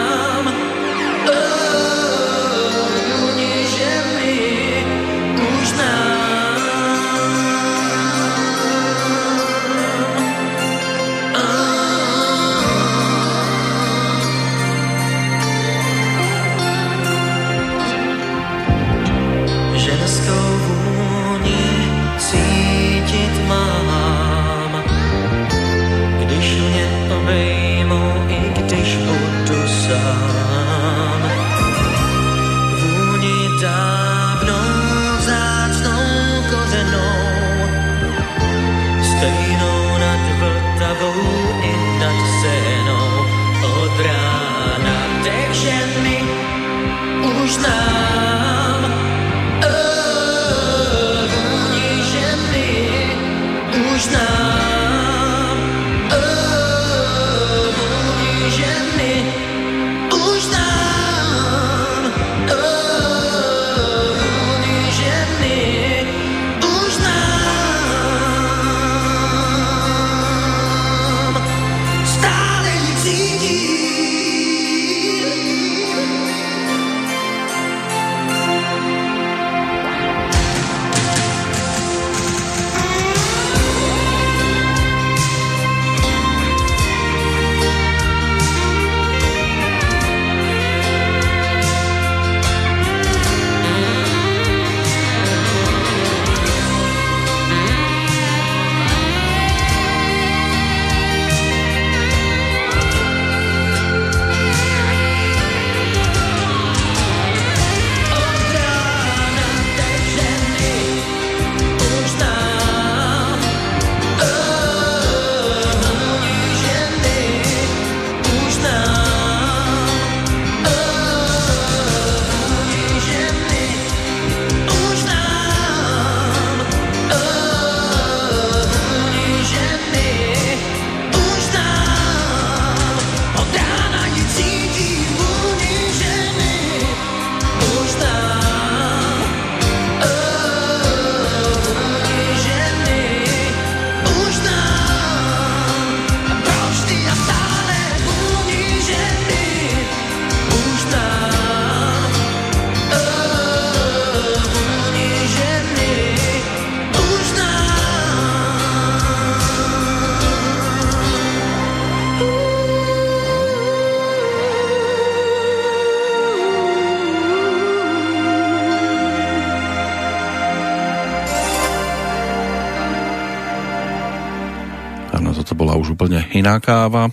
[176.43, 177.07] iná káva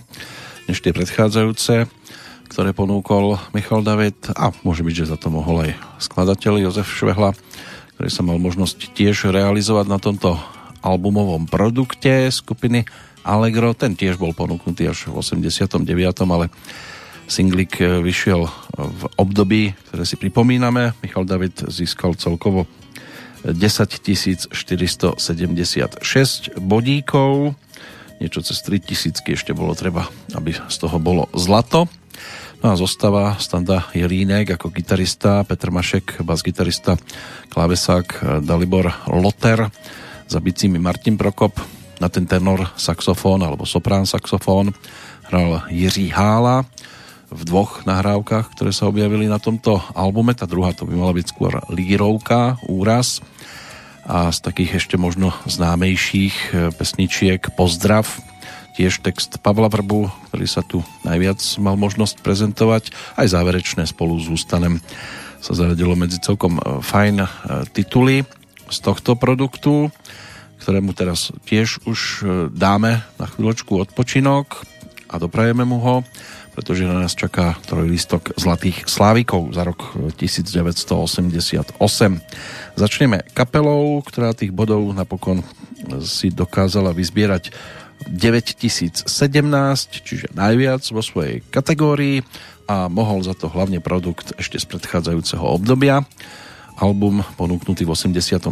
[0.66, 1.86] než tie predchádzajúce,
[2.50, 5.70] ktoré ponúkol Michal David a môže byť, že za to mohol aj
[6.02, 7.30] skladateľ Jozef Švehla,
[7.94, 10.34] ktorý sa mal možnosť tiež realizovať na tomto
[10.82, 12.82] albumovom produkte skupiny
[13.22, 13.70] Allegro.
[13.70, 15.78] Ten tiež bol ponúknutý až v 89.
[16.26, 16.50] ale
[17.30, 20.98] singlik vyšiel v období, ktoré si pripomíname.
[21.06, 22.66] Michal David získal celkovo
[23.46, 23.54] 10
[24.50, 25.22] 476
[26.58, 27.54] bodíkov
[28.20, 30.06] niečo cez 3000 ešte bolo treba,
[30.36, 31.88] aby z toho bolo zlato.
[32.60, 37.00] No a zostáva Standa Jelínek ako gitarista, Petr Mašek, bas-gitarista,
[37.48, 39.72] klávesák Dalibor Loter,
[40.28, 41.56] za bicími Martin Prokop,
[42.00, 44.72] na ten tenor saxofón alebo soprán saxofón
[45.28, 46.64] hral Jiří Hála
[47.30, 50.34] v dvoch nahrávkach, ktoré sa objavili na tomto albume.
[50.34, 53.22] Tá druhá to by mala byť skôr lírovka, úraz
[54.04, 58.08] a z takých ešte možno známejších e, pesničiek Pozdrav,
[58.78, 64.30] tiež text Pavla Vrbu, ktorý sa tu najviac mal možnosť prezentovať, aj záverečné spolu s
[64.30, 64.80] Ústanem
[65.40, 67.28] sa zaradilo medzi celkom e, fajn e,
[67.72, 68.24] tituly
[68.70, 69.90] z tohto produktu,
[70.62, 72.22] ktorému teraz tiež už
[72.52, 74.62] dáme na chvíľočku odpočinok
[75.10, 75.94] a doprajeme mu ho
[76.60, 81.72] pretože na nás čaká trojlistok Zlatých Slávikov za rok 1988.
[82.76, 85.40] Začneme kapelou, ktorá tých bodov napokon
[86.04, 87.56] si dokázala vyzbierať
[88.12, 89.08] 9017,
[90.04, 92.20] čiže najviac vo svojej kategórii
[92.68, 96.04] a mohol za to hlavne produkt ešte z predchádzajúceho obdobia.
[96.76, 98.44] Album ponúknutý v 87.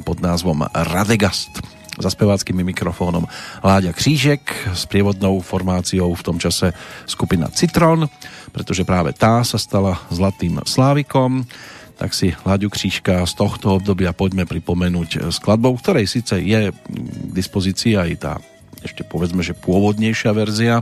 [0.00, 3.28] pod názvom Radegast za speváckým mikrofónom
[3.60, 6.72] Láďa Křížek s prievodnou formáciou v tom čase
[7.04, 8.08] skupina Citron,
[8.50, 11.44] pretože práve tá sa stala Zlatým Slávikom.
[12.00, 17.94] Tak si Láďu Křížka z tohto obdobia poďme pripomenúť skladbou, ktorej síce je k dispozícii
[18.00, 18.34] aj tá
[18.80, 20.80] ešte povedzme, že pôvodnejšia verzia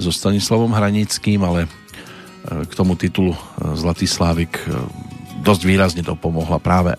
[0.00, 1.68] so Stanislavom Hranickým, ale e,
[2.64, 3.38] k tomu titulu e,
[3.76, 4.72] Zlatý Slávik e,
[5.44, 6.96] dosť výrazne to pomohla práve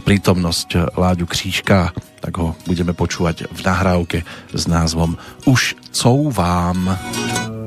[0.00, 4.18] prítomnosť Láďu Křížka, tak ho budeme počúvať v nahrávke
[4.52, 5.16] s názvom
[5.46, 6.98] Už couvám.
[6.98, 7.59] vám.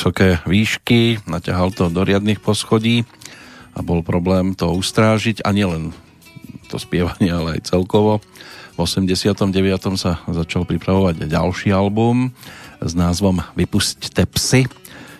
[0.00, 3.04] Vysoké výšky, naťahal to do riadnych poschodí
[3.76, 5.92] a bol problém to ustrážiť a nielen
[6.72, 8.24] to spievanie, ale aj celkovo.
[8.80, 9.52] V 89.
[10.00, 12.32] sa začal pripravovať ďalší album
[12.80, 14.72] s názvom Vypusťte psy,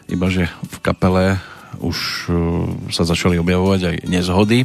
[0.09, 1.36] ibaže v kapele
[1.85, 2.40] už uh,
[2.89, 4.65] sa začali objavovať aj nezhody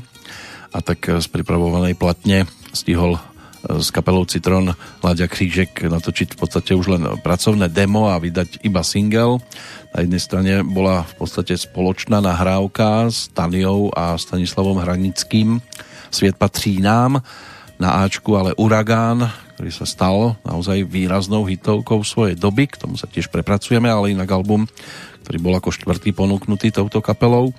[0.72, 3.20] a tak z pripravovanej platne stihol
[3.66, 8.86] s kapelou Citron Láďa Křížek natočiť v podstate už len pracovné demo a vydať iba
[8.86, 9.42] single.
[9.96, 15.64] Na jednej strane bola v podstate spoločná nahrávka s Taniou a Stanislavom Hranickým
[16.16, 17.20] Sviet patrí nám
[17.76, 23.04] na Ačku, ale Uragán, ktorý sa stal naozaj výraznou hitovkou svojej doby, k tomu sa
[23.04, 24.64] tiež prepracujeme, ale inak album,
[25.28, 27.52] ktorý bol ako štvrtý ponúknutý touto kapelou,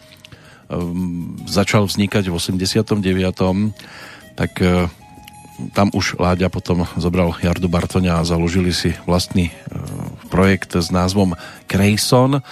[0.72, 2.96] um, začal vznikať v 89.
[4.40, 4.88] tak uh,
[5.72, 9.52] tam už Láďa potom zobral Jardu Bartoňa a založili si vlastný e,
[10.28, 11.32] projekt s názvom
[11.64, 12.44] Krejson,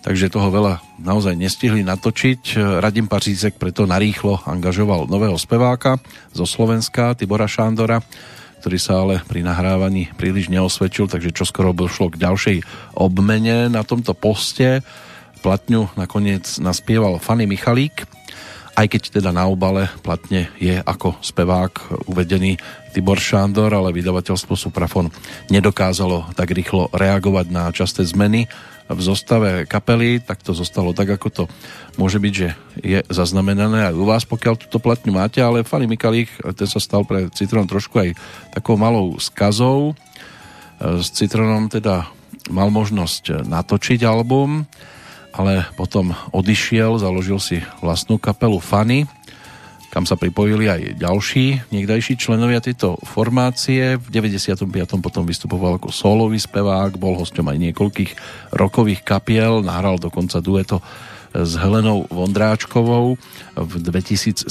[0.00, 2.56] takže toho veľa naozaj nestihli natočiť.
[2.80, 6.00] Radim Pařízek preto narýchlo angažoval nového speváka
[6.32, 8.00] zo Slovenska, Tibora Šándora,
[8.64, 12.56] ktorý sa ale pri nahrávaní príliš neosvedčil, takže čoskoro došlo k ďalšej
[12.96, 14.80] obmene na tomto poste.
[15.44, 18.08] Platňu nakoniec naspieval Fanny Michalík,
[18.76, 22.60] aj keď teda na obale platne je ako spevák uvedený
[22.92, 25.08] Tibor Šándor, ale vydavateľstvo Suprafon
[25.48, 28.44] nedokázalo tak rýchlo reagovať na časté zmeny
[28.86, 31.44] v zostave kapely, tak to zostalo tak, ako to
[31.98, 32.48] môže byť, že
[32.78, 37.02] je zaznamenané aj u vás, pokiaľ túto platňu máte, ale Fanny Mikalík, ten sa stal
[37.02, 38.14] pre Citron trošku aj
[38.54, 39.98] takou malou skazou.
[40.78, 42.06] S Citronom teda
[42.46, 44.62] mal možnosť natočiť album,
[45.36, 49.04] ale potom odišiel, založil si vlastnú kapelu Fanny,
[49.92, 53.96] kam sa pripojili aj ďalší niekdajší členovia tejto formácie.
[53.96, 54.68] V 95.
[55.00, 58.12] potom vystupoval ako solový spevák, bol hosťom aj niekoľkých
[58.52, 60.84] rokových kapiel, nahral dokonca dueto
[61.32, 63.16] s Helenou Vondráčkovou.
[63.56, 64.48] V 2007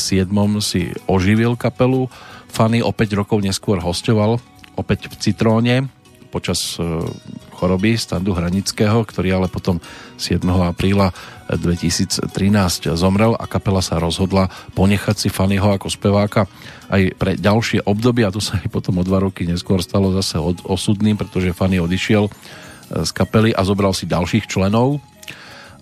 [0.62, 2.10] si oživil kapelu.
[2.50, 4.38] Fanny o 5 rokov neskôr hostoval
[4.78, 5.76] opäť v Citróne
[6.36, 6.84] počas e,
[7.56, 9.80] choroby Standu Hranického, ktorý ale potom
[10.20, 10.44] 7.
[10.44, 11.16] apríla
[11.48, 12.28] 2013
[13.00, 16.44] zomrel a kapela sa rozhodla ponechať si Fannyho ako speváka
[16.92, 20.36] aj pre ďalšie obdobie a to sa aj potom o dva roky neskôr stalo zase
[20.36, 22.32] od, osudným, pretože Fanny odišiel e,
[23.08, 25.00] z kapely a zobral si ďalších členov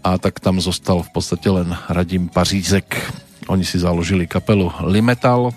[0.06, 2.94] a tak tam zostal v podstate len Radim Pařízek.
[3.50, 5.56] Oni si založili kapelu Limetal,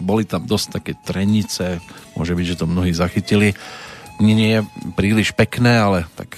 [0.00, 1.82] boli tam dosť také trenice,
[2.16, 3.52] môže byť, že to mnohí zachytili
[4.18, 4.60] nie je
[4.98, 6.36] príliš pekné, ale tak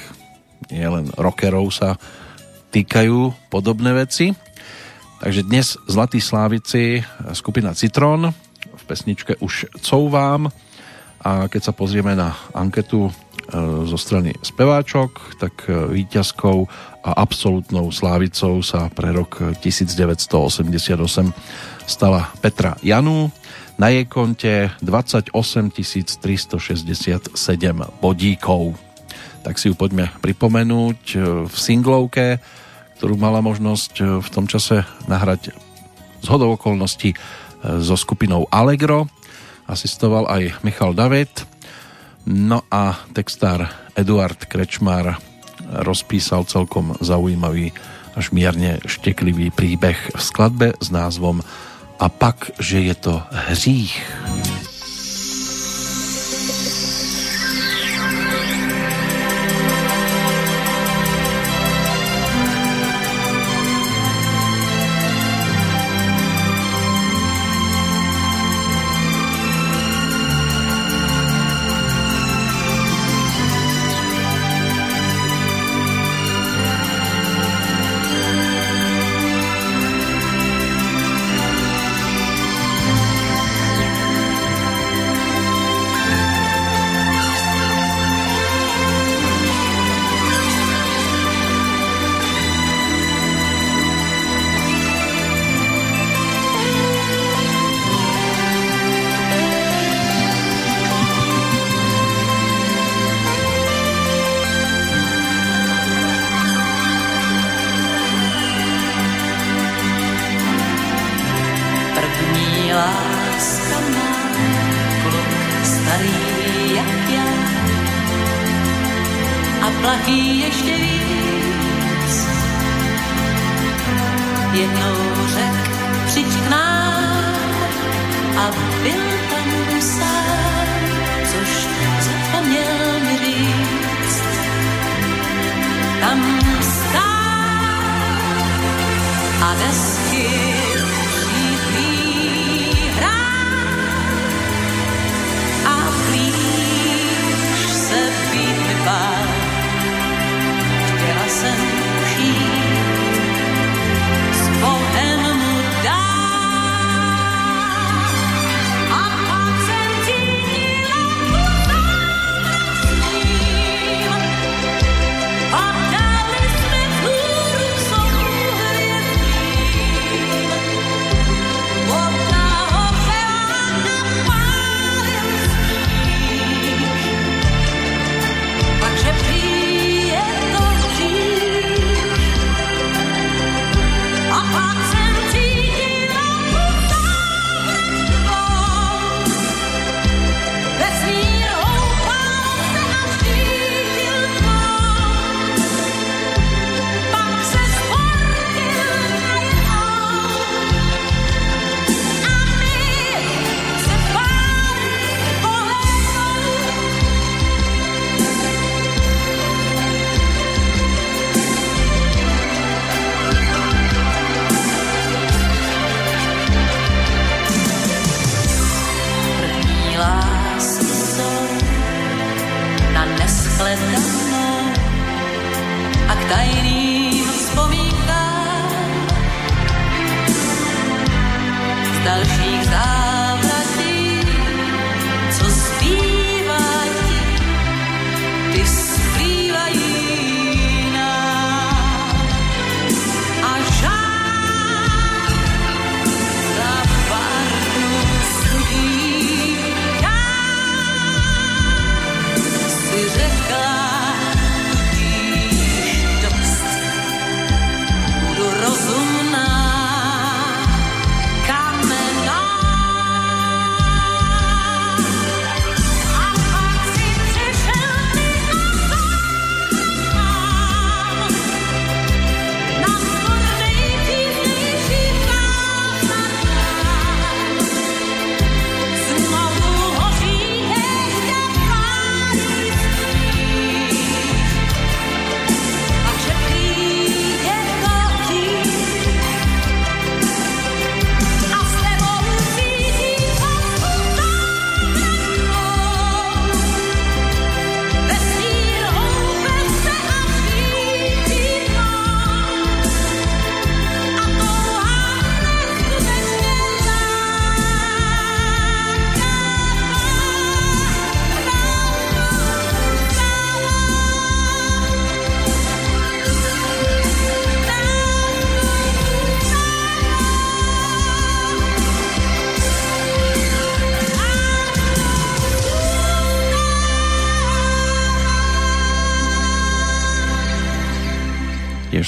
[0.68, 1.96] nie len rockerov sa
[2.70, 4.32] týkajú podobné veci.
[5.20, 7.04] Takže dnes Zlatý Slávici,
[7.36, 8.32] skupina Citron
[8.72, 10.48] v pesničke Už couvám
[11.20, 13.12] a keď sa pozrieme na anketu e,
[13.84, 16.64] zo strany speváčok, tak e, výťazkou
[17.04, 20.96] a absolútnou slávicou sa pre rok 1988
[21.84, 23.28] stala Petra Janu,
[23.80, 25.32] na jej konte 28
[25.72, 27.32] 367
[28.04, 28.76] bodíkov.
[29.40, 31.00] tak si ju poďme pripomenúť
[31.48, 32.44] v singlovke,
[33.00, 35.56] ktorú mala možnosť v tom čase nahrať
[36.20, 37.16] z hodou okolností
[37.80, 39.08] so skupinou Allegro.
[39.64, 41.32] Asistoval aj Michal David.
[42.28, 43.64] No a textár
[43.96, 45.16] Eduard Krečmar
[45.80, 47.72] rozpísal celkom zaujímavý
[48.12, 51.40] až mierne šteklivý príbeh v skladbe s názvom
[52.00, 54.02] A pak, že je to hřích.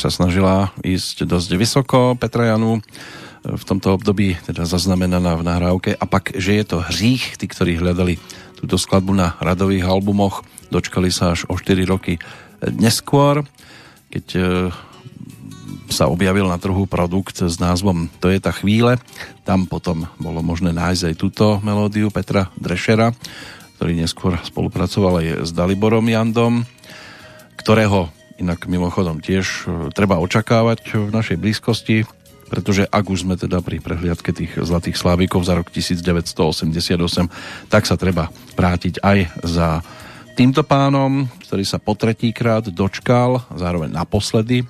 [0.03, 2.19] Tiež sa snažila ísť dosť vysoko.
[2.19, 2.83] Petra Janu
[3.47, 7.79] v tomto období teda zaznamenaná v nahrávke a pak, že je to hřích, tí, ktorí
[7.79, 8.19] hľadali
[8.59, 10.43] túto skladbu na radových albumoch,
[10.75, 12.19] dočkali sa až o 4 roky
[12.83, 13.47] neskôr,
[14.11, 14.43] keď e,
[15.87, 18.99] sa objavil na trhu produkt s názvom To je tá chvíle.
[19.47, 23.15] Tam potom bolo možné nájsť aj túto melódiu Petra Drešera,
[23.79, 26.67] ktorý neskôr spolupracoval aj s Daliborom Jandom,
[27.55, 28.11] ktorého
[28.43, 29.65] inak mimochodom tiež e,
[29.95, 32.05] treba očakávať v našej blízkosti
[32.53, 36.69] pretože ak už sme teda pri prehliadke tých zlatých slávikov za rok 1988,
[37.73, 39.81] tak sa treba vrátiť aj za
[40.37, 44.69] týmto pánom, ktorý sa po tretíkrát dočkal, zároveň naposledy,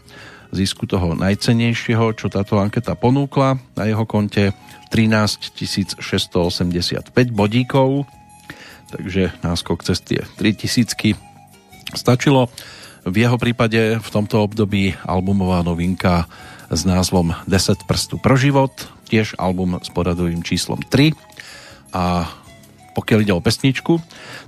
[0.54, 4.54] zisku toho najcenejšieho, čo táto anketa ponúkla na jeho konte
[4.94, 8.06] 13 685 bodíkov,
[8.94, 11.18] takže náskok cez tie 3000
[11.96, 12.52] stačilo.
[13.02, 16.30] V jeho prípade v tomto období albumová novinka
[16.70, 18.70] s názvom 10 prstu pro život,
[19.10, 21.12] tiež album s poradovým číslom 3
[21.92, 22.30] a
[22.92, 23.98] pokiaľ ide o pesničku,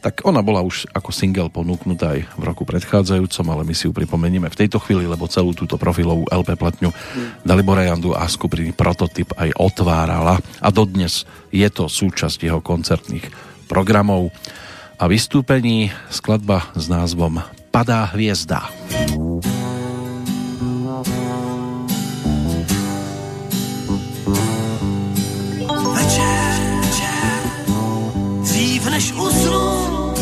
[0.05, 3.93] tak ona bola už ako single ponúknutá aj v roku predchádzajúcom, ale my si ju
[3.97, 7.41] pripomenieme v tejto chvíli, lebo celú túto profilovú LP platňu mm.
[7.41, 10.45] Dalibora Jandu a skupiny Prototyp aj otvárala.
[10.61, 13.25] A dodnes je to súčasť jeho koncertných
[13.65, 14.29] programov.
[15.01, 17.41] A vystúpení skladba s názvom
[17.75, 18.71] Padá hviezda.
[28.91, 30.15] než usnu,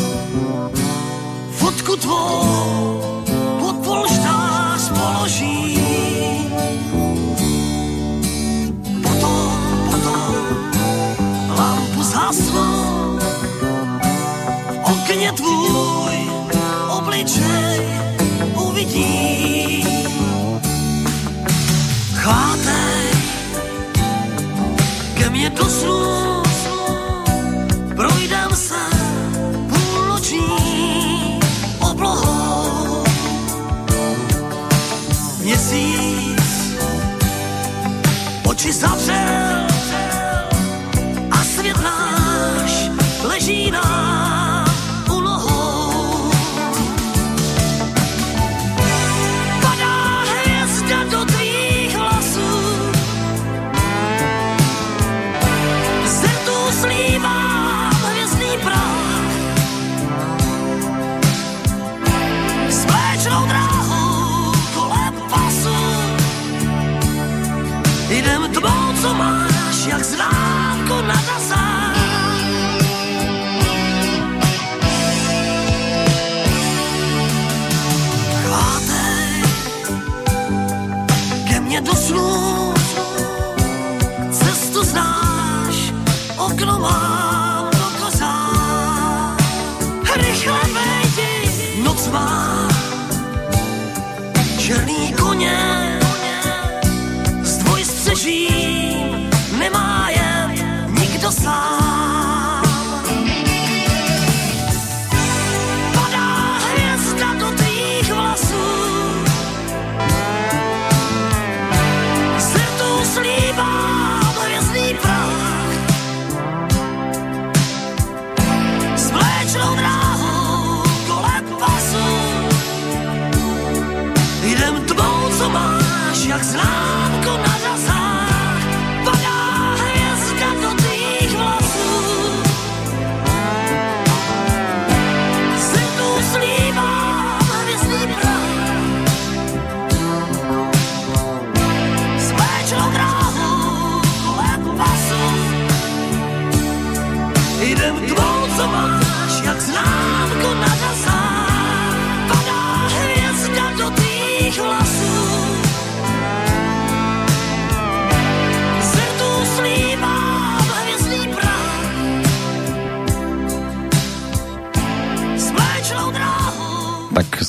[1.51, 2.62] fotku tvou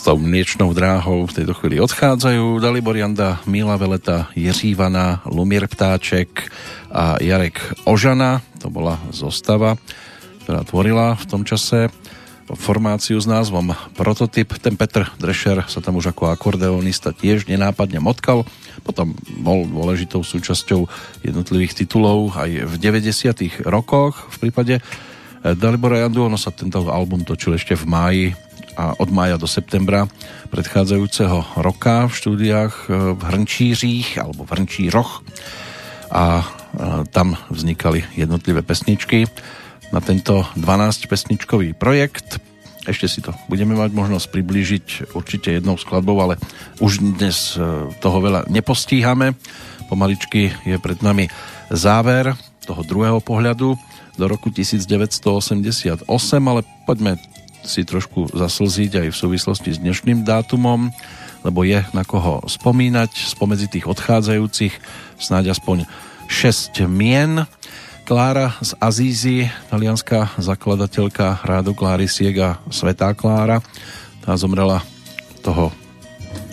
[0.03, 6.51] tou mliečnou dráhou v tejto chvíli odchádzajú Dalibor Janda, Mila Veleta, Jiřívana, Lumír Ptáček
[6.91, 8.43] a Jarek Ožana.
[8.59, 9.79] To bola zostava,
[10.43, 11.87] ktorá tvorila v tom čase
[12.51, 14.51] formáciu s názvom Prototyp.
[14.59, 18.43] Ten Petr Drescher sa tam už ako akordeonista tiež nenápadne motkal.
[18.83, 20.83] Potom bol dôležitou súčasťou
[21.23, 23.63] jednotlivých titulov aj v 90.
[23.63, 24.27] rokoch.
[24.35, 24.83] V prípade
[25.43, 28.25] Dalibora Jandu, ono sa tento album točil ešte v máji
[28.73, 30.09] a od mája do septembra
[30.49, 35.21] predchádzajúceho roka v štúdiách e, v Hrnčířích alebo v Hrnčíroch
[36.13, 36.45] a e,
[37.09, 39.25] tam vznikali jednotlivé pesničky
[39.93, 42.41] na tento 12-pesničkový projekt.
[42.83, 46.41] Ešte si to budeme mať možnosť priblížiť určite jednou skladbou, ale
[46.81, 49.37] už dnes e, toho veľa nepostíhame.
[49.89, 51.29] Pomaličky je pred nami
[51.69, 52.33] záver
[52.65, 53.77] toho druhého pohľadu
[54.13, 56.05] do roku 1988,
[56.45, 57.17] ale poďme
[57.63, 60.91] si trošku zaslziť aj v súvislosti s dnešným dátumom,
[61.43, 63.11] lebo je na koho spomínať.
[63.11, 64.73] Spomedzi tých odchádzajúcich
[65.19, 65.87] snáď aspoň
[66.27, 67.43] 6 mien.
[68.03, 73.63] Klára z Azízy, talianská zakladateľka Rádu Kláry Siega Svetá Klára,
[74.19, 74.83] tá zomrela
[75.39, 75.71] toho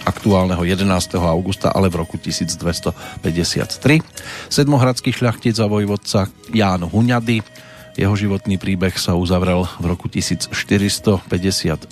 [0.06, 0.86] aktuálneho 11.
[1.18, 3.98] augusta, ale v roku 1253.
[4.47, 7.42] Sedmohradský šľachtic a vojvodca Ján Huňady,
[7.99, 11.91] jeho životný príbeh sa uzavrel v roku 1456.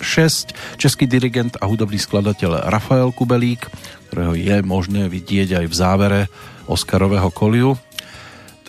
[0.79, 3.67] Český dirigent a hudobný skladateľ Rafael Kubelík,
[4.09, 6.21] ktorého je možné vidieť aj v závere
[6.69, 7.75] Oscarového koliu,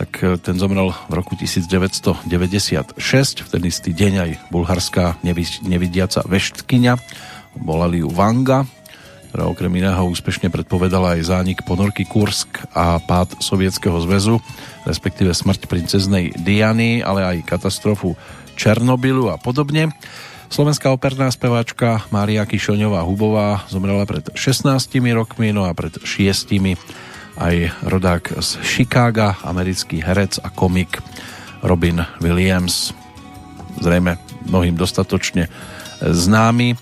[0.01, 2.97] tak e, ten zomrel v roku 1996,
[3.45, 5.21] v ten istý deň aj bulharská
[5.61, 6.97] nevidiaca veštkyňa,
[7.61, 8.65] volali ju Vanga,
[9.31, 14.43] ktorá okrem iného úspešne predpovedala aj zánik ponorky Kursk a pád Sovietskeho zväzu,
[14.83, 18.19] respektíve smrť princeznej Diany, ale aj katastrofu
[18.59, 19.95] Černobylu a podobne.
[20.51, 24.67] Slovenská operná speváčka Mária Kišoňová Hubová zomrela pred 16
[25.15, 26.51] rokmi, no a pred 6
[27.39, 27.55] aj
[27.87, 30.99] rodák z Chicaga, americký herec a komik
[31.63, 32.91] Robin Williams.
[33.79, 34.19] Zrejme
[34.51, 35.47] mnohým dostatočne
[36.03, 36.75] známy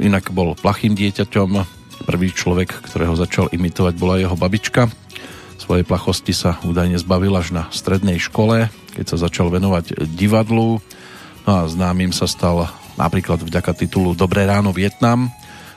[0.00, 1.50] Inak bol plachým dieťaťom.
[2.08, 4.88] Prvý človek, ktorého začal imitovať, bola jeho babička.
[5.60, 10.80] Svojej plachosti sa údajne zbavil až na strednej škole, keď sa začal venovať divadlu.
[11.44, 15.28] No a známym sa stal napríklad vďaka titulu Dobré ráno Vietnam.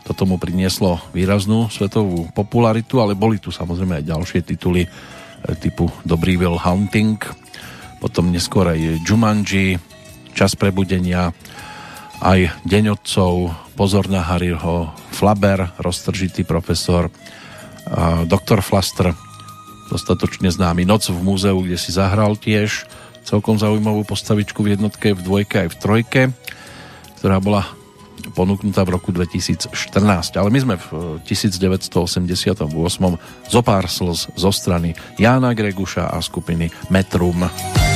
[0.08, 4.90] Toto mu prinieslo výraznú svetovú popularitu, ale boli tu samozrejme aj ďalšie tituly e,
[5.60, 7.20] typu Dobrý Will Hunting,
[8.00, 9.76] potom neskôr aj Jumanji,
[10.32, 11.34] Čas prebudenia,
[12.22, 17.14] aj Deň otcov, Pozor na Harryho, Flaber, roztržitý profesor,
[18.26, 19.14] doktor Flaster,
[19.88, 22.90] dostatočne známy Noc v múzeu, kde si zahral tiež
[23.24, 26.22] celkom zaujímavú postavičku v jednotke, v dvojke aj v trojke,
[27.22, 27.68] ktorá bola
[28.34, 29.72] ponúknutá v roku 2014.
[30.36, 32.68] Ale my sme v 1988.
[33.48, 37.48] zopár slz zo strany Jána Greguša a skupiny Metrum.
[37.48, 37.87] Metrum.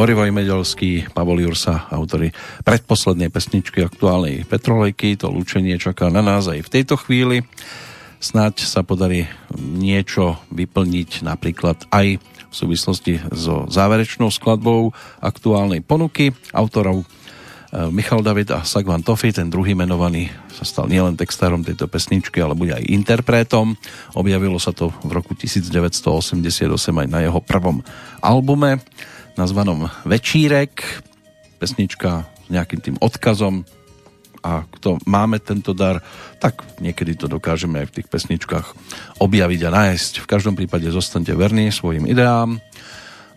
[0.00, 2.32] Morivoj Medelský, Pavol Jursa, autory
[2.64, 5.12] predposlednej pesničky aktuálnej Petrolejky.
[5.20, 7.44] To lúčenie čaká na nás aj v tejto chvíli.
[8.16, 9.28] Snáď sa podarí
[9.60, 18.56] niečo vyplniť napríklad aj v súvislosti so záverečnou skladbou aktuálnej ponuky autorov eh, Michal David
[18.56, 22.88] a Sagvan Tofi, ten druhý menovaný sa stal nielen textárom tejto pesničky, ale bude aj
[22.88, 23.76] interpretom.
[24.16, 26.56] Objavilo sa to v roku 1988
[26.88, 27.84] aj na jeho prvom
[28.24, 28.80] albume
[29.40, 31.00] nazvanom Večírek.
[31.56, 33.64] Pesnička s nejakým tým odkazom
[34.40, 36.00] a kto máme tento dar,
[36.40, 38.66] tak niekedy to dokážeme aj v tých pesničkách
[39.20, 40.12] objaviť a nájsť.
[40.24, 42.60] V každom prípade zostanete verní svojim ideám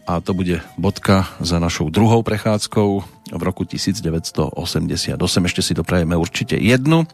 [0.07, 2.89] a to bude bodka za našou druhou prechádzkou
[3.31, 4.55] v roku 1988.
[5.23, 7.07] Ešte si doprajeme určite jednu,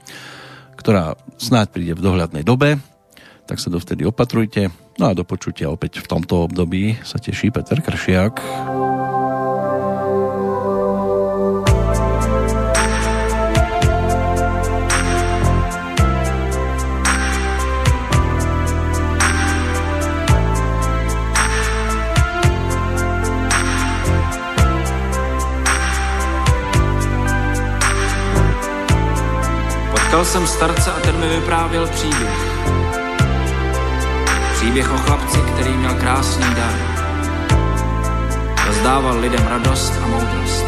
[0.78, 2.82] ktorá snáď príde v dohľadnej dobe,
[3.50, 4.70] tak sa dovtedy opatrujte.
[5.02, 8.38] No a do počutia opäť v tomto období sa teší Peter Kršiak.
[29.90, 32.49] Potkal jsem starce a ten mi vyprávěl příběh.
[34.60, 36.74] Příběh o chlapci, který měl krásný dar.
[38.68, 40.66] Rozdával lidem radost a moudrost.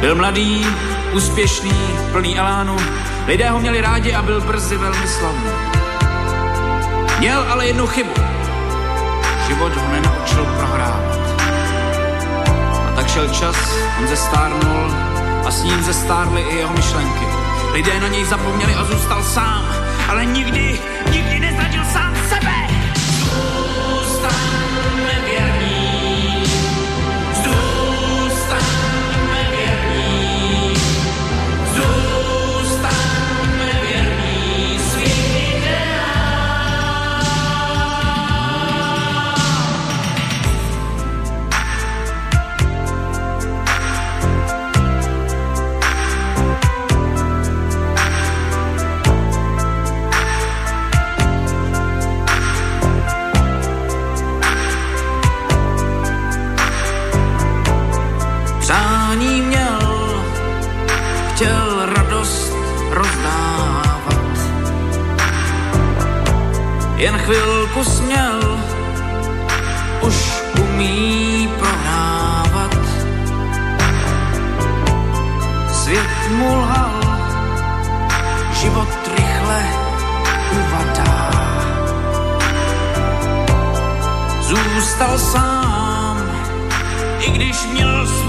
[0.00, 0.66] Byl mladý,
[1.12, 1.72] úspěšný,
[2.12, 2.76] plný elánu.
[3.26, 5.50] Lidé ho měli rádi a byl brzy velmi slavný.
[7.18, 8.14] Měl ale jednu chybu.
[9.46, 11.18] Život ho nenaučil prohrávat.
[12.88, 13.56] A tak šel čas,
[14.00, 14.90] on zestárnul
[15.46, 17.26] a s ním zestárly i jeho myšlenky.
[17.72, 19.64] Lidé na něj zapomněli a zůstal sám,
[20.08, 20.80] ale nikdy,
[21.10, 21.53] nikdy nezradil
[67.04, 68.60] Jen chvilku směl,
[70.00, 70.14] už
[70.60, 72.76] umí prohrávat.
[75.72, 77.00] Svět mu lhal,
[78.52, 79.66] život rychle
[80.52, 81.30] uvadá.
[84.40, 86.22] Zůstal sám,
[87.20, 88.23] i když měl svůj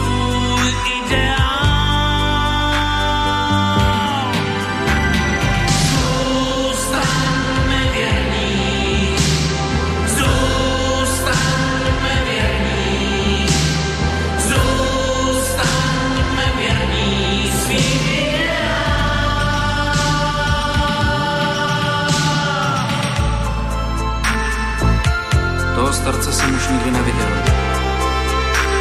[26.06, 27.28] starce jsem už nikdy neviděl.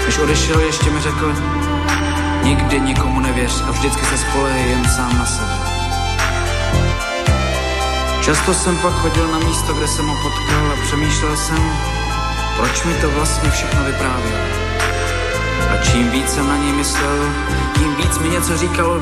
[0.06, 1.34] Než odešel, ještě mi řekl,
[2.42, 5.58] nikdy nikomu nevěř a vždycky se spolehej jen sám na sebe.
[8.24, 11.72] Často jsem pak chodil na místo, kde jsem ho potkal a přemýšlel jsem,
[12.56, 14.38] proč mi to vlastně všechno vyprávěl.
[15.72, 17.18] A čím víc jsem na něj myslel,
[17.78, 19.00] tím víc mi něco říkalo,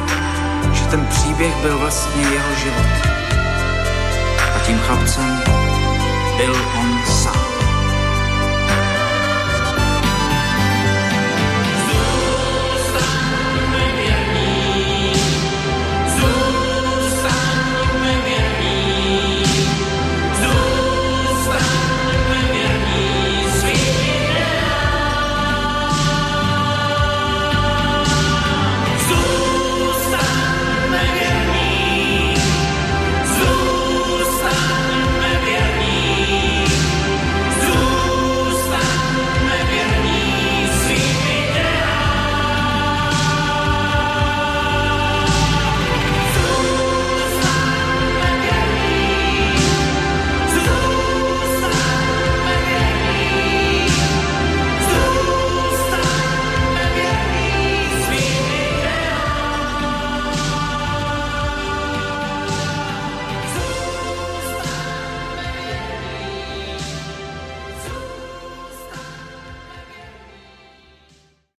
[0.72, 2.86] že ten příběh byl vlastně jeho život.
[4.56, 5.42] A tím chlapcem
[6.36, 6.91] byl on.